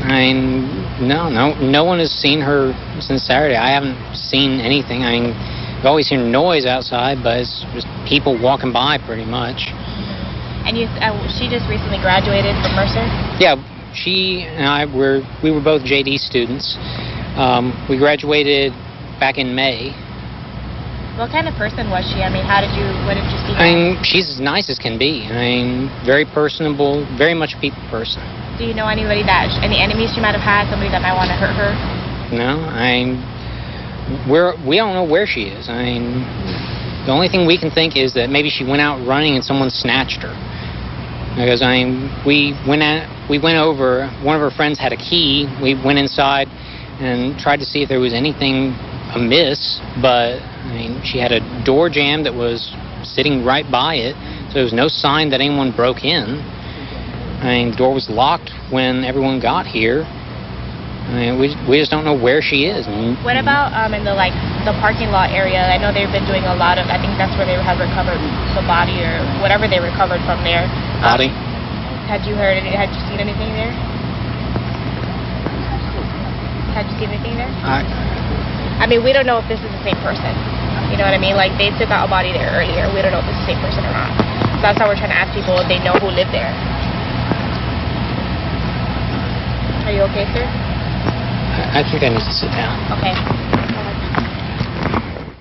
I 0.00 0.32
mean, 0.32 1.08
no, 1.08 1.28
no, 1.28 1.54
no 1.60 1.84
one 1.84 1.98
has 1.98 2.12
seen 2.12 2.40
her 2.40 2.72
since 3.00 3.24
Saturday. 3.24 3.56
I 3.56 3.70
haven't 3.70 3.98
seen 4.14 4.60
anything. 4.60 5.02
I 5.02 5.18
mean, 5.18 5.24
you 5.82 5.88
always 5.88 6.08
hear 6.08 6.22
noise 6.22 6.66
outside, 6.66 7.22
but 7.22 7.38
it's 7.38 7.64
just 7.74 7.86
people 8.08 8.40
walking 8.40 8.72
by, 8.72 8.98
pretty 8.98 9.24
much. 9.24 9.70
And 10.66 10.76
you, 10.76 10.86
uh, 10.86 11.14
she 11.28 11.48
just 11.48 11.68
recently 11.68 11.98
graduated 11.98 12.54
from 12.62 12.74
Mercer. 12.74 13.04
Yeah, 13.38 13.56
she 13.94 14.42
and 14.42 14.66
I 14.66 14.86
were 14.86 15.22
we 15.42 15.50
were 15.50 15.62
both 15.62 15.82
JD 15.82 16.18
students. 16.18 16.76
Um, 17.36 17.72
we 17.88 17.98
graduated 17.98 18.72
back 19.18 19.38
in 19.38 19.54
May. 19.54 19.94
What 21.18 21.34
kind 21.34 21.48
of 21.50 21.54
person 21.58 21.90
was 21.90 22.06
she? 22.06 22.22
I 22.22 22.30
mean, 22.30 22.46
how 22.46 22.62
did 22.62 22.70
you, 22.78 22.86
what 23.02 23.18
did 23.18 23.26
you 23.26 23.38
see? 23.42 23.54
I 23.58 23.74
mean, 23.74 23.98
she's 24.06 24.30
as 24.30 24.38
nice 24.38 24.70
as 24.70 24.78
can 24.78 25.02
be. 25.02 25.26
I 25.26 25.50
mean, 25.50 25.90
very 26.06 26.22
personable, 26.24 27.02
very 27.18 27.34
much 27.34 27.58
a 27.58 27.58
people 27.58 27.82
person. 27.90 28.22
Do 28.54 28.62
you 28.62 28.70
know 28.70 28.86
anybody 28.86 29.26
that, 29.26 29.50
any 29.58 29.82
enemies 29.82 30.14
she 30.14 30.22
might 30.22 30.38
have 30.38 30.46
had, 30.46 30.70
somebody 30.70 30.94
that 30.94 31.02
might 31.02 31.18
want 31.18 31.26
to 31.26 31.34
hurt 31.34 31.58
her? 31.58 31.74
No, 32.30 32.62
I 32.70 33.02
mean, 33.02 33.10
we're 34.30 34.54
we 34.62 34.78
don't 34.78 34.94
know 34.94 35.02
where 35.02 35.26
she 35.26 35.50
is. 35.50 35.66
I 35.66 35.82
mean, 35.82 36.22
the 37.02 37.10
only 37.10 37.26
thing 37.26 37.50
we 37.50 37.58
can 37.58 37.74
think 37.74 37.98
is 37.98 38.14
that 38.14 38.30
maybe 38.30 38.46
she 38.46 38.62
went 38.62 38.78
out 38.78 39.02
running 39.02 39.34
and 39.34 39.42
someone 39.42 39.70
snatched 39.74 40.22
her. 40.22 40.30
Because 41.34 41.66
I 41.66 41.82
mean, 41.82 42.14
we 42.22 42.54
went 42.62 42.86
at, 42.86 43.10
we 43.26 43.42
went 43.42 43.58
over. 43.58 44.06
One 44.22 44.38
of 44.38 44.42
her 44.42 44.54
friends 44.54 44.78
had 44.78 44.94
a 44.94 44.96
key. 44.96 45.50
We 45.58 45.74
went 45.74 45.98
inside 45.98 46.46
and 47.02 47.34
tried 47.42 47.58
to 47.58 47.66
see 47.66 47.82
if 47.82 47.88
there 47.88 47.98
was 47.98 48.14
anything 48.14 48.78
amiss, 49.14 49.80
but 50.00 50.38
I 50.68 50.76
mean, 50.76 51.00
she 51.02 51.16
had 51.18 51.32
a 51.32 51.40
door 51.64 51.88
jamb 51.88 52.24
that 52.24 52.34
was 52.34 52.76
sitting 53.02 53.44
right 53.44 53.64
by 53.64 53.96
it, 53.96 54.14
so 54.52 54.60
there 54.60 54.68
was 54.68 54.76
no 54.76 54.88
sign 54.88 55.32
that 55.32 55.40
anyone 55.40 55.72
broke 55.72 56.04
in. 56.04 56.44
I 57.40 57.64
mean, 57.64 57.70
the 57.72 57.76
door 57.80 57.94
was 57.94 58.10
locked 58.10 58.52
when 58.68 59.00
everyone 59.04 59.40
got 59.40 59.64
here. 59.64 60.04
I 61.08 61.32
mean, 61.32 61.40
we, 61.40 61.56
we 61.64 61.80
just 61.80 61.88
don't 61.90 62.04
know 62.04 62.12
where 62.12 62.44
she 62.44 62.68
is. 62.68 62.84
What 63.24 63.40
about 63.40 63.72
um, 63.72 63.96
in 63.96 64.04
the 64.04 64.12
like 64.12 64.36
the 64.68 64.76
parking 64.76 65.08
lot 65.08 65.32
area? 65.32 65.64
I 65.64 65.80
know 65.80 65.88
they've 65.88 66.12
been 66.12 66.28
doing 66.28 66.44
a 66.44 66.52
lot 66.52 66.76
of. 66.76 66.84
I 66.92 67.00
think 67.00 67.16
that's 67.16 67.32
where 67.40 67.48
they 67.48 67.56
have 67.56 67.80
recovered 67.80 68.20
the 68.52 68.60
body 68.68 69.00
or 69.00 69.16
whatever 69.40 69.64
they 69.64 69.80
recovered 69.80 70.20
from 70.28 70.44
there. 70.44 70.68
Um, 71.00 71.16
body? 71.16 71.30
had 72.12 72.28
you 72.28 72.36
heard? 72.36 72.60
any- 72.60 72.76
Had 72.76 72.92
you 72.92 73.00
seen 73.08 73.24
anything 73.24 73.56
there? 73.56 73.72
Had 76.76 76.84
you 76.92 76.96
seen 77.00 77.08
anything 77.08 77.36
there? 77.40 77.48
I, 77.64 77.80
I 78.78 78.86
mean, 78.86 79.02
we 79.02 79.12
don't 79.12 79.26
know 79.26 79.38
if 79.42 79.46
this 79.50 79.58
is 79.58 79.70
the 79.70 79.82
same 79.82 79.98
person. 80.06 80.30
You 80.90 80.96
know 80.96 81.04
what 81.04 81.12
I 81.12 81.20
mean? 81.20 81.34
Like 81.34 81.52
they 81.58 81.74
took 81.76 81.90
out 81.90 82.06
a 82.06 82.10
body 82.10 82.32
there 82.32 82.48
earlier. 82.54 82.86
We 82.94 83.02
don't 83.02 83.12
know 83.12 83.20
if 83.20 83.28
it's 83.28 83.38
the 83.44 83.50
same 83.52 83.60
person 83.60 83.82
or 83.84 83.92
not. 83.92 84.10
So 84.58 84.62
that's 84.62 84.78
how 84.78 84.88
we're 84.88 84.96
trying 84.96 85.12
to 85.12 85.18
ask 85.18 85.34
people 85.34 85.58
if 85.58 85.68
they 85.68 85.82
know 85.82 85.98
who 85.98 86.08
lived 86.08 86.30
there. 86.32 86.48
Are 89.84 89.92
you 89.92 90.02
okay, 90.08 90.24
sir? 90.32 90.46
I 91.74 91.82
think 91.82 92.02
I 92.02 92.08
need 92.08 92.22
to 92.22 92.32
sit 92.32 92.50
down. 92.54 92.78
Okay. 92.98 93.14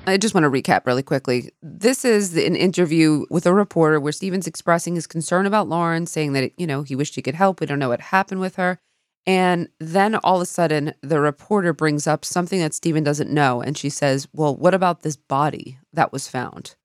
I 0.08 0.17
just 0.17 0.34
want 0.34 0.45
to 0.45 0.50
recap 0.50 0.86
really 0.86 1.04
quickly. 1.04 1.52
This 1.62 2.06
is 2.06 2.36
an 2.36 2.56
interview 2.56 3.26
with 3.30 3.45
a 3.45 3.54
reporter 3.54 4.00
where 4.00 4.13
Stephen's 4.13 4.47
expressing 4.47 4.95
his 4.95 5.06
concern 5.06 5.45
about 5.45 5.67
Lauren, 5.67 6.06
saying 6.06 6.32
that, 6.34 6.58
you 6.58 6.65
know, 6.65 6.84
he 6.84 6.95
wished 6.95 7.15
he 7.15 7.21
could 7.21 7.36
help. 7.36 7.60
We 7.60 7.67
don't 7.67 7.78
know 7.78 7.89
what 7.89 8.00
happened 8.00 8.39
with 8.39 8.56
her. 8.56 8.80
And 9.27 9.67
then 9.81 10.15
all 10.15 10.37
of 10.37 10.41
a 10.41 10.45
sudden, 10.45 10.93
the 11.01 11.19
reporter 11.19 11.73
brings 11.73 12.07
up 12.07 12.23
something 12.23 12.61
that 12.61 12.73
Stephen 12.73 13.03
doesn't 13.03 13.29
know. 13.29 13.61
And 13.61 13.77
she 13.77 13.89
says, 13.89 14.27
Well, 14.31 14.55
what 14.55 14.73
about 14.73 15.01
this 15.01 15.17
body 15.17 15.77
that 15.91 16.13
was 16.13 16.29
found? 16.29 16.75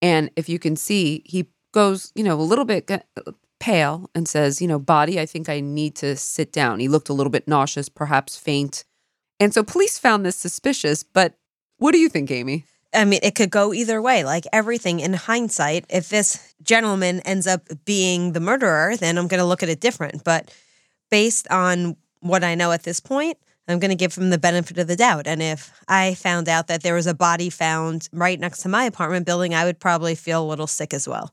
And 0.00 0.30
if 0.36 0.48
you 0.48 0.60
can 0.60 0.76
see, 0.76 1.22
he 1.26 1.46
goes, 1.74 2.12
you 2.14 2.22
know, 2.22 2.36
a 2.36 2.42
little 2.42 2.64
bit 2.64 2.88
pale 3.58 4.08
and 4.14 4.28
says, 4.28 4.62
You 4.62 4.68
know, 4.68 4.78
body, 4.78 5.18
I 5.18 5.26
think 5.26 5.48
I 5.48 5.58
need 5.58 5.96
to 5.96 6.16
sit 6.16 6.52
down. 6.52 6.78
He 6.78 6.86
looked 6.86 7.08
a 7.08 7.14
little 7.14 7.32
bit 7.32 7.48
nauseous, 7.48 7.88
perhaps 7.88 8.36
faint. 8.36 8.84
And 9.40 9.52
so 9.52 9.64
police 9.64 9.98
found 9.98 10.24
this 10.24 10.36
suspicious. 10.36 11.02
But 11.02 11.34
what 11.78 11.90
do 11.90 11.98
you 11.98 12.08
think, 12.08 12.30
Amy? 12.30 12.64
I 12.94 13.04
mean, 13.04 13.20
it 13.24 13.34
could 13.34 13.50
go 13.50 13.72
either 13.72 14.00
way. 14.00 14.22
Like 14.22 14.44
everything 14.52 15.00
in 15.00 15.14
hindsight, 15.14 15.86
if 15.88 16.10
this 16.10 16.54
gentleman 16.62 17.20
ends 17.20 17.48
up 17.48 17.62
being 17.84 18.32
the 18.32 18.40
murderer, 18.40 18.96
then 18.96 19.18
I'm 19.18 19.26
going 19.26 19.40
to 19.40 19.46
look 19.46 19.64
at 19.64 19.68
it 19.68 19.80
different. 19.80 20.22
But 20.22 20.52
based 21.12 21.46
on 21.50 21.94
what 22.20 22.42
I 22.42 22.54
know 22.56 22.72
at 22.72 22.84
this 22.84 22.98
point, 23.00 23.36
I'm 23.68 23.78
going 23.78 23.90
to 23.90 23.94
give 23.96 24.14
him 24.16 24.30
the 24.30 24.38
benefit 24.38 24.78
of 24.78 24.86
the 24.88 24.96
doubt. 24.96 25.26
And 25.26 25.40
if 25.42 25.70
I 25.86 26.14
found 26.14 26.48
out 26.48 26.66
that 26.68 26.82
there 26.82 26.94
was 26.94 27.06
a 27.06 27.14
body 27.14 27.50
found 27.50 28.08
right 28.12 28.40
next 28.40 28.62
to 28.62 28.68
my 28.68 28.84
apartment 28.84 29.26
building, 29.26 29.54
I 29.54 29.64
would 29.64 29.78
probably 29.78 30.14
feel 30.14 30.42
a 30.42 30.48
little 30.48 30.66
sick 30.66 30.94
as 30.94 31.06
well, 31.06 31.32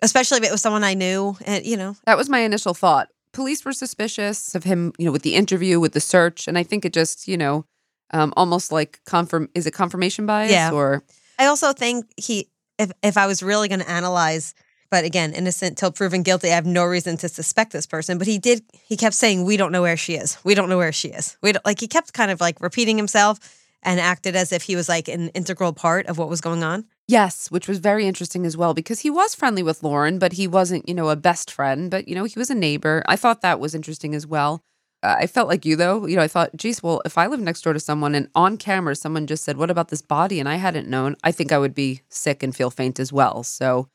especially 0.00 0.38
if 0.38 0.44
it 0.44 0.52
was 0.52 0.62
someone 0.62 0.84
I 0.84 0.94
knew. 0.94 1.36
And, 1.44 1.66
you 1.66 1.76
know, 1.76 1.96
That 2.06 2.16
was 2.16 2.28
my 2.30 2.38
initial 2.38 2.74
thought. 2.74 3.08
Police 3.32 3.64
were 3.64 3.72
suspicious 3.74 4.54
of 4.54 4.64
him, 4.64 4.92
you 4.98 5.04
know, 5.04 5.12
with 5.12 5.22
the 5.22 5.34
interview, 5.34 5.80
with 5.80 5.92
the 5.92 6.00
search, 6.00 6.48
and 6.48 6.56
I 6.56 6.62
think 6.62 6.84
it 6.84 6.92
just, 6.94 7.28
you 7.28 7.36
know, 7.36 7.66
um, 8.12 8.32
almost 8.36 8.72
like 8.72 9.00
confirm 9.04 9.50
is 9.54 9.66
it 9.66 9.72
confirmation 9.72 10.24
bias 10.26 10.50
Yeah. 10.52 10.70
or 10.72 11.02
I 11.38 11.46
also 11.46 11.72
think 11.74 12.06
he, 12.16 12.48
if, 12.78 12.90
if 13.02 13.16
I 13.18 13.26
was 13.26 13.42
really 13.42 13.68
going 13.68 13.80
to 13.80 13.90
analyze, 13.90 14.54
but 14.90 15.04
again, 15.04 15.32
innocent 15.32 15.76
till 15.78 15.92
proven 15.92 16.22
guilty, 16.22 16.48
I 16.50 16.54
have 16.54 16.66
no 16.66 16.84
reason 16.84 17.16
to 17.18 17.28
suspect 17.28 17.72
this 17.72 17.86
person. 17.86 18.18
But 18.18 18.26
he 18.26 18.38
did, 18.38 18.62
he 18.72 18.96
kept 18.96 19.14
saying, 19.14 19.44
We 19.44 19.56
don't 19.56 19.72
know 19.72 19.82
where 19.82 19.96
she 19.96 20.14
is. 20.14 20.38
We 20.44 20.54
don't 20.54 20.68
know 20.68 20.78
where 20.78 20.92
she 20.92 21.08
is. 21.08 21.36
We 21.42 21.52
don't, 21.52 21.64
like, 21.64 21.80
he 21.80 21.88
kept 21.88 22.12
kind 22.12 22.30
of 22.30 22.40
like 22.40 22.60
repeating 22.60 22.96
himself 22.96 23.38
and 23.82 24.00
acted 24.00 24.34
as 24.34 24.52
if 24.52 24.62
he 24.62 24.76
was 24.76 24.88
like 24.88 25.08
an 25.08 25.28
integral 25.30 25.72
part 25.72 26.06
of 26.06 26.18
what 26.18 26.28
was 26.28 26.40
going 26.40 26.64
on. 26.64 26.84
Yes, 27.06 27.50
which 27.50 27.68
was 27.68 27.78
very 27.78 28.06
interesting 28.06 28.44
as 28.44 28.56
well 28.56 28.74
because 28.74 29.00
he 29.00 29.10
was 29.10 29.34
friendly 29.34 29.62
with 29.62 29.82
Lauren, 29.82 30.18
but 30.18 30.34
he 30.34 30.46
wasn't, 30.46 30.88
you 30.88 30.94
know, 30.94 31.08
a 31.08 31.16
best 31.16 31.50
friend, 31.50 31.90
but, 31.90 32.08
you 32.08 32.14
know, 32.14 32.24
he 32.24 32.38
was 32.38 32.50
a 32.50 32.54
neighbor. 32.54 33.02
I 33.06 33.16
thought 33.16 33.40
that 33.42 33.60
was 33.60 33.74
interesting 33.74 34.14
as 34.14 34.26
well. 34.26 34.62
Uh, 35.02 35.16
I 35.20 35.26
felt 35.26 35.48
like 35.48 35.64
you, 35.64 35.76
though. 35.76 36.06
You 36.06 36.16
know, 36.16 36.22
I 36.22 36.28
thought, 36.28 36.56
geez, 36.56 36.82
well, 36.82 37.00
if 37.04 37.16
I 37.16 37.28
lived 37.28 37.42
next 37.42 37.62
door 37.62 37.72
to 37.72 37.80
someone 37.80 38.14
and 38.14 38.28
on 38.34 38.56
camera 38.56 38.96
someone 38.96 39.26
just 39.26 39.44
said, 39.44 39.56
What 39.56 39.70
about 39.70 39.88
this 39.88 40.02
body? 40.02 40.40
and 40.40 40.48
I 40.48 40.56
hadn't 40.56 40.88
known, 40.88 41.16
I 41.22 41.30
think 41.30 41.52
I 41.52 41.58
would 41.58 41.74
be 41.74 42.02
sick 42.08 42.42
and 42.42 42.54
feel 42.54 42.70
faint 42.70 42.98
as 42.98 43.12
well. 43.12 43.42
So, 43.44 43.88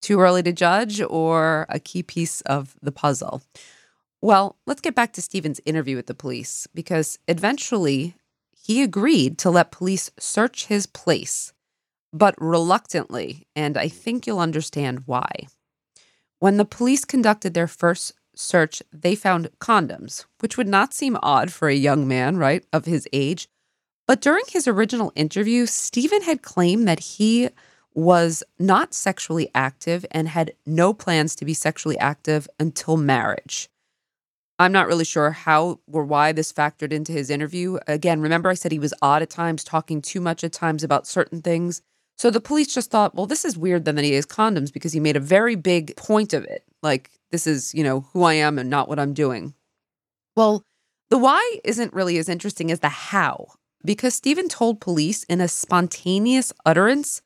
too 0.00 0.20
early 0.20 0.42
to 0.42 0.52
judge 0.52 1.00
or 1.00 1.66
a 1.68 1.78
key 1.78 2.02
piece 2.02 2.40
of 2.42 2.76
the 2.82 2.92
puzzle? 2.92 3.42
Well, 4.20 4.56
let's 4.66 4.80
get 4.80 4.94
back 4.94 5.12
to 5.14 5.22
Stephen's 5.22 5.60
interview 5.64 5.96
with 5.96 6.06
the 6.06 6.14
police 6.14 6.66
because 6.74 7.18
eventually 7.28 8.14
he 8.56 8.82
agreed 8.82 9.38
to 9.38 9.50
let 9.50 9.70
police 9.70 10.10
search 10.18 10.66
his 10.66 10.86
place 10.86 11.52
but 12.12 12.34
reluctantly, 12.38 13.46
and 13.54 13.76
I 13.76 13.88
think 13.88 14.26
you'll 14.26 14.38
understand 14.38 15.02
why. 15.06 15.28
When 16.38 16.56
the 16.56 16.64
police 16.64 17.04
conducted 17.04 17.54
their 17.54 17.66
first 17.66 18.12
search, 18.34 18.82
they 18.92 19.14
found 19.14 19.50
condoms, 19.60 20.24
which 20.40 20.56
would 20.56 20.68
not 20.68 20.94
seem 20.94 21.18
odd 21.22 21.52
for 21.52 21.68
a 21.68 21.74
young 21.74 22.06
man, 22.06 22.36
right, 22.36 22.64
of 22.72 22.84
his 22.84 23.08
age. 23.12 23.48
But 24.06 24.20
during 24.20 24.44
his 24.48 24.66
original 24.66 25.12
interview, 25.14 25.66
Stephen 25.66 26.22
had 26.22 26.42
claimed 26.42 26.88
that 26.88 27.00
he 27.00 27.50
was 27.98 28.44
not 28.60 28.94
sexually 28.94 29.50
active 29.56 30.06
and 30.12 30.28
had 30.28 30.52
no 30.64 30.94
plans 30.94 31.34
to 31.34 31.44
be 31.44 31.52
sexually 31.52 31.98
active 31.98 32.48
until 32.60 32.96
marriage. 32.96 33.68
I'm 34.60 34.70
not 34.70 34.86
really 34.86 35.04
sure 35.04 35.32
how 35.32 35.80
or 35.90 36.04
why 36.04 36.30
this 36.30 36.52
factored 36.52 36.92
into 36.92 37.10
his 37.10 37.28
interview. 37.28 37.78
Again, 37.88 38.20
remember 38.20 38.50
I 38.50 38.54
said 38.54 38.70
he 38.70 38.78
was 38.78 38.94
odd 39.02 39.22
at 39.22 39.30
times, 39.30 39.64
talking 39.64 40.00
too 40.00 40.20
much 40.20 40.44
at 40.44 40.52
times 40.52 40.84
about 40.84 41.08
certain 41.08 41.42
things. 41.42 41.82
So 42.16 42.30
the 42.30 42.40
police 42.40 42.72
just 42.72 42.92
thought, 42.92 43.16
well, 43.16 43.26
this 43.26 43.44
is 43.44 43.58
weird 43.58 43.84
then 43.84 43.96
that 43.96 44.04
he 44.04 44.12
has 44.12 44.26
condoms 44.26 44.72
because 44.72 44.92
he 44.92 45.00
made 45.00 45.16
a 45.16 45.20
very 45.20 45.56
big 45.56 45.96
point 45.96 46.32
of 46.32 46.44
it. 46.44 46.62
Like, 46.84 47.10
this 47.32 47.48
is, 47.48 47.74
you 47.74 47.82
know, 47.82 48.06
who 48.12 48.22
I 48.22 48.34
am 48.34 48.60
and 48.60 48.70
not 48.70 48.88
what 48.88 49.00
I'm 49.00 49.12
doing. 49.12 49.54
Well, 50.36 50.62
the 51.10 51.18
why 51.18 51.58
isn't 51.64 51.94
really 51.94 52.16
as 52.18 52.28
interesting 52.28 52.70
as 52.70 52.78
the 52.78 52.88
how, 52.88 53.48
because 53.84 54.14
Stephen 54.14 54.48
told 54.48 54.80
police 54.80 55.24
in 55.24 55.40
a 55.40 55.48
spontaneous 55.48 56.52
utterance 56.64 57.22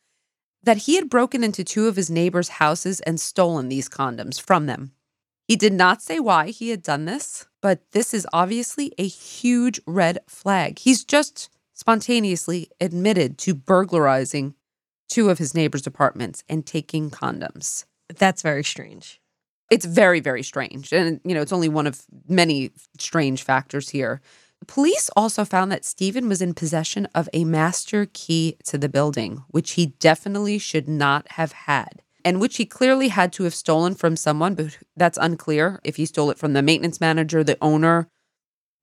that 0.63 0.79
he 0.79 0.97
had 0.97 1.11
broken 1.11 1.43
into 1.43 1.65
two 1.65 1.89
of 1.89 1.97
his 1.97 2.11
neighbors' 2.11 2.49
houses 2.49 3.01
and 3.01 3.21
stolen 3.21 3.69
these 3.69 3.89
condoms 3.89 4.41
from 4.41 4.67
them. 4.67 4.93
He 5.47 5.57
did 5.57 5.73
not 5.73 6.03
say 6.03 6.21
why 6.21 6.51
he 6.51 6.71
had 6.71 6.83
done 6.83 7.05
this, 7.05 7.47
but 7.61 7.81
this 7.93 8.15
is 8.15 8.27
obviously 8.33 8.93
a 8.97 9.07
huge 9.07 9.81
red 9.87 10.19
flag. 10.29 10.79
He's 10.79 11.05
just 11.05 11.51
spontaneously 11.73 12.71
admitted 12.81 13.39
to 13.39 13.55
burglarizing 13.55 14.55
two 15.09 15.31
of 15.31 15.39
his 15.39 15.55
neighbors' 15.55 15.87
apartments 15.87 16.45
and 16.49 16.65
taking 16.65 17.11
condoms. 17.11 17.85
That's 18.09 18.43
very 18.43 18.65
strange. 18.65 19.21
It's 19.71 19.85
very, 19.85 20.21
very 20.21 20.43
strange. 20.43 20.93
And, 20.93 21.21
you 21.25 21.35
know, 21.35 21.41
it's 21.41 21.53
only 21.53 21.69
one 21.69 21.87
of 21.87 22.03
many 22.29 22.71
strange 22.99 23.43
factors 23.43 23.89
here. 23.89 24.21
Police 24.67 25.11
also 25.17 25.45
found 25.45 25.73
that 25.73 25.85
Stephen 25.85 26.29
was 26.29 26.43
in 26.43 26.55
possession 26.55 27.07
of 27.15 27.29
a 27.33 27.45
master 27.45 28.07
key 28.13 28.57
to 28.65 28.79
the 28.79 28.89
building, 28.89 29.45
which 29.49 29.73
he 29.73 29.87
definitely 29.87 30.59
should 30.59 30.89
not 30.89 31.33
have 31.33 31.53
had, 31.53 32.03
and 32.25 32.41
which 32.41 32.57
he 32.57 32.65
clearly 32.65 33.09
had 33.09 33.33
to 33.35 33.45
have 33.45 33.55
stolen 33.55 33.95
from 33.95 34.17
someone, 34.17 34.55
but 34.55 34.79
that's 34.97 35.19
unclear 35.19 35.81
if 35.85 35.97
he 35.97 36.07
stole 36.07 36.31
it 36.31 36.39
from 36.39 36.53
the 36.53 36.63
maintenance 36.63 37.01
manager, 37.01 37.43
the 37.43 37.59
owner. 37.61 38.09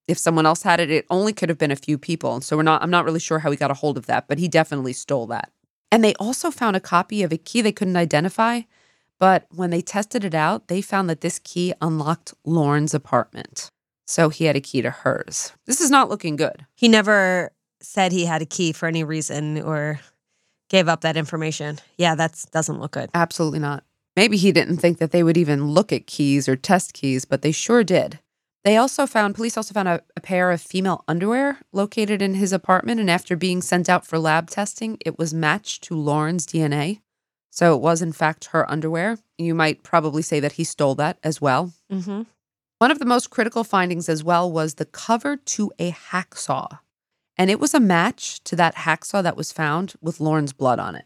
If 0.07 0.17
someone 0.17 0.45
else 0.45 0.63
had 0.63 0.79
it, 0.79 0.89
it 0.89 1.05
only 1.09 1.33
could 1.33 1.49
have 1.49 1.57
been 1.57 1.71
a 1.71 1.75
few 1.75 1.97
people. 1.97 2.41
So 2.41 2.57
we're 2.57 2.63
not 2.63 2.81
I'm 2.81 2.89
not 2.89 3.05
really 3.05 3.19
sure 3.19 3.39
how 3.39 3.51
he 3.51 3.57
got 3.57 3.71
a 3.71 3.75
hold 3.75 3.97
of 3.97 4.07
that, 4.07 4.27
but 4.27 4.39
he 4.39 4.47
definitely 4.47 4.93
stole 4.93 5.27
that. 5.27 5.51
And 5.91 6.03
they 6.03 6.13
also 6.15 6.51
found 6.51 6.75
a 6.75 6.81
copy 6.81 7.23
of 7.23 7.31
a 7.31 7.37
key 7.37 7.61
they 7.61 7.71
couldn't 7.71 7.95
identify, 7.95 8.61
but 9.19 9.45
when 9.51 9.69
they 9.69 9.81
tested 9.81 10.23
it 10.23 10.33
out, 10.33 10.67
they 10.67 10.81
found 10.81 11.09
that 11.09 11.21
this 11.21 11.39
key 11.39 11.73
unlocked 11.81 12.33
Lauren's 12.43 12.93
apartment. 12.93 13.69
So 14.09 14.29
he 14.29 14.45
had 14.45 14.55
a 14.55 14.59
key 14.59 14.81
to 14.81 14.89
hers. 14.89 15.53
This 15.67 15.79
is 15.79 15.91
not 15.91 16.09
looking 16.09 16.35
good. 16.35 16.65
He 16.73 16.87
never 16.87 17.51
said 17.79 18.11
he 18.11 18.25
had 18.25 18.41
a 18.41 18.45
key 18.45 18.71
for 18.71 18.87
any 18.87 19.03
reason 19.03 19.61
or 19.61 19.99
gave 20.67 20.87
up 20.87 21.01
that 21.01 21.15
information. 21.15 21.77
Yeah, 21.95 22.15
that 22.15 22.43
doesn't 22.51 22.79
look 22.79 22.93
good. 22.93 23.11
Absolutely 23.13 23.59
not. 23.59 23.83
Maybe 24.15 24.35
he 24.35 24.51
didn't 24.51 24.77
think 24.77 24.97
that 24.97 25.11
they 25.11 25.21
would 25.21 25.37
even 25.37 25.67
look 25.67 25.93
at 25.93 26.07
keys 26.07 26.49
or 26.49 26.55
test 26.55 26.93
keys, 26.93 27.23
but 27.23 27.43
they 27.43 27.51
sure 27.51 27.83
did. 27.83 28.17
They 28.63 28.77
also 28.77 29.05
found, 29.05 29.35
police 29.35 29.55
also 29.55 29.75
found 29.75 29.87
a, 29.87 30.01
a, 30.17 30.21
pair 30.21 30.49
of 30.49 30.59
female 30.59 31.03
underwear 31.07 31.59
located 31.71 32.19
in 32.19 32.33
his 32.33 32.51
apartment. 32.51 32.99
And 32.99 33.11
after 33.11 33.35
being 33.35 33.61
sent 33.61 33.89
out 33.89 34.07
for 34.07 34.17
lab 34.17 34.49
testing, 34.49 34.97
it 35.05 35.19
was 35.19 35.35
matched 35.35 35.83
to 35.83 35.95
Lauren's 35.95 36.47
DNA. 36.47 37.01
So 37.51 37.75
it 37.75 37.79
was, 37.79 38.01
in 38.01 38.13
fact, 38.13 38.45
her 38.45 38.69
underwear. 38.69 39.19
You 39.37 39.53
might 39.53 39.83
probably 39.83 40.23
say 40.23 40.39
that 40.39 40.53
he 40.53 40.63
stole 40.63 40.95
that 40.95 41.19
as 41.23 41.39
well. 41.39 41.73
Mm-hmm. 41.91 42.23
One 42.79 42.91
of 42.91 42.99
the 42.99 43.05
most 43.05 43.29
critical 43.29 43.65
findings 43.65 44.07
as 44.07 44.23
well 44.23 44.49
was 44.49 44.75
the 44.75 44.85
cover 44.85 45.35
to 45.35 45.71
a 45.77 45.91
hacksaw. 45.91 46.79
And 47.37 47.51
it 47.51 47.59
was 47.59 47.73
a 47.73 47.79
match 47.79 48.41
to 48.45 48.55
that 48.55 48.75
hacksaw 48.75 49.21
that 49.21 49.35
was 49.35 49.51
found 49.51 49.95
with 50.01 50.21
Lauren's 50.21 50.53
blood 50.53 50.79
on 50.79 50.95
it. 50.95 51.03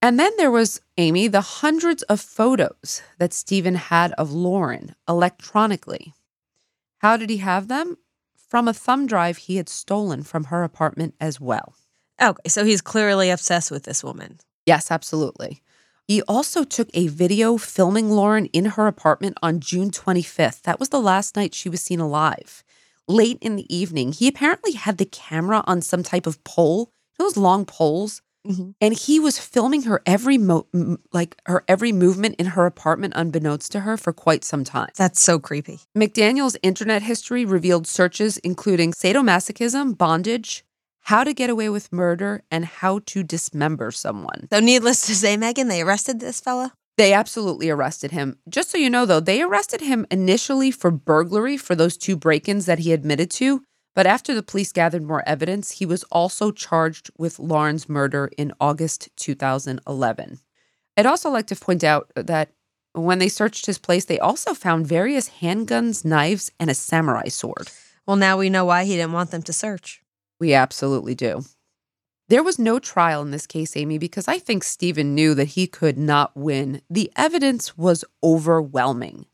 And 0.00 0.18
then 0.18 0.32
there 0.38 0.50
was, 0.50 0.80
Amy, 0.96 1.28
the 1.28 1.42
hundreds 1.42 2.02
of 2.04 2.18
photos 2.18 3.02
that 3.18 3.34
Stephen 3.34 3.74
had 3.74 4.12
of 4.12 4.32
Lauren 4.32 4.94
electronically. 5.06 6.14
How 6.98 7.18
did 7.18 7.28
he 7.28 7.36
have 7.38 7.68
them? 7.68 7.98
From 8.34 8.66
a 8.66 8.74
thumb 8.74 9.06
drive 9.06 9.36
he 9.36 9.56
had 9.56 9.68
stolen 9.68 10.22
from 10.22 10.44
her 10.44 10.62
apartment 10.62 11.14
as 11.20 11.38
well. 11.38 11.74
Okay, 12.20 12.48
so 12.48 12.64
he's 12.64 12.80
clearly 12.80 13.28
obsessed 13.28 13.70
with 13.70 13.84
this 13.84 14.02
woman. 14.02 14.40
Yes, 14.64 14.90
absolutely. 14.90 15.62
He 16.08 16.22
also 16.22 16.64
took 16.64 16.88
a 16.94 17.08
video 17.08 17.56
filming 17.56 18.10
Lauren 18.10 18.46
in 18.46 18.64
her 18.64 18.86
apartment 18.86 19.38
on 19.42 19.60
June 19.60 19.90
25th. 19.90 20.62
That 20.62 20.80
was 20.80 20.88
the 20.88 21.00
last 21.00 21.36
night 21.36 21.54
she 21.54 21.68
was 21.68 21.80
seen 21.80 22.00
alive. 22.00 22.64
Late 23.08 23.38
in 23.40 23.56
the 23.56 23.74
evening, 23.74 24.12
he 24.12 24.28
apparently 24.28 24.72
had 24.72 24.98
the 24.98 25.04
camera 25.04 25.62
on 25.66 25.82
some 25.82 26.02
type 26.02 26.26
of 26.26 26.42
pole, 26.44 26.90
those 27.18 27.36
long 27.36 27.64
poles, 27.64 28.22
mm-hmm. 28.46 28.70
and 28.80 28.94
he 28.94 29.18
was 29.18 29.38
filming 29.38 29.82
her 29.82 30.02
every 30.06 30.38
mo- 30.38 30.66
like 31.12 31.36
her 31.46 31.64
every 31.68 31.92
movement 31.92 32.36
in 32.36 32.46
her 32.46 32.66
apartment 32.66 33.12
unbeknownst 33.16 33.72
to 33.72 33.80
her 33.80 33.96
for 33.96 34.12
quite 34.12 34.44
some 34.44 34.64
time. 34.64 34.90
That's 34.96 35.20
so 35.20 35.38
creepy. 35.38 35.80
McDaniel's 35.96 36.56
internet 36.62 37.02
history 37.02 37.44
revealed 37.44 37.86
searches 37.86 38.38
including 38.38 38.92
sadomasochism, 38.92 39.98
bondage, 39.98 40.64
how 41.02 41.24
to 41.24 41.34
get 41.34 41.50
away 41.50 41.68
with 41.68 41.92
murder, 41.92 42.42
and 42.50 42.64
how 42.64 43.00
to 43.06 43.22
dismember 43.22 43.90
someone. 43.90 44.48
So, 44.52 44.60
needless 44.60 45.06
to 45.06 45.14
say, 45.14 45.36
Meghan, 45.36 45.68
they 45.68 45.82
arrested 45.82 46.20
this 46.20 46.40
fella? 46.40 46.72
They 46.98 47.12
absolutely 47.12 47.70
arrested 47.70 48.10
him. 48.10 48.38
Just 48.48 48.70
so 48.70 48.78
you 48.78 48.90
know, 48.90 49.06
though, 49.06 49.20
they 49.20 49.42
arrested 49.42 49.80
him 49.80 50.06
initially 50.10 50.70
for 50.70 50.90
burglary 50.90 51.56
for 51.56 51.74
those 51.74 51.96
two 51.96 52.16
break 52.16 52.48
ins 52.48 52.66
that 52.66 52.80
he 52.80 52.92
admitted 52.92 53.30
to. 53.32 53.62
But 53.94 54.06
after 54.06 54.34
the 54.34 54.42
police 54.42 54.72
gathered 54.72 55.02
more 55.02 55.26
evidence, 55.26 55.72
he 55.72 55.86
was 55.86 56.04
also 56.04 56.50
charged 56.50 57.10
with 57.18 57.38
Lauren's 57.38 57.88
murder 57.88 58.30
in 58.38 58.52
August 58.60 59.08
2011. 59.16 60.38
I'd 60.96 61.06
also 61.06 61.30
like 61.30 61.46
to 61.48 61.56
point 61.56 61.84
out 61.84 62.10
that 62.14 62.50
when 62.94 63.18
they 63.18 63.28
searched 63.28 63.66
his 63.66 63.78
place, 63.78 64.04
they 64.04 64.18
also 64.18 64.54
found 64.54 64.86
various 64.86 65.28
handguns, 65.40 66.04
knives, 66.04 66.50
and 66.60 66.70
a 66.70 66.74
samurai 66.74 67.28
sword. 67.28 67.70
Well, 68.06 68.16
now 68.16 68.36
we 68.36 68.50
know 68.50 68.64
why 68.64 68.84
he 68.84 68.96
didn't 68.96 69.12
want 69.12 69.30
them 69.30 69.42
to 69.42 69.52
search. 69.52 70.01
We 70.42 70.54
absolutely 70.54 71.14
do. 71.14 71.44
There 72.28 72.42
was 72.42 72.58
no 72.58 72.80
trial 72.80 73.22
in 73.22 73.30
this 73.30 73.46
case, 73.46 73.76
Amy, 73.76 73.96
because 73.96 74.26
I 74.26 74.40
think 74.40 74.64
Stephen 74.64 75.14
knew 75.14 75.34
that 75.34 75.54
he 75.54 75.68
could 75.68 75.96
not 75.96 76.36
win. 76.36 76.82
The 76.90 77.12
evidence 77.14 77.78
was 77.78 78.04
overwhelming. 78.24 79.26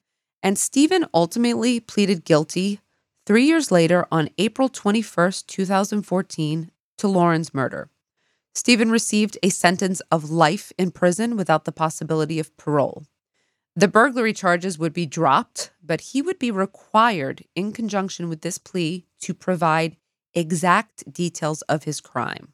And 0.43 0.59
Stephen 0.59 1.07
ultimately 1.15 1.81
pleaded 1.81 2.27
guilty 2.27 2.81
three 3.25 3.47
years 3.47 3.73
later 3.73 4.07
on 4.13 4.29
April 4.37 4.69
21st, 4.69 5.47
2014, 5.47 6.71
to 6.99 7.09
Lauren's 7.09 7.55
murder. 7.55 7.89
Stephen 8.55 8.91
received 8.91 9.39
a 9.43 9.49
sentence 9.49 10.03
of 10.11 10.29
life 10.29 10.75
in 10.77 10.91
prison 10.91 11.39
without 11.39 11.65
the 11.65 11.73
possibility 11.73 12.39
of 12.39 12.55
parole. 12.59 13.07
The 13.75 13.89
burglary 13.89 14.35
charges 14.35 14.79
would 14.79 14.93
be 14.93 15.07
dropped, 15.07 15.71
but 15.83 16.03
he 16.03 16.21
would 16.21 16.39
be 16.39 16.51
required, 16.51 17.47
in 17.55 17.73
conjunction 17.73 18.29
with 18.29 18.43
this 18.43 18.59
plea, 18.59 19.07
to 19.23 19.33
provide 19.33 19.97
exact 20.39 21.13
details 21.13 21.63
of 21.63 21.85
his 21.85 22.01
crime. 22.01 22.53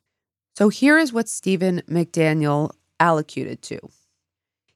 So 0.56 0.68
here 0.68 0.98
is 0.98 1.12
what 1.12 1.28
Stephen 1.28 1.82
McDaniel 1.88 2.70
allocated 3.00 3.62
to. 3.62 3.80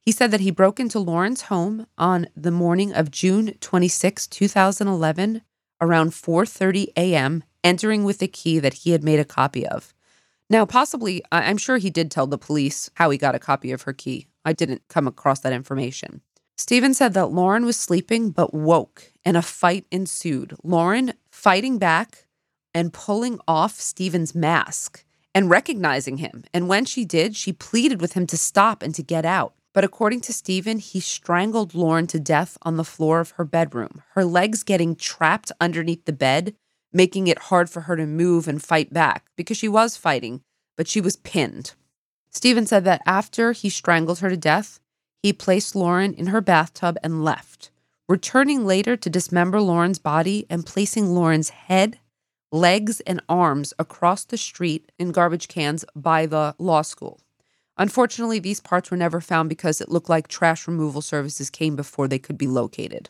He 0.01 0.13
said 0.13 0.31
that 0.31 0.41
he 0.41 0.51
broke 0.51 0.81
into 0.81 0.99
Lauren's 0.99 1.43
home 1.43 1.87
on 1.99 2.29
the 2.35 2.51
morning 2.51 2.93
of 2.95 3.11
June 3.11 3.55
26, 3.61 4.27
2011, 4.27 5.43
around 5.81 6.11
4:30 6.13 6.89
a.m., 6.97 7.45
entering 7.63 8.05
with 8.05 8.23
a 8.23 8.29
key 8.29 8.59
that 8.59 8.75
he 8.75 8.93
had 8.93 9.05
made 9.05 9.21
a 9.21 9.25
copy 9.25 9.67
of. 9.67 9.95
Now, 10.51 10.65
possibly, 10.65 11.23
I'm 11.31 11.59
sure 11.59 11.77
he 11.77 11.91
did 11.91 12.11
tell 12.11 12.27
the 12.27 12.39
police 12.39 12.91
how 12.95 13.11
he 13.11 13.19
got 13.19 13.35
a 13.35 13.39
copy 13.39 13.71
of 13.71 13.83
her 13.83 13.93
key. 13.93 14.29
I 14.45 14.55
didn't 14.55 14.89
come 14.89 15.07
across 15.07 15.41
that 15.41 15.53
information. 15.53 16.23
Stephen 16.57 16.95
said 16.95 17.13
that 17.15 17.31
Lauren 17.31 17.67
was 17.67 17.77
sleeping 17.77 18.31
but 18.31 18.55
woke 18.55 19.13
and 19.25 19.37
a 19.37 19.43
fight 19.43 19.85
ensued. 19.91 20.57
Lauren 20.65 21.13
fighting 21.31 21.79
back 21.79 22.27
and 22.79 22.93
pulling 22.93 23.41
off 23.47 23.81
Stephen's 23.81 24.35
mask 24.35 25.05
and 25.35 25.51
recognizing 25.51 26.19
him. 26.19 26.45
And 26.55 26.69
when 26.69 26.85
she 26.85 27.05
did, 27.05 27.37
she 27.37 27.53
pleaded 27.53 28.01
with 28.01 28.15
him 28.15 28.27
to 28.29 28.37
stop 28.37 28.83
and 28.83 28.95
to 28.95 29.03
get 29.03 29.25
out. 29.25 29.55
But 29.75 29.85
according 29.85 30.23
to 30.23 30.33
Stephen, 30.33 30.79
he 30.79 31.01
strangled 31.01 31.75
Lauren 31.75 32.07
to 32.09 32.19
death 32.19 32.57
on 32.63 32.77
the 32.77 32.85
floor 32.85 33.21
of 33.21 33.33
her 33.33 33.45
bedroom, 33.45 34.03
her 34.15 34.25
legs 34.25 34.63
getting 34.63 34.97
trapped 34.97 35.53
underneath 35.61 36.05
the 36.05 36.13
bed, 36.13 36.55
making 36.93 37.27
it 37.27 37.39
hard 37.39 37.69
for 37.69 37.83
her 37.83 37.97
to 37.97 38.07
move 38.07 38.49
and 38.49 38.63
fight 38.63 38.93
back 38.93 39.27
because 39.37 39.57
she 39.57 39.69
was 39.69 39.97
fighting, 39.97 40.41
but 40.77 40.89
she 40.89 41.01
was 41.01 41.17
pinned. 41.17 41.75
Stephen 42.31 42.67
said 42.67 42.85
that 42.85 43.03
after 43.07 43.53
he 43.53 43.69
strangled 43.69 44.21
her 44.21 44.31
to 44.31 44.37
death, 44.37 44.81
he 45.23 45.33
placed 45.33 45.77
Lauren 45.77 46.15
in 46.15 46.29
her 46.29 46.41
bathtub 46.41 46.97
and 47.03 47.25
left, 47.25 47.71
returning 48.09 48.65
later 48.65 48.97
to 48.97 49.11
dismember 49.11 49.61
Lauren's 49.61 49.99
body 49.99 50.47
and 50.49 50.67
placing 50.67 51.07
Lauren's 51.15 51.51
head, 51.51 51.99
legs, 52.53 53.01
and 53.01 53.23
arms 53.29 53.75
across 53.79 54.25
the 54.25 54.39
street 54.39 54.91
in 54.99 55.13
garbage 55.13 55.49
cans 55.49 55.85
by 55.95 56.27
the 56.27 56.55
law 56.59 56.83
school. 56.83 57.21
Unfortunately, 57.77 58.39
these 58.39 58.61
parts 58.61 58.91
were 58.91 58.97
never 58.97 59.21
found 59.21 59.49
because 59.49 59.81
it 59.81 59.89
looked 59.89 60.09
like 60.09 60.27
trash 60.29 60.67
removal 60.67 61.01
services 61.01 61.49
came 61.51 61.77
before 61.77 62.09
they 62.09 62.19
could 62.19 62.37
be 62.37 62.49
located. 62.49 63.09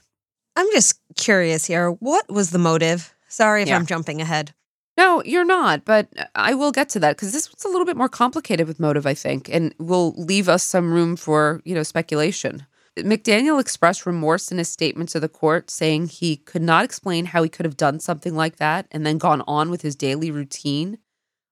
I'm 0.56 0.66
just 0.72 1.00
curious 1.16 1.64
here. 1.66 1.90
What 1.90 2.28
was 2.30 2.50
the 2.50 2.58
motive? 2.58 3.14
Sorry 3.28 3.62
if 3.62 3.68
Yeah. 3.68 3.76
I'm 3.76 3.86
jumping 3.86 4.20
ahead. 4.20 4.52
No, 4.98 5.22
you're 5.24 5.44
not, 5.44 5.84
but 5.84 6.08
I 6.34 6.54
will 6.54 6.72
get 6.72 6.88
to 6.90 6.98
that 7.00 7.16
because 7.16 7.32
this 7.32 7.50
was 7.54 7.64
a 7.64 7.68
little 7.68 7.86
bit 7.86 7.96
more 7.96 8.08
complicated 8.08 8.66
with 8.66 8.80
motive, 8.80 9.06
I 9.06 9.14
think, 9.14 9.48
and 9.48 9.72
will 9.78 10.12
leave 10.16 10.48
us 10.48 10.64
some 10.64 10.92
room 10.92 11.14
for, 11.14 11.62
you 11.64 11.74
know, 11.74 11.84
speculation. 11.84 12.66
McDaniel 13.04 13.60
expressed 13.60 14.06
remorse 14.06 14.50
in 14.50 14.58
his 14.58 14.68
statement 14.68 15.08
to 15.10 15.20
the 15.20 15.28
court, 15.28 15.70
saying 15.70 16.08
he 16.08 16.36
could 16.36 16.62
not 16.62 16.84
explain 16.84 17.26
how 17.26 17.42
he 17.42 17.48
could 17.48 17.66
have 17.66 17.76
done 17.76 18.00
something 18.00 18.34
like 18.34 18.56
that 18.56 18.86
and 18.90 19.04
then 19.04 19.18
gone 19.18 19.42
on 19.46 19.70
with 19.70 19.82
his 19.82 19.96
daily 19.96 20.30
routine. 20.30 20.98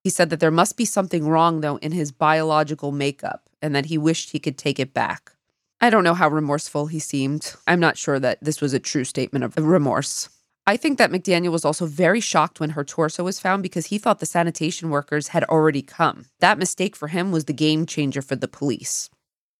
He 0.03 0.09
said 0.09 0.29
that 0.29 0.39
there 0.39 0.51
must 0.51 0.77
be 0.77 0.85
something 0.85 1.27
wrong, 1.27 1.61
though, 1.61 1.77
in 1.77 1.91
his 1.91 2.11
biological 2.11 2.91
makeup 2.91 3.49
and 3.61 3.75
that 3.75 3.87
he 3.87 3.97
wished 3.97 4.31
he 4.31 4.39
could 4.39 4.57
take 4.57 4.79
it 4.79 4.93
back. 4.93 5.31
I 5.79 5.89
don't 5.89 6.03
know 6.03 6.13
how 6.13 6.29
remorseful 6.29 6.87
he 6.87 6.99
seemed. 6.99 7.53
I'm 7.67 7.79
not 7.79 7.97
sure 7.97 8.19
that 8.19 8.43
this 8.43 8.61
was 8.61 8.73
a 8.73 8.79
true 8.79 9.03
statement 9.03 9.43
of 9.43 9.55
remorse. 9.57 10.29
I 10.65 10.75
think 10.75 10.97
that 10.97 11.11
McDaniel 11.11 11.51
was 11.51 11.63
also 11.63 11.85
very 11.85 12.19
shocked 12.19 12.59
when 12.59 12.71
her 12.71 12.83
torso 12.83 13.23
was 13.23 13.39
found 13.39 13.63
because 13.63 13.85
he 13.85 13.97
thought 13.97 14.19
the 14.19 14.25
sanitation 14.25 14.89
workers 14.89 15.29
had 15.29 15.45
already 15.45 15.81
come. 15.81 16.25
That 16.39 16.57
mistake 16.57 16.95
for 16.95 17.07
him 17.07 17.31
was 17.31 17.45
the 17.45 17.53
game 17.53 17.85
changer 17.85 18.21
for 18.21 18.35
the 18.35 18.49
police. 18.49 19.09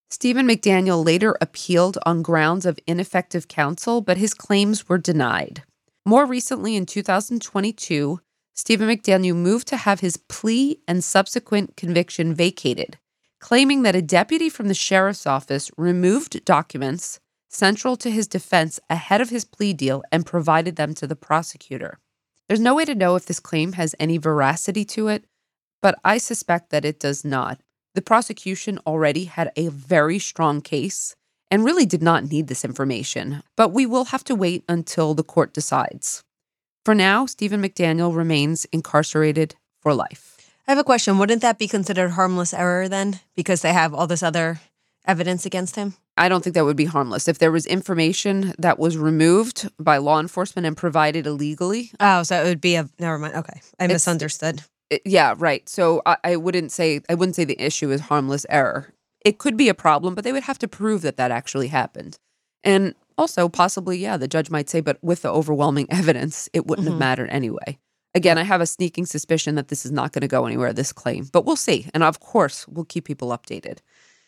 Stephen 0.09 0.47
McDaniel 0.47 1.05
later 1.05 1.35
appealed 1.41 1.97
on 2.05 2.21
grounds 2.21 2.65
of 2.65 2.79
ineffective 2.87 3.47
counsel, 3.47 4.01
but 4.01 4.17
his 4.17 4.33
claims 4.33 4.87
were 4.87 4.97
denied. 4.97 5.63
More 6.05 6.25
recently, 6.25 6.75
in 6.75 6.85
2022, 6.85 8.21
Stephen 8.53 8.87
McDaniel 8.87 9.35
moved 9.35 9.67
to 9.67 9.77
have 9.77 9.99
his 9.99 10.17
plea 10.17 10.79
and 10.87 11.03
subsequent 11.03 11.75
conviction 11.75 12.33
vacated, 12.33 12.97
claiming 13.39 13.83
that 13.83 13.95
a 13.95 14.01
deputy 14.01 14.49
from 14.49 14.69
the 14.69 14.73
sheriff's 14.73 15.27
office 15.27 15.69
removed 15.77 16.43
documents 16.45 17.19
central 17.49 17.95
to 17.97 18.09
his 18.09 18.27
defense 18.27 18.79
ahead 18.89 19.21
of 19.21 19.29
his 19.29 19.45
plea 19.45 19.73
deal 19.73 20.03
and 20.11 20.25
provided 20.25 20.75
them 20.75 20.93
to 20.93 21.05
the 21.05 21.15
prosecutor. 21.15 21.99
There's 22.47 22.59
no 22.59 22.75
way 22.75 22.85
to 22.85 22.95
know 22.95 23.15
if 23.15 23.25
this 23.25 23.39
claim 23.39 23.73
has 23.73 23.93
any 23.99 24.17
veracity 24.17 24.85
to 24.85 25.09
it, 25.09 25.25
but 25.81 25.99
I 26.03 26.17
suspect 26.17 26.69
that 26.69 26.85
it 26.85 26.99
does 26.99 27.25
not. 27.25 27.59
The 27.97 28.03
prosecution 28.03 28.77
already 28.85 29.23
had 29.25 29.51
a 29.55 29.69
very 29.69 30.19
strong 30.19 30.61
case 30.61 31.15
and 31.49 31.65
really 31.65 31.83
did 31.87 32.03
not 32.03 32.25
need 32.29 32.45
this 32.45 32.63
information, 32.63 33.41
but 33.55 33.69
we 33.69 33.87
will 33.87 34.05
have 34.13 34.23
to 34.25 34.35
wait 34.35 34.63
until 34.69 35.15
the 35.15 35.23
court 35.23 35.51
decides. 35.51 36.21
For 36.85 36.93
now, 36.93 37.25
Stephen 37.25 37.59
McDaniel 37.59 38.15
remains 38.15 38.65
incarcerated 38.65 39.55
for 39.81 39.95
life. 39.95 40.37
I 40.67 40.71
have 40.73 40.77
a 40.77 40.83
question. 40.83 41.17
Wouldn't 41.17 41.41
that 41.41 41.57
be 41.57 41.67
considered 41.67 42.09
harmless 42.09 42.53
error 42.53 42.87
then? 42.87 43.19
Because 43.35 43.63
they 43.63 43.73
have 43.73 43.95
all 43.95 44.05
this 44.05 44.21
other 44.21 44.59
evidence 45.07 45.47
against 45.47 45.75
him? 45.75 45.95
I 46.17 46.29
don't 46.29 46.43
think 46.43 46.53
that 46.53 46.65
would 46.65 46.77
be 46.77 46.85
harmless. 46.85 47.27
If 47.27 47.39
there 47.39 47.51
was 47.51 47.65
information 47.65 48.53
that 48.59 48.77
was 48.77 48.95
removed 48.95 49.71
by 49.79 49.97
law 49.97 50.19
enforcement 50.19 50.67
and 50.67 50.77
provided 50.77 51.25
illegally, 51.25 51.93
Oh, 51.99 52.21
so 52.21 52.43
it 52.43 52.47
would 52.47 52.61
be 52.61 52.75
a 52.75 52.87
never 52.99 53.17
mind. 53.17 53.33
Okay. 53.33 53.59
I 53.79 53.85
It's- 53.85 53.95
misunderstood. 53.95 54.61
Yeah, 55.05 55.35
right. 55.37 55.67
So 55.67 56.01
I, 56.05 56.17
I 56.23 56.35
wouldn't 56.35 56.71
say 56.71 57.01
I 57.09 57.15
wouldn't 57.15 57.35
say 57.35 57.43
the 57.45 57.61
issue 57.61 57.91
is 57.91 58.01
harmless 58.01 58.45
error. 58.49 58.93
It 59.25 59.37
could 59.39 59.57
be 59.57 59.67
a 59.69 59.73
problem, 59.73 60.15
but 60.15 60.23
they 60.23 60.31
would 60.31 60.43
have 60.43 60.59
to 60.59 60.67
prove 60.67 61.01
that 61.01 61.17
that 61.17 61.31
actually 61.31 61.67
happened. 61.67 62.17
And 62.63 62.95
also, 63.17 63.49
possibly, 63.49 63.97
yeah, 63.97 64.15
the 64.15 64.27
judge 64.27 64.49
might 64.49 64.69
say, 64.69 64.79
but 64.79 64.97
with 65.03 65.23
the 65.23 65.31
overwhelming 65.31 65.87
evidence, 65.91 66.49
it 66.53 66.67
wouldn't 66.67 66.87
Mhm. 66.87 66.91
have 66.91 66.99
mattered 66.99 67.29
anyway. 67.29 67.79
Again, 68.15 68.37
I 68.37 68.43
have 68.43 68.61
a 68.61 68.65
sneaking 68.65 69.05
suspicion 69.05 69.55
that 69.55 69.67
this 69.67 69.85
is 69.85 69.91
not 69.91 70.11
going 70.11 70.21
to 70.21 70.27
go 70.27 70.45
anywhere, 70.45 70.71
this 70.73 70.93
claim, 70.93 71.27
but 71.31 71.45
we'll 71.45 71.55
see. 71.55 71.87
And 71.93 72.03
of 72.03 72.19
course, 72.19 72.67
we'll 72.67 72.85
keep 72.85 73.05
people 73.05 73.29
updated. 73.29 73.79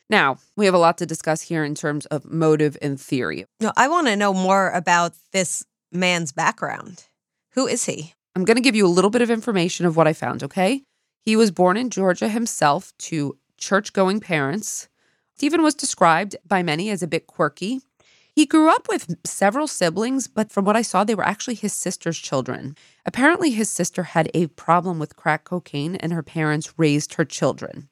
Now, 0.09 0.37
we 0.57 0.65
have 0.65 0.73
a 0.75 0.79
lot 0.79 0.97
to 0.97 1.05
discuss 1.05 1.41
here 1.43 1.63
in 1.63 1.75
terms 1.75 2.05
of 2.07 2.25
motive 2.25 2.77
and 2.81 2.99
theory. 2.99 3.45
No, 3.61 3.71
I 3.77 3.87
want 3.87 4.07
to 4.07 4.15
know 4.15 4.33
more 4.33 4.69
about 4.71 5.13
this 5.31 5.63
man's 5.91 6.31
background. 6.31 7.05
Who 7.53 7.67
is 7.67 7.85
he? 7.85 8.13
I'm 8.39 8.45
going 8.45 8.55
to 8.55 8.61
give 8.61 8.75
you 8.75 8.87
a 8.87 8.87
little 8.87 9.09
bit 9.09 9.21
of 9.21 9.29
information 9.29 9.85
of 9.85 9.97
what 9.97 10.07
I 10.07 10.13
found, 10.13 10.43
okay? 10.43 10.83
He 11.25 11.35
was 11.35 11.51
born 11.51 11.75
in 11.75 11.89
Georgia 11.89 12.29
himself 12.29 12.93
to 12.99 13.37
church 13.57 13.91
going 13.91 14.21
parents. 14.21 14.87
Stephen 15.35 15.61
was 15.61 15.75
described 15.75 16.37
by 16.47 16.63
many 16.63 16.89
as 16.89 17.03
a 17.03 17.07
bit 17.07 17.27
quirky. 17.27 17.81
He 18.33 18.45
grew 18.45 18.69
up 18.69 18.87
with 18.87 19.17
several 19.25 19.67
siblings, 19.67 20.29
but 20.29 20.53
from 20.53 20.63
what 20.63 20.77
I 20.77 20.83
saw, 20.83 21.03
they 21.03 21.15
were 21.15 21.27
actually 21.27 21.55
his 21.55 21.73
sister's 21.73 22.17
children. 22.17 22.77
Apparently, 23.05 23.51
his 23.51 23.69
sister 23.69 24.03
had 24.03 24.31
a 24.33 24.47
problem 24.47 24.99
with 24.99 25.17
crack 25.17 25.43
cocaine, 25.43 25.97
and 25.97 26.13
her 26.13 26.23
parents 26.23 26.73
raised 26.77 27.15
her 27.15 27.25
children. 27.25 27.89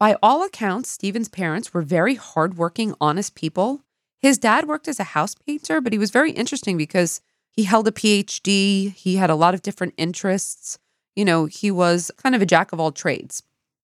By 0.00 0.16
all 0.22 0.42
accounts, 0.42 0.88
Stephen's 0.88 1.28
parents 1.28 1.74
were 1.74 1.82
very 1.82 2.14
hardworking, 2.14 2.94
honest 2.98 3.34
people. 3.34 3.82
His 4.22 4.38
dad 4.38 4.66
worked 4.66 4.88
as 4.88 4.98
a 4.98 5.04
house 5.04 5.34
painter, 5.34 5.82
but 5.82 5.92
he 5.92 5.98
was 5.98 6.10
very 6.10 6.30
interesting 6.30 6.78
because 6.78 7.20
he 7.56 7.64
held 7.64 7.88
a 7.88 7.92
PhD, 7.92 8.92
he 8.92 9.16
had 9.16 9.30
a 9.30 9.34
lot 9.34 9.54
of 9.54 9.62
different 9.62 9.94
interests. 9.96 10.78
You 11.14 11.24
know, 11.24 11.46
he 11.46 11.70
was 11.70 12.10
kind 12.18 12.34
of 12.34 12.42
a 12.42 12.46
jack 12.46 12.72
of 12.72 12.78
all 12.78 12.92
trades. 12.92 13.42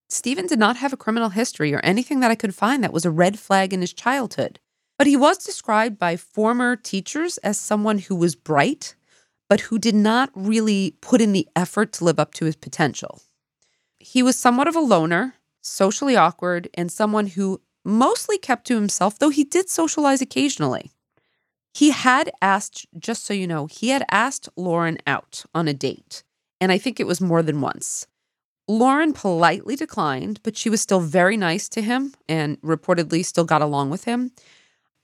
Stephen 0.09 0.45
did 0.45 0.59
not 0.59 0.77
have 0.77 0.93
a 0.93 0.97
criminal 0.97 1.29
history 1.29 1.73
or 1.73 1.79
anything 1.79 2.19
that 2.19 2.29
I 2.29 2.35
could 2.35 2.53
find 2.53 2.83
that 2.83 2.93
was 2.93 3.03
a 3.03 3.11
red 3.11 3.39
flag 3.39 3.73
in 3.73 3.81
his 3.81 3.93
childhood. 3.93 4.59
But 4.99 5.07
he 5.07 5.17
was 5.17 5.39
described 5.39 5.97
by 5.97 6.17
former 6.17 6.75
teachers 6.75 7.39
as 7.39 7.57
someone 7.57 7.97
who 7.97 8.15
was 8.15 8.35
bright, 8.35 8.93
but 9.49 9.61
who 9.61 9.79
did 9.79 9.95
not 9.95 10.29
really 10.35 10.95
put 11.01 11.19
in 11.19 11.33
the 11.33 11.47
effort 11.55 11.93
to 11.93 12.03
live 12.03 12.19
up 12.19 12.35
to 12.35 12.45
his 12.45 12.55
potential. 12.55 13.21
He 13.97 14.21
was 14.21 14.37
somewhat 14.37 14.67
of 14.67 14.75
a 14.75 14.81
loner, 14.81 15.33
socially 15.61 16.15
awkward, 16.15 16.69
and 16.75 16.91
someone 16.91 17.25
who 17.25 17.59
mostly 17.83 18.37
kept 18.37 18.67
to 18.67 18.75
himself, 18.75 19.17
though 19.17 19.29
he 19.29 19.43
did 19.43 19.67
socialize 19.67 20.21
occasionally. 20.21 20.91
He 21.73 21.89
had 21.89 22.31
asked, 22.41 22.85
just 22.97 23.25
so 23.25 23.33
you 23.33 23.47
know, 23.47 23.65
he 23.65 23.89
had 23.89 24.05
asked 24.11 24.47
Lauren 24.55 24.97
out 25.07 25.43
on 25.55 25.67
a 25.67 25.73
date, 25.73 26.23
and 26.61 26.71
I 26.71 26.77
think 26.77 26.99
it 26.99 27.07
was 27.07 27.19
more 27.19 27.41
than 27.41 27.61
once. 27.61 28.07
Lauren 28.67 29.11
politely 29.11 29.75
declined, 29.75 30.39
but 30.43 30.55
she 30.55 30.69
was 30.69 30.81
still 30.81 31.01
very 31.01 31.35
nice 31.35 31.67
to 31.69 31.81
him 31.81 32.13
and 32.29 32.61
reportedly 32.61 33.25
still 33.25 33.43
got 33.43 33.61
along 33.61 33.89
with 33.89 34.05
him. 34.05 34.31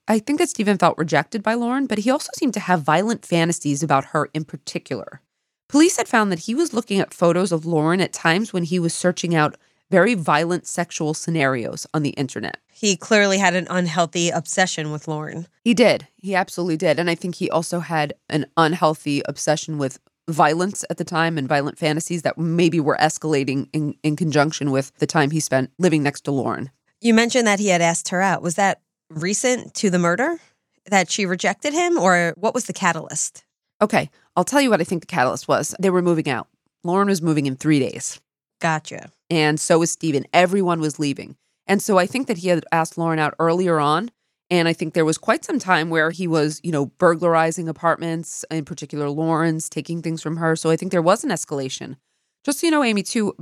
I 0.08 0.20
think 0.20 0.40
that 0.40 0.50
Stephen 0.50 0.78
felt 0.78 0.98
rejected 0.98 1.44
by 1.44 1.56
Lauren, 1.56 1.86
but 1.86 2.00
he 2.00 2.10
also 2.10 2.30
seemed 2.36 2.54
to 2.54 2.60
have 2.62 2.82
violent 2.82 3.26
fantasies 3.26 3.84
about 3.84 4.06
her 4.06 4.30
in 4.34 4.46
particular. 4.46 5.22
Police 5.68 5.98
had 5.98 6.08
found 6.08 6.32
that 6.32 6.40
he 6.40 6.56
was 6.56 6.74
looking 6.74 7.00
at 7.00 7.14
photos 7.14 7.52
of 7.52 7.66
Lauren 7.66 8.02
at 8.02 8.14
times 8.14 8.54
when 8.54 8.64
he 8.64 8.80
was 8.80 8.94
searching 8.94 9.36
out 9.36 9.56
very 9.90 10.14
violent 10.14 10.68
sexual 10.68 11.14
scenarios 11.14 11.88
on 11.94 12.04
the 12.04 12.12
internet. 12.12 12.58
He 12.72 12.96
clearly 12.96 13.38
had 13.38 13.56
an 13.56 13.68
unhealthy 13.70 14.30
obsession 14.30 14.92
with 14.92 15.08
Lauren. 15.08 15.48
He 15.64 15.74
did. 15.74 16.08
He 16.16 16.36
absolutely 16.36 16.78
did. 16.78 17.00
And 17.00 17.10
I 17.10 17.16
think 17.16 17.36
he 17.36 17.50
also 17.50 17.80
had 17.80 18.14
an 18.30 18.46
unhealthy 18.56 19.22
obsession 19.26 19.78
with 19.78 20.00
violence 20.30 20.86
at 20.90 20.98
the 20.98 21.04
time 21.04 21.38
and 21.38 21.48
violent 21.48 21.78
fantasies 21.78 22.22
that 22.22 22.38
maybe 22.38 22.80
were 22.80 22.98
escalating 23.00 23.68
in, 23.74 23.96
in 24.04 24.16
conjunction 24.16 24.72
with 24.72 24.92
the 25.00 25.08
time 25.08 25.32
he 25.32 25.40
spent 25.40 25.72
living 25.80 26.04
next 26.04 26.22
to 26.22 26.32
Lauren. 26.32 26.70
You 27.02 27.14
mentioned 27.14 27.48
that 27.48 27.60
he 27.60 27.70
had 27.70 27.82
asked 27.82 28.10
her 28.10 28.22
out. 28.22 28.42
Was 28.42 28.56
that 28.56 28.82
recent 29.10 29.74
to 29.76 29.90
the 29.90 30.00
murder 30.00 30.38
that 30.86 31.10
she 31.10 31.26
rejected 31.26 31.74
him, 31.74 31.98
or 31.98 32.34
what 32.38 32.54
was 32.54 32.66
the 32.66 32.74
catalyst? 32.74 33.44
Okay, 33.82 34.10
I'll 34.36 34.44
tell 34.44 34.62
you 34.62 34.70
what 34.70 34.82
I 34.82 34.84
think 34.84 35.02
the 35.02 35.08
catalyst 35.08 35.48
was. 35.48 35.76
They 35.80 35.90
were 35.90 36.02
moving 36.02 36.30
out. 36.30 36.48
Lauren 36.84 37.08
was 37.08 37.22
moving 37.22 37.46
in 37.46 37.56
three 37.56 37.80
days, 37.80 38.20
Gotcha. 38.60 39.10
And 39.30 39.60
so 39.60 39.80
was 39.80 39.92
Stephen. 39.92 40.26
Everyone 40.34 40.80
was 40.80 41.00
leaving. 41.00 41.36
And 41.68 41.82
so 41.82 41.98
I 41.98 42.08
think 42.08 42.28
that 42.28 42.40
he 42.40 42.48
had 42.48 42.66
asked 42.72 42.98
Lauren 42.98 43.20
out 43.20 43.36
earlier 43.40 43.80
on. 43.80 44.12
And 44.50 44.68
I 44.68 44.74
think 44.74 44.96
there 44.96 45.06
was 45.06 45.20
quite 45.20 45.46
some 45.46 45.60
time 45.60 45.92
where 45.92 46.10
he 46.10 46.28
was, 46.28 46.60
you 46.64 46.72
know, 46.72 46.88
burglarizing 46.88 47.70
apartments, 47.70 48.44
in 48.50 48.66
particular 48.66 49.08
Lauren's, 49.10 49.70
taking 49.70 50.02
things 50.02 50.24
from 50.24 50.38
her. 50.38 50.56
So 50.56 50.72
I 50.72 50.76
think 50.76 50.92
there 50.92 51.04
was 51.04 51.24
an 51.24 51.30
escalation. 51.30 51.98
Just 52.44 52.60
so 52.60 52.68
you 52.68 52.72
know, 52.72 52.84
Amy, 52.84 53.04
too, 53.04 53.36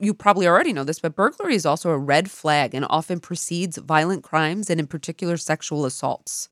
you 0.00 0.14
probably 0.14 0.46
already 0.46 0.72
know 0.72 0.84
this, 0.84 1.00
but 1.00 1.14
burglary 1.14 1.54
is 1.54 1.66
also 1.66 1.90
a 1.90 1.98
red 1.98 2.30
flag 2.30 2.74
and 2.74 2.86
often 2.88 3.20
precedes 3.20 3.76
violent 3.76 4.22
crimes 4.22 4.70
and, 4.70 4.80
in 4.80 4.86
particular, 4.86 5.36
sexual 5.36 5.84
assaults. 5.84 6.48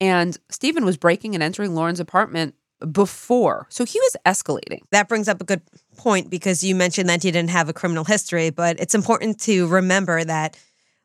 And 0.00 0.38
Stephen 0.48 0.84
was 0.84 0.96
breaking 0.96 1.34
and 1.34 1.42
entering 1.42 1.74
Lauren's 1.74 1.98
apartment 1.98 2.54
before. 2.92 3.66
So 3.70 3.84
he 3.84 3.98
was 3.98 4.16
escalating. 4.24 4.82
That 4.92 5.08
brings 5.08 5.26
up 5.26 5.40
a 5.40 5.44
good 5.44 5.62
point 5.98 6.30
because 6.30 6.64
you 6.64 6.74
mentioned 6.74 7.08
that 7.08 7.22
he 7.22 7.30
didn't 7.30 7.50
have 7.50 7.68
a 7.68 7.74
criminal 7.74 8.04
history, 8.04 8.48
but 8.50 8.80
it's 8.80 8.94
important 8.94 9.38
to 9.40 9.66
remember 9.66 10.24
that 10.24 10.56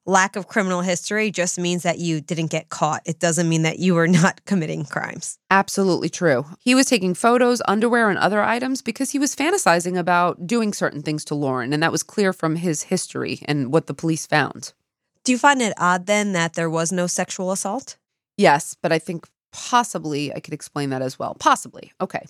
lack 0.05 0.35
of 0.35 0.47
criminal 0.47 0.81
history 0.81 1.31
just 1.31 1.57
means 1.57 1.83
that 1.83 1.99
you 1.99 2.21
didn't 2.21 2.51
get 2.51 2.69
caught. 2.69 3.01
It 3.05 3.19
doesn't 3.19 3.47
mean 3.47 3.63
that 3.63 3.79
you 3.79 3.95
were 3.95 4.07
not 4.21 4.43
committing 4.45 4.85
crimes. 4.85 5.37
Absolutely 5.49 6.09
true. 6.09 6.45
He 6.59 6.75
was 6.75 6.85
taking 6.85 7.13
photos, 7.13 7.61
underwear, 7.67 8.09
and 8.09 8.19
other 8.19 8.41
items 8.41 8.81
because 8.81 9.11
he 9.11 9.19
was 9.19 9.35
fantasizing 9.35 9.97
about 9.97 10.47
doing 10.47 10.73
certain 10.73 11.01
things 11.01 11.25
to 11.25 11.35
Lauren. 11.35 11.73
And 11.73 11.81
that 11.83 11.91
was 11.91 12.03
clear 12.03 12.33
from 12.33 12.57
his 12.57 12.83
history 12.83 13.39
and 13.45 13.71
what 13.71 13.87
the 13.87 13.93
police 13.93 14.25
found. 14.25 14.73
Do 15.23 15.31
you 15.31 15.37
find 15.37 15.61
it 15.61 15.73
odd 15.77 16.05
then 16.05 16.33
that 16.33 16.53
there 16.53 16.69
was 16.69 16.91
no 16.91 17.07
sexual 17.07 17.51
assault? 17.51 17.97
Yes, 18.37 18.75
but 18.81 18.91
I 18.91 18.99
think 18.99 19.27
possibly 19.53 20.33
I 20.33 20.39
could 20.39 20.53
explain 20.53 20.89
that 20.89 21.01
as 21.01 21.17
well. 21.17 21.35
Possibly. 21.39 21.93
Okay. 22.01 22.25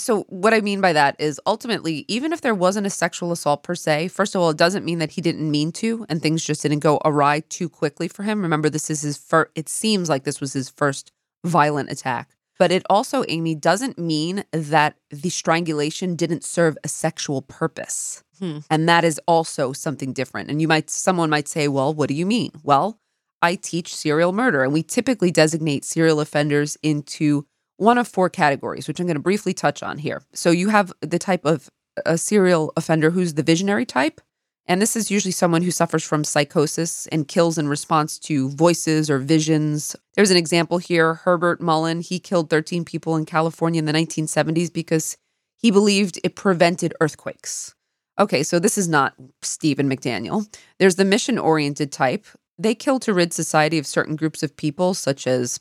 So, 0.00 0.22
what 0.28 0.54
I 0.54 0.60
mean 0.60 0.80
by 0.80 0.92
that 0.92 1.16
is 1.18 1.40
ultimately, 1.44 2.04
even 2.06 2.32
if 2.32 2.40
there 2.40 2.54
wasn't 2.54 2.86
a 2.86 2.90
sexual 2.90 3.32
assault 3.32 3.64
per 3.64 3.74
se, 3.74 4.08
first 4.08 4.34
of 4.34 4.40
all, 4.40 4.50
it 4.50 4.56
doesn't 4.56 4.84
mean 4.84 5.00
that 5.00 5.12
he 5.12 5.20
didn't 5.20 5.50
mean 5.50 5.72
to 5.72 6.06
and 6.08 6.22
things 6.22 6.44
just 6.44 6.62
didn't 6.62 6.78
go 6.78 7.00
awry 7.04 7.40
too 7.48 7.68
quickly 7.68 8.06
for 8.06 8.22
him. 8.22 8.42
Remember, 8.42 8.70
this 8.70 8.90
is 8.90 9.02
his 9.02 9.18
first, 9.18 9.50
it 9.56 9.68
seems 9.68 10.08
like 10.08 10.24
this 10.24 10.40
was 10.40 10.52
his 10.52 10.68
first 10.68 11.10
violent 11.44 11.90
attack. 11.90 12.30
But 12.58 12.72
it 12.72 12.82
also, 12.90 13.24
Amy, 13.28 13.54
doesn't 13.54 13.98
mean 13.98 14.44
that 14.52 14.96
the 15.10 15.30
strangulation 15.30 16.16
didn't 16.16 16.42
serve 16.44 16.76
a 16.82 16.88
sexual 16.88 17.42
purpose. 17.42 18.24
Hmm. 18.38 18.58
And 18.68 18.88
that 18.88 19.04
is 19.04 19.20
also 19.26 19.72
something 19.72 20.12
different. 20.12 20.50
And 20.50 20.60
you 20.60 20.68
might, 20.68 20.90
someone 20.90 21.30
might 21.30 21.48
say, 21.48 21.68
well, 21.68 21.94
what 21.94 22.08
do 22.08 22.14
you 22.14 22.26
mean? 22.26 22.50
Well, 22.64 22.98
I 23.40 23.54
teach 23.54 23.94
serial 23.94 24.32
murder, 24.32 24.64
and 24.64 24.72
we 24.72 24.82
typically 24.82 25.30
designate 25.30 25.84
serial 25.84 26.20
offenders 26.20 26.76
into 26.82 27.46
one 27.78 27.96
of 27.96 28.06
four 28.06 28.28
categories, 28.28 28.86
which 28.86 29.00
I'm 29.00 29.06
going 29.06 29.16
to 29.16 29.22
briefly 29.22 29.54
touch 29.54 29.82
on 29.82 29.98
here. 29.98 30.22
So 30.34 30.50
you 30.50 30.68
have 30.68 30.92
the 31.00 31.18
type 31.18 31.44
of 31.44 31.70
a 32.04 32.18
serial 32.18 32.72
offender 32.76 33.10
who's 33.10 33.34
the 33.34 33.42
visionary 33.42 33.86
type. 33.86 34.20
And 34.66 34.82
this 34.82 34.96
is 34.96 35.10
usually 35.10 35.32
someone 35.32 35.62
who 35.62 35.70
suffers 35.70 36.04
from 36.04 36.24
psychosis 36.24 37.06
and 37.06 37.26
kills 37.26 37.56
in 37.56 37.68
response 37.68 38.18
to 38.20 38.50
voices 38.50 39.08
or 39.08 39.18
visions. 39.18 39.96
There's 40.14 40.30
an 40.30 40.36
example 40.36 40.76
here 40.76 41.14
Herbert 41.14 41.60
Mullin. 41.60 42.02
He 42.02 42.18
killed 42.18 42.50
13 42.50 42.84
people 42.84 43.16
in 43.16 43.24
California 43.24 43.78
in 43.78 43.86
the 43.86 43.92
1970s 43.92 44.70
because 44.70 45.16
he 45.56 45.70
believed 45.70 46.20
it 46.22 46.36
prevented 46.36 46.92
earthquakes. 47.00 47.74
Okay, 48.18 48.42
so 48.42 48.58
this 48.58 48.76
is 48.76 48.88
not 48.88 49.14
Stephen 49.42 49.88
McDaniel. 49.88 50.46
There's 50.78 50.96
the 50.96 51.04
mission 51.04 51.38
oriented 51.38 51.90
type. 51.90 52.26
They 52.58 52.74
kill 52.74 52.98
to 53.00 53.14
rid 53.14 53.32
society 53.32 53.78
of 53.78 53.86
certain 53.86 54.16
groups 54.16 54.42
of 54.42 54.56
people, 54.56 54.92
such 54.92 55.26
as 55.26 55.60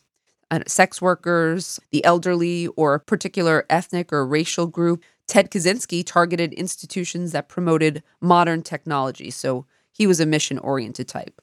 Uh, 0.49 0.59
sex 0.65 1.01
workers, 1.01 1.79
the 1.91 2.03
elderly, 2.05 2.67
or 2.77 2.93
a 2.93 2.99
particular 2.99 3.65
ethnic 3.69 4.13
or 4.13 4.25
racial 4.25 4.65
group. 4.65 5.03
Ted 5.27 5.51
Kaczynski 5.51 6.03
targeted 6.05 6.53
institutions 6.53 7.33
that 7.33 7.49
promoted 7.49 8.01
modern 8.21 8.63
technology. 8.63 9.29
So 9.29 9.65
he 9.91 10.07
was 10.07 10.21
a 10.21 10.25
mission 10.25 10.57
oriented 10.59 11.09
type. 11.09 11.41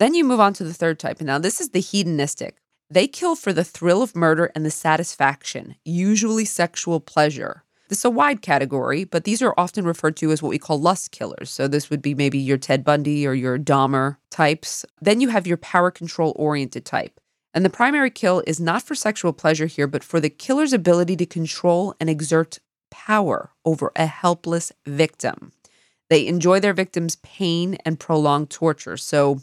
Then 0.00 0.14
you 0.14 0.24
move 0.24 0.40
on 0.40 0.52
to 0.54 0.64
the 0.64 0.74
third 0.74 0.98
type. 0.98 1.18
And 1.20 1.28
now 1.28 1.38
this 1.38 1.60
is 1.60 1.68
the 1.70 1.80
hedonistic. 1.80 2.56
They 2.90 3.06
kill 3.06 3.36
for 3.36 3.52
the 3.52 3.62
thrill 3.62 4.02
of 4.02 4.16
murder 4.16 4.50
and 4.56 4.66
the 4.66 4.70
satisfaction, 4.70 5.76
usually 5.84 6.44
sexual 6.44 6.98
pleasure. 6.98 7.62
This 7.88 7.98
is 7.98 8.04
a 8.04 8.10
wide 8.10 8.42
category, 8.42 9.04
but 9.04 9.24
these 9.24 9.42
are 9.42 9.54
often 9.56 9.84
referred 9.84 10.16
to 10.16 10.32
as 10.32 10.42
what 10.42 10.48
we 10.50 10.58
call 10.58 10.80
lust 10.80 11.12
killers. 11.12 11.50
So 11.50 11.68
this 11.68 11.88
would 11.88 12.02
be 12.02 12.14
maybe 12.14 12.38
your 12.38 12.58
Ted 12.58 12.82
Bundy 12.82 13.26
or 13.26 13.34
your 13.34 13.58
Dahmer 13.58 14.16
types. 14.30 14.84
Then 15.00 15.20
you 15.20 15.28
have 15.28 15.46
your 15.46 15.56
power 15.56 15.92
control 15.92 16.32
oriented 16.34 16.84
type. 16.84 17.20
And 17.52 17.64
the 17.64 17.70
primary 17.70 18.10
kill 18.10 18.42
is 18.46 18.60
not 18.60 18.82
for 18.82 18.94
sexual 18.94 19.32
pleasure 19.32 19.66
here, 19.66 19.86
but 19.86 20.04
for 20.04 20.20
the 20.20 20.30
killer's 20.30 20.72
ability 20.72 21.16
to 21.16 21.26
control 21.26 21.94
and 21.98 22.08
exert 22.08 22.58
power 22.90 23.50
over 23.64 23.92
a 23.96 24.06
helpless 24.06 24.72
victim. 24.86 25.52
They 26.08 26.26
enjoy 26.26 26.60
their 26.60 26.74
victim's 26.74 27.16
pain 27.16 27.76
and 27.84 27.98
prolonged 27.98 28.50
torture. 28.50 28.96
So, 28.96 29.40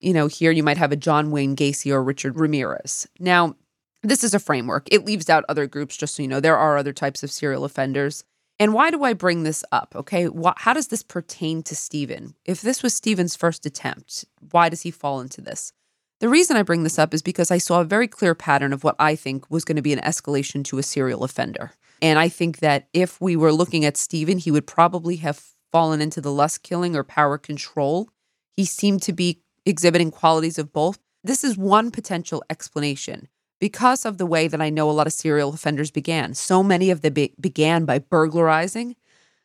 you 0.00 0.12
know, 0.12 0.26
here 0.26 0.50
you 0.50 0.62
might 0.62 0.78
have 0.78 0.92
a 0.92 0.96
John 0.96 1.30
Wayne 1.30 1.56
Gacy 1.56 1.92
or 1.92 2.02
Richard 2.02 2.36
Ramirez. 2.38 3.08
Now, 3.18 3.56
this 4.02 4.24
is 4.24 4.34
a 4.34 4.40
framework. 4.40 4.88
It 4.90 5.04
leaves 5.04 5.28
out 5.28 5.44
other 5.48 5.66
groups, 5.66 5.96
just 5.96 6.14
so 6.14 6.22
you 6.22 6.28
know. 6.28 6.40
There 6.40 6.56
are 6.56 6.78
other 6.78 6.92
types 6.92 7.22
of 7.22 7.30
serial 7.30 7.64
offenders. 7.64 8.24
And 8.58 8.74
why 8.74 8.90
do 8.90 9.04
I 9.04 9.12
bring 9.12 9.42
this 9.42 9.64
up? 9.72 9.94
Okay. 9.94 10.28
How 10.56 10.72
does 10.72 10.88
this 10.88 11.02
pertain 11.02 11.62
to 11.64 11.76
Stephen? 11.76 12.34
If 12.44 12.60
this 12.60 12.82
was 12.82 12.94
Stephen's 12.94 13.36
first 13.36 13.64
attempt, 13.66 14.24
why 14.50 14.68
does 14.68 14.82
he 14.82 14.90
fall 14.90 15.20
into 15.20 15.40
this? 15.40 15.72
The 16.20 16.28
reason 16.28 16.58
I 16.58 16.62
bring 16.62 16.82
this 16.82 16.98
up 16.98 17.14
is 17.14 17.22
because 17.22 17.50
I 17.50 17.56
saw 17.56 17.80
a 17.80 17.84
very 17.84 18.06
clear 18.06 18.34
pattern 18.34 18.74
of 18.74 18.84
what 18.84 18.94
I 18.98 19.16
think 19.16 19.50
was 19.50 19.64
going 19.64 19.76
to 19.76 19.82
be 19.82 19.94
an 19.94 20.00
escalation 20.00 20.62
to 20.64 20.78
a 20.78 20.82
serial 20.82 21.24
offender. 21.24 21.72
And 22.02 22.18
I 22.18 22.28
think 22.28 22.58
that 22.58 22.88
if 22.92 23.20
we 23.22 23.36
were 23.36 23.52
looking 23.52 23.86
at 23.86 23.96
Stephen, 23.96 24.36
he 24.36 24.50
would 24.50 24.66
probably 24.66 25.16
have 25.16 25.42
fallen 25.72 26.02
into 26.02 26.20
the 26.20 26.32
lust 26.32 26.62
killing 26.62 26.94
or 26.94 27.04
power 27.04 27.38
control. 27.38 28.10
He 28.54 28.66
seemed 28.66 29.00
to 29.02 29.14
be 29.14 29.40
exhibiting 29.64 30.10
qualities 30.10 30.58
of 30.58 30.74
both. 30.74 30.98
This 31.24 31.42
is 31.42 31.56
one 31.56 31.90
potential 31.90 32.42
explanation 32.50 33.28
because 33.58 34.04
of 34.04 34.18
the 34.18 34.26
way 34.26 34.46
that 34.46 34.60
I 34.60 34.68
know 34.68 34.90
a 34.90 34.92
lot 34.92 35.06
of 35.06 35.14
serial 35.14 35.54
offenders 35.54 35.90
began. 35.90 36.34
So 36.34 36.62
many 36.62 36.90
of 36.90 37.00
them 37.00 37.14
be- 37.14 37.34
began 37.40 37.86
by 37.86 37.98
burglarizing, 37.98 38.94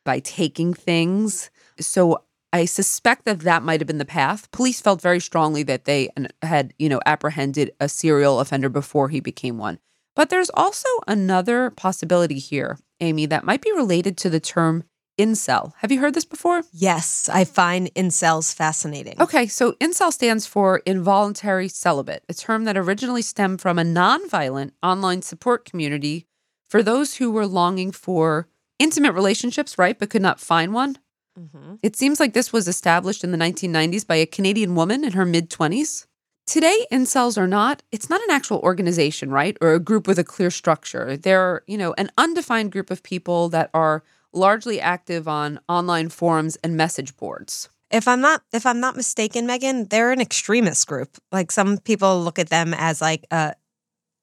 by 0.04 0.20
taking 0.20 0.74
things. 0.74 1.50
So 1.80 2.24
I 2.56 2.64
suspect 2.64 3.26
that 3.26 3.42
that 3.42 3.64
might 3.64 3.82
have 3.82 3.88
been 3.88 3.98
the 3.98 4.06
path. 4.06 4.50
Police 4.52 4.80
felt 4.80 5.02
very 5.02 5.20
strongly 5.20 5.62
that 5.64 5.84
they 5.84 6.08
had, 6.42 6.74
you 6.80 6.88
know, 6.88 7.02
apprehended 7.06 7.74
a 7.82 7.90
serial 7.90 8.40
offender 8.40 8.70
before 8.70 9.10
he 9.10 9.20
became 9.20 9.58
one. 9.58 9.78
But 10.16 10.30
there's 10.30 10.50
also 10.54 10.88
another 11.06 11.70
possibility 11.72 12.40
here, 12.40 12.80
Amy, 13.02 13.26
that 13.26 13.44
might 13.44 13.60
be 13.62 13.74
related 13.74 14.16
to 14.20 14.30
the 14.30 14.40
term 14.40 14.86
incel. 15.20 15.74
Have 15.80 15.92
you 15.92 16.00
heard 16.00 16.14
this 16.14 16.24
before? 16.24 16.64
Yes, 16.72 17.28
I 17.28 17.44
find 17.44 17.94
incels 17.94 18.56
fascinating. 18.56 19.20
Okay, 19.20 19.48
so 19.48 19.74
incel 19.74 20.14
stands 20.14 20.48
for 20.48 20.78
involuntary 20.86 21.68
celibate, 21.68 22.24
a 22.30 22.34
term 22.34 22.64
that 22.64 22.78
originally 22.78 23.22
stemmed 23.22 23.60
from 23.60 23.78
a 23.78 23.84
nonviolent 23.84 24.72
online 24.82 25.22
support 25.24 25.66
community 25.66 26.26
for 26.70 26.82
those 26.82 27.16
who 27.16 27.32
were 27.32 27.48
longing 27.48 27.92
for 27.92 28.48
intimate 28.80 29.12
relationships, 29.12 29.78
right, 29.78 30.00
but 30.00 30.10
could 30.10 30.22
not 30.22 30.40
find 30.40 30.74
one. 30.74 31.00
Mhm. 31.38 31.80
It 31.84 31.96
seems 31.96 32.20
like 32.20 32.34
this 32.34 32.54
was 32.54 32.68
established 32.68 33.24
in 33.24 33.32
the 33.32 33.38
1990s 33.38 34.06
by 34.06 34.16
a 34.16 34.26
Canadian 34.26 34.76
woman 34.76 35.04
in 35.04 35.14
her 35.14 35.26
mid 35.26 35.50
20s. 35.50 36.08
Today, 36.48 36.86
incels 36.92 37.38
are 37.38 37.48
not, 37.48 37.82
it's 37.92 38.10
not 38.10 38.22
an 38.22 38.30
actual 38.30 38.60
organization, 38.60 39.32
right? 39.32 39.58
Or 39.62 39.74
a 39.74 39.80
group 39.80 40.08
with 40.08 40.20
a 40.20 40.24
clear 40.24 40.52
structure. 40.52 41.18
They're, 41.18 41.64
you 41.68 41.78
know, 41.78 41.94
an 41.98 42.12
undefined 42.18 42.72
group 42.72 42.92
of 42.92 43.02
people 43.02 43.50
that 43.50 43.72
are 43.74 44.04
largely 44.32 44.80
active 44.80 45.28
on 45.28 45.60
online 45.68 46.10
forums 46.10 46.56
and 46.64 46.78
message 46.78 47.18
boards. 47.18 47.70
If 47.92 48.08
I'm 48.08 48.22
not 48.22 48.44
if 48.54 48.66
I'm 48.66 48.80
not 48.80 48.96
mistaken, 48.96 49.48
Meghan, 49.48 49.90
they're 49.90 50.12
an 50.12 50.22
extremist 50.22 50.86
group. 50.88 51.18
Like 51.32 51.52
some 51.52 51.78
people 51.80 52.22
look 52.24 52.38
at 52.40 52.50
them 52.50 52.74
as 52.74 53.02
like 53.02 53.26
a 53.32 53.54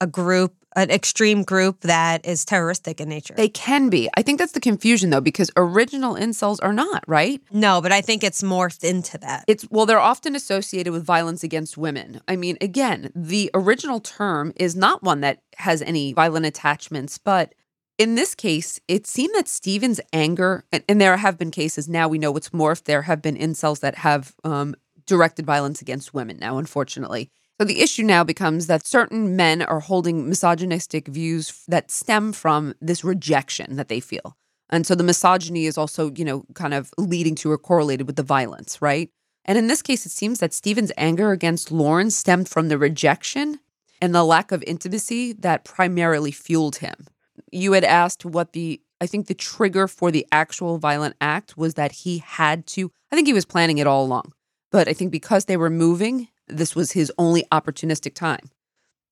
a 0.01 0.07
group, 0.07 0.55
an 0.77 0.91
extreme 0.91 1.43
group 1.43 1.81
that 1.81 2.25
is 2.27 2.45
terroristic 2.45 3.01
in 3.01 3.09
nature. 3.09 3.35
They 3.37 3.49
can 3.49 3.89
be. 3.89 4.09
I 4.17 4.23
think 4.23 4.39
that's 4.39 4.53
the 4.53 4.61
confusion 4.61 5.11
though, 5.11 5.21
because 5.21 5.51
original 5.57 6.15
incels 6.15 6.59
are 6.63 6.73
not, 6.73 7.05
right? 7.07 7.41
no, 7.51 7.81
but 7.81 7.93
I 7.93 8.01
think 8.01 8.25
it's 8.25 8.43
morphed 8.43 8.85
into 8.85 9.19
that. 9.19 9.45
It's 9.47 9.69
well, 9.71 9.87
they're 9.87 9.99
often 9.99 10.35
associated 10.35 10.93
with 10.93 11.05
violence 11.05 11.43
against 11.45 11.77
women. 11.77 12.21
I 12.29 12.37
mean, 12.37 12.57
again, 12.61 13.11
the 13.15 13.51
original 13.55 14.01
term 14.01 14.53
is 14.57 14.75
not 14.75 15.03
one 15.03 15.21
that 15.21 15.43
has 15.59 15.83
any 15.83 16.13
violent 16.13 16.47
attachments, 16.47 17.19
but 17.19 17.55
in 17.99 18.15
this 18.15 18.35
case, 18.35 18.81
it 18.89 19.07
seemed 19.07 19.35
that 19.35 19.49
Stephen's 19.49 20.01
anger, 20.13 20.65
and, 20.73 20.83
and 20.89 21.01
there 21.01 21.17
have 21.17 21.39
been 21.39 21.51
cases 21.51 21.89
now 21.89 22.09
we 22.09 22.19
know 22.19 22.33
what's 22.33 22.51
morphed. 22.51 22.85
There 22.85 23.03
have 23.03 23.23
been 23.23 23.37
incels 23.37 23.81
that 23.81 23.97
have 23.97 24.35
um, 24.45 24.75
directed 25.07 25.47
violence 25.47 25.83
against 25.83 26.15
women 26.15 26.39
now, 26.39 26.59
unfortunately. 26.59 27.31
So 27.61 27.67
the 27.67 27.81
issue 27.81 28.03
now 28.03 28.25
becomes 28.25 28.67
that 28.67 28.87
certain 28.87 29.37
men 29.37 29.63
are 29.63 29.81
holding 29.81 30.29
misogynistic 30.29 31.07
views 31.09 31.63
that 31.69 31.91
stem 31.91 32.33
from 32.33 32.75
this 32.81 33.05
rejection 33.05 33.77
that 33.77 33.89
they 33.89 34.01
feel. 34.01 34.37
And 34.71 34.87
so 34.87 34.95
the 34.95 35.05
misogyny 35.05 35.67
is 35.67 35.77
also, 35.77 36.11
you 36.17 36.25
know, 36.25 36.45
kind 36.55 36.75
of 36.75 36.93
leading 36.97 37.35
to 37.37 37.51
or 37.51 37.59
correlated 37.59 38.07
with 38.07 38.17
the 38.17 38.23
violence, 38.23 38.81
right? 38.81 39.11
And 39.45 39.59
in 39.59 39.67
this 39.67 39.83
case, 39.83 40.07
it 40.07 40.13
seems 40.13 40.39
that 40.41 40.55
Stephen's 40.55 40.93
anger 40.97 41.31
against 41.31 41.71
Lauren 41.71 42.11
stemmed 42.11 42.49
from 42.49 42.69
the 42.69 42.79
rejection 42.79 43.61
and 44.01 44.15
the 44.15 44.25
lack 44.25 44.51
of 44.51 44.63
intimacy 44.65 45.33
that 45.35 45.65
primarily 45.65 46.33
fueled 46.33 46.77
him. 46.77 47.07
You 47.51 47.73
had 47.73 47.85
asked 47.85 48.25
what 48.25 48.53
the, 48.53 48.81
I 49.01 49.07
think 49.07 49.27
the 49.27 49.35
trigger 49.35 49.87
for 49.89 50.11
the 50.11 50.27
actual 50.33 50.79
violent 50.79 51.17
act 51.21 51.57
was 51.57 51.75
that 51.75 51.93
he 51.93 52.19
had 52.19 52.67
to, 52.69 52.91
I 53.11 53.17
think 53.17 53.29
he 53.29 53.35
was 53.35 53.45
planning 53.45 53.79
it 53.79 53.87
all 53.87 54.05
along. 54.05 54.33
But 54.71 54.89
I 54.89 54.95
think 54.95 55.13
because 55.13 55.45
they 55.45 55.57
were 55.57 55.71
moving, 55.71 56.29
this 56.57 56.75
was 56.77 56.93
his 56.93 57.13
only 57.19 57.45
opportunistic 57.53 58.15
time. 58.15 58.51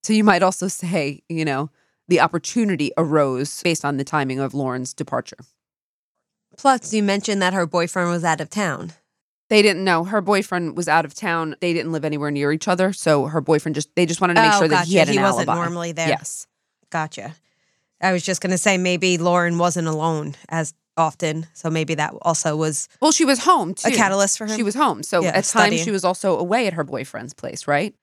So 0.03 0.13
you 0.13 0.23
might 0.23 0.43
also 0.43 0.67
say, 0.67 1.21
you 1.29 1.45
know, 1.45 1.69
the 2.07 2.19
opportunity 2.19 2.91
arose 2.97 3.61
based 3.63 3.85
on 3.85 3.97
the 3.97 4.03
timing 4.03 4.39
of 4.39 4.53
Lauren's 4.53 4.93
departure. 4.93 5.37
Plus, 6.57 6.93
you 6.93 7.03
mentioned 7.03 7.41
that 7.41 7.53
her 7.53 7.65
boyfriend 7.65 8.09
was 8.09 8.23
out 8.23 8.41
of 8.41 8.49
town. 8.49 8.93
They 9.49 9.61
didn't 9.61 9.83
know 9.83 10.03
her 10.05 10.21
boyfriend 10.21 10.77
was 10.77 10.87
out 10.87 11.05
of 11.05 11.13
town. 11.13 11.55
They 11.59 11.73
didn't 11.73 11.91
live 11.91 12.05
anywhere 12.05 12.31
near 12.31 12.51
each 12.51 12.67
other, 12.67 12.93
so 12.93 13.25
her 13.27 13.41
boyfriend 13.41 13.75
just 13.75 13.93
they 13.95 14.05
just 14.05 14.21
wanted 14.21 14.35
to 14.35 14.41
make 14.41 14.53
Oh, 14.53 14.59
sure 14.59 14.67
that 14.69 14.87
he 14.87 14.95
had 14.95 15.07
gotcha. 15.07 15.17
an 15.19 15.23
He 15.25 15.29
wasn't 15.31 15.49
alibi. 15.49 15.63
normally 15.63 15.91
there. 15.91 16.07
Yes. 16.07 16.47
Gotcha. 16.89 17.35
I 18.01 18.11
was 18.13 18.23
just 18.23 18.41
going 18.41 18.51
to 18.51 18.57
say 18.57 18.77
maybe 18.77 19.17
Lauren 19.17 19.57
wasn't 19.57 19.87
alone 19.87 20.35
as 20.49 20.73
often. 21.01 21.47
So 21.53 21.69
maybe 21.69 21.95
that 21.95 22.13
also 22.21 22.55
was 22.55 22.87
Well, 23.01 23.11
she 23.11 23.25
was 23.25 23.39
home 23.39 23.73
too. 23.73 23.89
a 23.89 23.91
catalyst 23.91 24.37
for 24.37 24.47
her. 24.47 24.55
She 24.55 24.63
was 24.63 24.75
home. 24.75 25.03
So 25.03 25.21
Yeah, 25.21 25.29
at 25.29 25.33
times 25.33 25.47
studying. 25.47 25.83
she 25.83 25.91
was 25.91 26.05
also 26.05 26.37
away 26.37 26.67
at 26.67 26.73
her 26.73 26.83
boyfriend's 26.83 27.33
place, 27.33 27.67
right? 27.67 27.93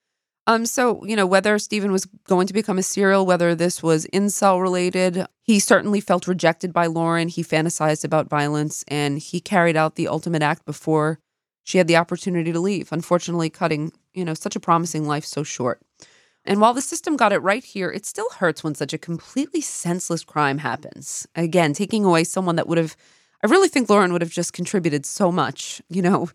Um, 0.47 0.65
so 0.67 1.05
you 1.05 1.15
know, 1.17 1.27
whether 1.27 1.59
Stephen 1.59 1.93
was 1.93 2.07
going 2.27 2.47
to 2.47 2.55
become 2.55 2.79
a 2.79 2.83
serial, 2.83 3.25
whether 3.27 3.55
this 3.55 3.83
was 3.83 4.07
incel 4.13 4.61
related, 4.61 5.27
he 5.43 5.59
certainly 5.61 6.01
felt 6.01 6.27
rejected 6.27 6.73
by 6.73 6.87
Lauren. 6.87 7.29
He 7.29 7.43
fantasized 7.45 8.05
about 8.05 8.29
violence 8.29 8.85
and 8.89 9.19
he 9.19 9.41
carried 9.41 9.77
out 9.77 9.95
the 9.95 10.09
ultimate 10.09 10.43
act 10.43 10.65
before 10.67 11.19
she 11.65 11.77
had 11.79 11.87
the 11.87 11.97
opportunity 11.97 12.51
to 12.53 12.61
leave, 12.61 12.93
unfortunately 12.93 13.51
cutting, 13.51 13.93
you 14.15 14.25
know, 14.25 14.33
such 14.35 14.57
a 14.57 14.61
promising 14.61 15.07
life 15.07 15.25
so 15.27 15.43
short. 15.43 15.81
And 16.49 16.61
while 16.61 16.75
the 16.75 16.81
system 16.81 17.17
got 17.17 17.33
it 17.33 17.43
right 17.43 17.63
here, 17.63 17.91
it 17.91 18.07
still 18.07 18.29
hurts 18.39 18.65
when 18.65 18.75
such 18.75 18.95
a 18.95 18.99
completely 18.99 19.61
senseless 19.61 20.25
crime 20.25 20.59
happens. 20.59 21.29
Again, 21.37 21.75
taking 21.75 22.05
away 22.05 22.25
someone 22.25 22.57
that 22.57 22.67
would 22.67 22.79
have 22.79 22.97
I 23.43 23.47
really 23.47 23.69
think 23.69 23.89
Lauren 23.89 24.13
would 24.13 24.23
have 24.23 24.33
just 24.33 24.53
contributed 24.53 25.07
so 25.07 25.31
much, 25.31 25.81
you 25.89 26.03
know, 26.03 26.29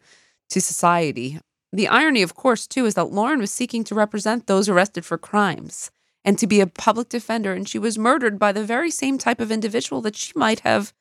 to 0.49 0.61
society. 0.61 1.39
The 1.73 1.87
irony, 1.87 2.21
of 2.21 2.35
course, 2.35 2.65
too, 2.65 2.85
is 2.85 2.93
that 2.93 3.11
Lauren 3.11 3.39
was 3.39 3.51
seeking 3.51 3.83
to 3.85 3.95
represent 3.95 4.47
those 4.47 4.69
arrested 4.69 5.03
for 5.03 5.17
crimes 5.17 5.91
and 6.23 6.37
to 6.39 6.47
be 6.47 6.61
a 6.61 6.67
public 6.67 7.09
defender, 7.09 7.51
and 7.51 7.67
she 7.67 7.79
was 7.79 7.97
murdered 7.97 8.39
by 8.39 8.53
the 8.53 8.63
very 8.63 8.89
same 8.89 9.17
type 9.17 9.41
of 9.41 9.51
individual 9.51 10.01
that 10.01 10.15
she 10.15 10.31
might 10.35 10.61
have 10.61 10.93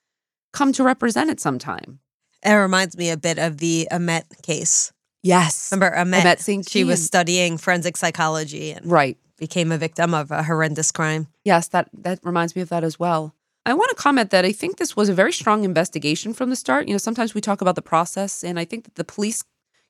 come 0.52 0.72
to 0.72 0.82
represent 0.82 1.30
at 1.30 1.38
some 1.38 1.58
time. 1.58 2.00
It 2.44 2.52
reminds 2.52 2.96
me 2.96 3.10
a 3.10 3.16
bit 3.16 3.38
of 3.38 3.58
the 3.58 3.86
Amet 3.90 4.26
case. 4.42 4.92
Yes. 5.22 5.68
Remember 5.70 5.94
Amet? 5.96 6.20
Amet 6.20 6.40
St. 6.40 6.68
She 6.68 6.84
was 6.84 7.04
studying 7.04 7.58
forensic 7.58 7.96
psychology 7.96 8.72
and 8.72 8.84
Right. 8.90 9.16
became 9.38 9.70
a 9.72 9.78
victim 9.78 10.14
of 10.14 10.30
a 10.30 10.42
horrendous 10.42 10.90
crime. 10.90 11.28
Yes, 11.44 11.68
that 11.68 11.88
that 11.92 12.20
reminds 12.22 12.54
me 12.56 12.62
of 12.62 12.68
that 12.70 12.84
as 12.84 12.98
well. 12.98 13.34
I 13.64 13.74
want 13.74 13.90
to 13.90 13.94
comment 14.02 14.30
that 14.30 14.44
I 14.44 14.50
think 14.52 14.76
this 14.78 14.96
was 14.96 15.08
a 15.08 15.14
very 15.14 15.32
strong 15.32 15.62
investigation 15.64 16.32
from 16.34 16.50
the 16.50 16.56
start. 16.56 16.88
You 16.88 16.94
know, 16.94 16.98
sometimes 16.98 17.32
we 17.34 17.40
talk 17.40 17.60
about 17.60 17.76
the 17.76 17.82
process, 17.82 18.42
and 18.42 18.58
I 18.58 18.64
think 18.64 18.84
that 18.84 18.96
the 18.96 19.04
police, 19.04 19.44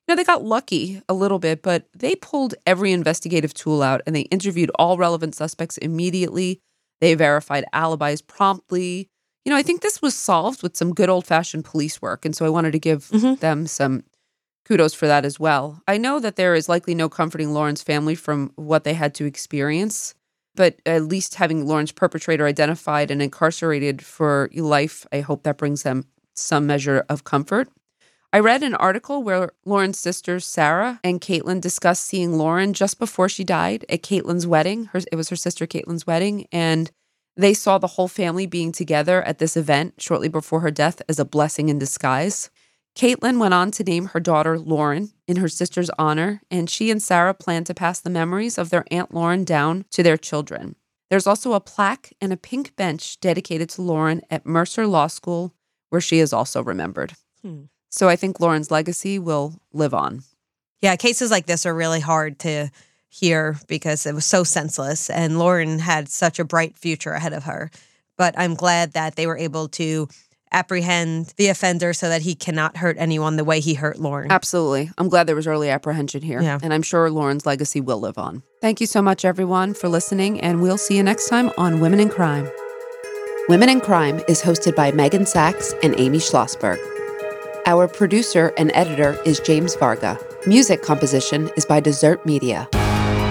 you 0.07 0.11
know, 0.13 0.15
they 0.15 0.23
got 0.23 0.43
lucky 0.43 1.01
a 1.09 1.13
little 1.15 1.39
bit, 1.39 1.63
but 1.63 1.87
they 1.97 2.15
pulled 2.15 2.53
every 2.67 2.91
investigative 2.91 3.53
tool 3.55 3.81
out 3.81 4.01
and 4.05 4.15
they 4.15 4.21
interviewed 4.29 4.69
all 4.75 4.97
relevant 4.97 5.33
suspects 5.33 5.77
immediately. 5.79 6.61
They 7.01 7.15
verified 7.15 7.65
alibis 7.73 8.21
promptly. 8.21 9.09
You 9.43 9.49
know, 9.51 9.57
I 9.57 9.63
think 9.63 9.81
this 9.81 10.01
was 10.01 10.13
solved 10.15 10.61
with 10.61 10.77
some 10.77 10.93
good 10.93 11.09
old 11.09 11.25
fashioned 11.25 11.65
police 11.65 11.99
work. 12.01 12.25
And 12.25 12.35
so 12.35 12.45
I 12.45 12.49
wanted 12.49 12.71
to 12.73 12.79
give 12.79 13.07
Mhm. 13.09 13.39
them 13.39 13.65
some 13.67 14.03
kudos 14.65 14.93
for 14.93 15.07
that 15.07 15.25
as 15.25 15.39
well. 15.39 15.81
I 15.87 15.97
know 15.97 16.19
that 16.19 16.35
there 16.35 16.55
is 16.55 16.69
likely 16.69 16.95
no 16.95 17.09
comforting 17.09 17.53
Lauren's 17.53 17.83
family 17.83 18.15
from 18.15 18.51
what 18.55 18.83
they 18.83 18.93
had 18.93 19.13
to 19.15 19.25
experience 19.25 20.15
but 20.55 20.79
at 20.85 21.03
least 21.03 21.35
having 21.35 21.65
Lauren's 21.65 21.91
perpetrator 21.91 22.45
identified 22.45 23.09
and 23.09 23.21
incarcerated 23.21 24.03
for 24.03 24.49
life, 24.55 25.05
I 25.11 25.21
hope 25.21 25.43
that 25.43 25.57
brings 25.57 25.83
them 25.83 26.05
some 26.35 26.67
measure 26.67 27.05
of 27.09 27.23
comfort. 27.23 27.69
I 28.31 28.39
read 28.39 28.63
an 28.63 28.73
article 28.75 29.21
where 29.21 29.51
Lauren's 29.65 29.99
sisters, 29.99 30.45
Sarah 30.45 30.99
and 31.03 31.21
Caitlin, 31.21 31.61
discussed 31.61 32.05
seeing 32.05 32.37
Lauren 32.37 32.73
just 32.73 32.97
before 32.97 33.29
she 33.29 33.43
died 33.43 33.85
at 33.89 34.01
Caitlin's 34.01 34.47
wedding. 34.47 34.85
Her, 34.85 35.01
it 35.11 35.15
was 35.15 35.29
her 35.29 35.35
sister 35.35 35.67
Caitlin's 35.67 36.07
wedding. 36.07 36.47
And 36.51 36.89
they 37.35 37.53
saw 37.53 37.77
the 37.77 37.87
whole 37.87 38.07
family 38.07 38.47
being 38.47 38.71
together 38.71 39.21
at 39.23 39.37
this 39.37 39.55
event 39.55 39.95
shortly 39.99 40.29
before 40.29 40.61
her 40.61 40.71
death 40.71 41.01
as 41.07 41.19
a 41.19 41.25
blessing 41.25 41.69
in 41.69 41.77
disguise. 41.77 42.49
Caitlin 42.95 43.39
went 43.39 43.53
on 43.53 43.71
to 43.71 43.83
name 43.83 44.07
her 44.07 44.19
daughter 44.19 44.59
Lauren 44.59 45.11
in 45.27 45.37
her 45.37 45.49
sister's 45.49 45.89
honor, 45.97 46.41
and 46.51 46.69
she 46.69 46.91
and 46.91 47.01
Sarah 47.01 47.33
plan 47.33 47.63
to 47.63 47.73
pass 47.73 47.99
the 47.99 48.09
memories 48.09 48.57
of 48.57 48.69
their 48.69 48.85
Aunt 48.91 49.13
Lauren 49.13 49.43
down 49.43 49.85
to 49.91 50.03
their 50.03 50.17
children. 50.17 50.75
There's 51.09 51.27
also 51.27 51.53
a 51.53 51.59
plaque 51.59 52.13
and 52.21 52.31
a 52.31 52.37
pink 52.37 52.75
bench 52.75 53.19
dedicated 53.19 53.69
to 53.69 53.81
Lauren 53.81 54.21
at 54.29 54.45
Mercer 54.45 54.85
Law 54.85 55.07
School, 55.07 55.53
where 55.89 56.01
she 56.01 56.19
is 56.19 56.33
also 56.33 56.63
remembered. 56.63 57.13
Hmm. 57.41 57.63
So 57.89 58.09
I 58.09 58.15
think 58.15 58.39
Lauren's 58.39 58.71
legacy 58.71 59.19
will 59.19 59.59
live 59.71 59.93
on. 59.93 60.23
Yeah, 60.81 60.95
cases 60.95 61.31
like 61.31 61.45
this 61.45 61.65
are 61.65 61.73
really 61.75 61.99
hard 61.99 62.39
to 62.39 62.71
hear 63.09 63.57
because 63.67 64.05
it 64.05 64.15
was 64.15 64.25
so 64.25 64.43
senseless. 64.43 65.09
And 65.09 65.37
Lauren 65.37 65.79
had 65.79 66.09
such 66.09 66.39
a 66.39 66.45
bright 66.45 66.75
future 66.75 67.11
ahead 67.11 67.33
of 67.33 67.43
her. 67.43 67.69
But 68.17 68.33
I'm 68.37 68.55
glad 68.55 68.93
that 68.93 69.15
they 69.15 69.27
were 69.27 69.37
able 69.37 69.67
to 69.69 70.07
apprehend 70.53 71.33
the 71.37 71.49
offender 71.49 71.93
so 71.93 72.09
that 72.09 72.21
he 72.21 72.35
cannot 72.35 72.77
hurt 72.77 72.95
anyone 72.99 73.35
the 73.35 73.43
way 73.43 73.59
he 73.59 73.73
hurt 73.73 73.99
Lauren. 73.99 74.31
Absolutely. 74.31 74.91
I'm 74.97 75.09
glad 75.09 75.27
there 75.27 75.35
was 75.35 75.47
early 75.47 75.69
apprehension 75.69 76.21
here. 76.21 76.41
Yeah. 76.41 76.59
And 76.61 76.73
I'm 76.73 76.83
sure 76.83 77.09
Lauren's 77.09 77.45
legacy 77.45 77.81
will 77.81 77.99
live 77.99 78.17
on. 78.17 78.43
Thank 78.61 78.79
you 78.79 78.87
so 78.87 79.01
much, 79.01 79.25
everyone, 79.25 79.73
for 79.73 79.89
listening, 79.89 80.39
and 80.39 80.61
we'll 80.61 80.77
see 80.77 80.95
you 80.95 81.03
next 81.03 81.27
time 81.27 81.51
on 81.57 81.79
Women 81.79 81.99
in 81.99 82.09
Crime. 82.09 82.49
Women 83.49 83.67
in 83.67 83.81
Crime 83.81 84.21
is 84.29 84.41
hosted 84.41 84.75
by 84.75 84.91
Meghan 84.91 85.27
Sacks 85.27 85.73
and 85.83 85.93
Amy 85.99 86.19
Shlosberg. 86.19 86.79
Our 87.65 87.87
producer 87.87 88.53
and 88.57 88.71
editor 88.73 89.21
is 89.25 89.39
James 89.39 89.75
Varga. 89.75 90.17
Music 90.45 90.81
composition 90.81 91.49
is 91.57 91.65
by 91.65 91.79
Dessert 91.79 92.25
Media. 92.25 92.69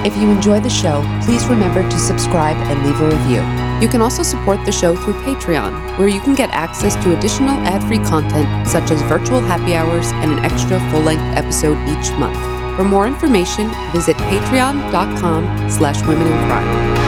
If 0.04 0.16
you 0.16 0.30
enjoy 0.30 0.58
the 0.58 0.68
show, 0.68 1.02
please 1.24 1.46
remember 1.46 1.82
to 1.88 1.98
subscribe 1.98 2.56
and 2.56 2.84
leave 2.84 3.00
a 3.00 3.08
review. 3.08 3.40
You 3.80 3.88
can 3.88 4.02
also 4.02 4.22
support 4.22 4.64
the 4.66 4.72
show 4.72 4.96
through 4.96 5.14
Patreon, 5.22 5.96
where 5.96 6.08
you 6.08 6.20
can 6.20 6.34
get 6.34 6.50
access 6.50 6.96
to 7.04 7.16
additional 7.16 7.50
ad-free 7.50 7.98
content 7.98 8.66
such 8.66 8.90
as 8.90 9.00
virtual 9.02 9.40
happy 9.40 9.74
hours 9.74 10.06
and 10.12 10.32
an 10.32 10.38
extra 10.44 10.80
full-length 10.90 11.22
episode 11.36 11.78
each 11.88 12.10
month. 12.18 12.38
For 12.76 12.84
more 12.84 13.06
information, 13.06 13.70
visit 13.92 14.16
patreon.com 14.16 15.70
slash 15.70 16.00
women 16.06 16.26
in 16.26 16.48
crime. 16.48 17.01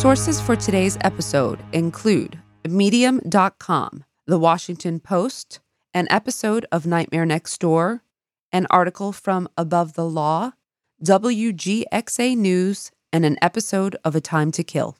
Sources 0.00 0.40
for 0.40 0.56
today's 0.56 0.96
episode 1.02 1.62
include 1.74 2.38
Medium.com, 2.66 4.04
The 4.26 4.38
Washington 4.38 4.98
Post, 4.98 5.60
an 5.92 6.06
episode 6.08 6.64
of 6.72 6.86
Nightmare 6.86 7.26
Next 7.26 7.60
Door, 7.60 8.02
an 8.50 8.66
article 8.70 9.12
from 9.12 9.46
Above 9.58 9.92
the 9.92 10.06
Law, 10.06 10.52
WGXA 11.04 12.34
News, 12.34 12.90
and 13.12 13.26
an 13.26 13.36
episode 13.42 13.94
of 14.02 14.16
A 14.16 14.22
Time 14.22 14.50
to 14.52 14.64
Kill. 14.64 14.96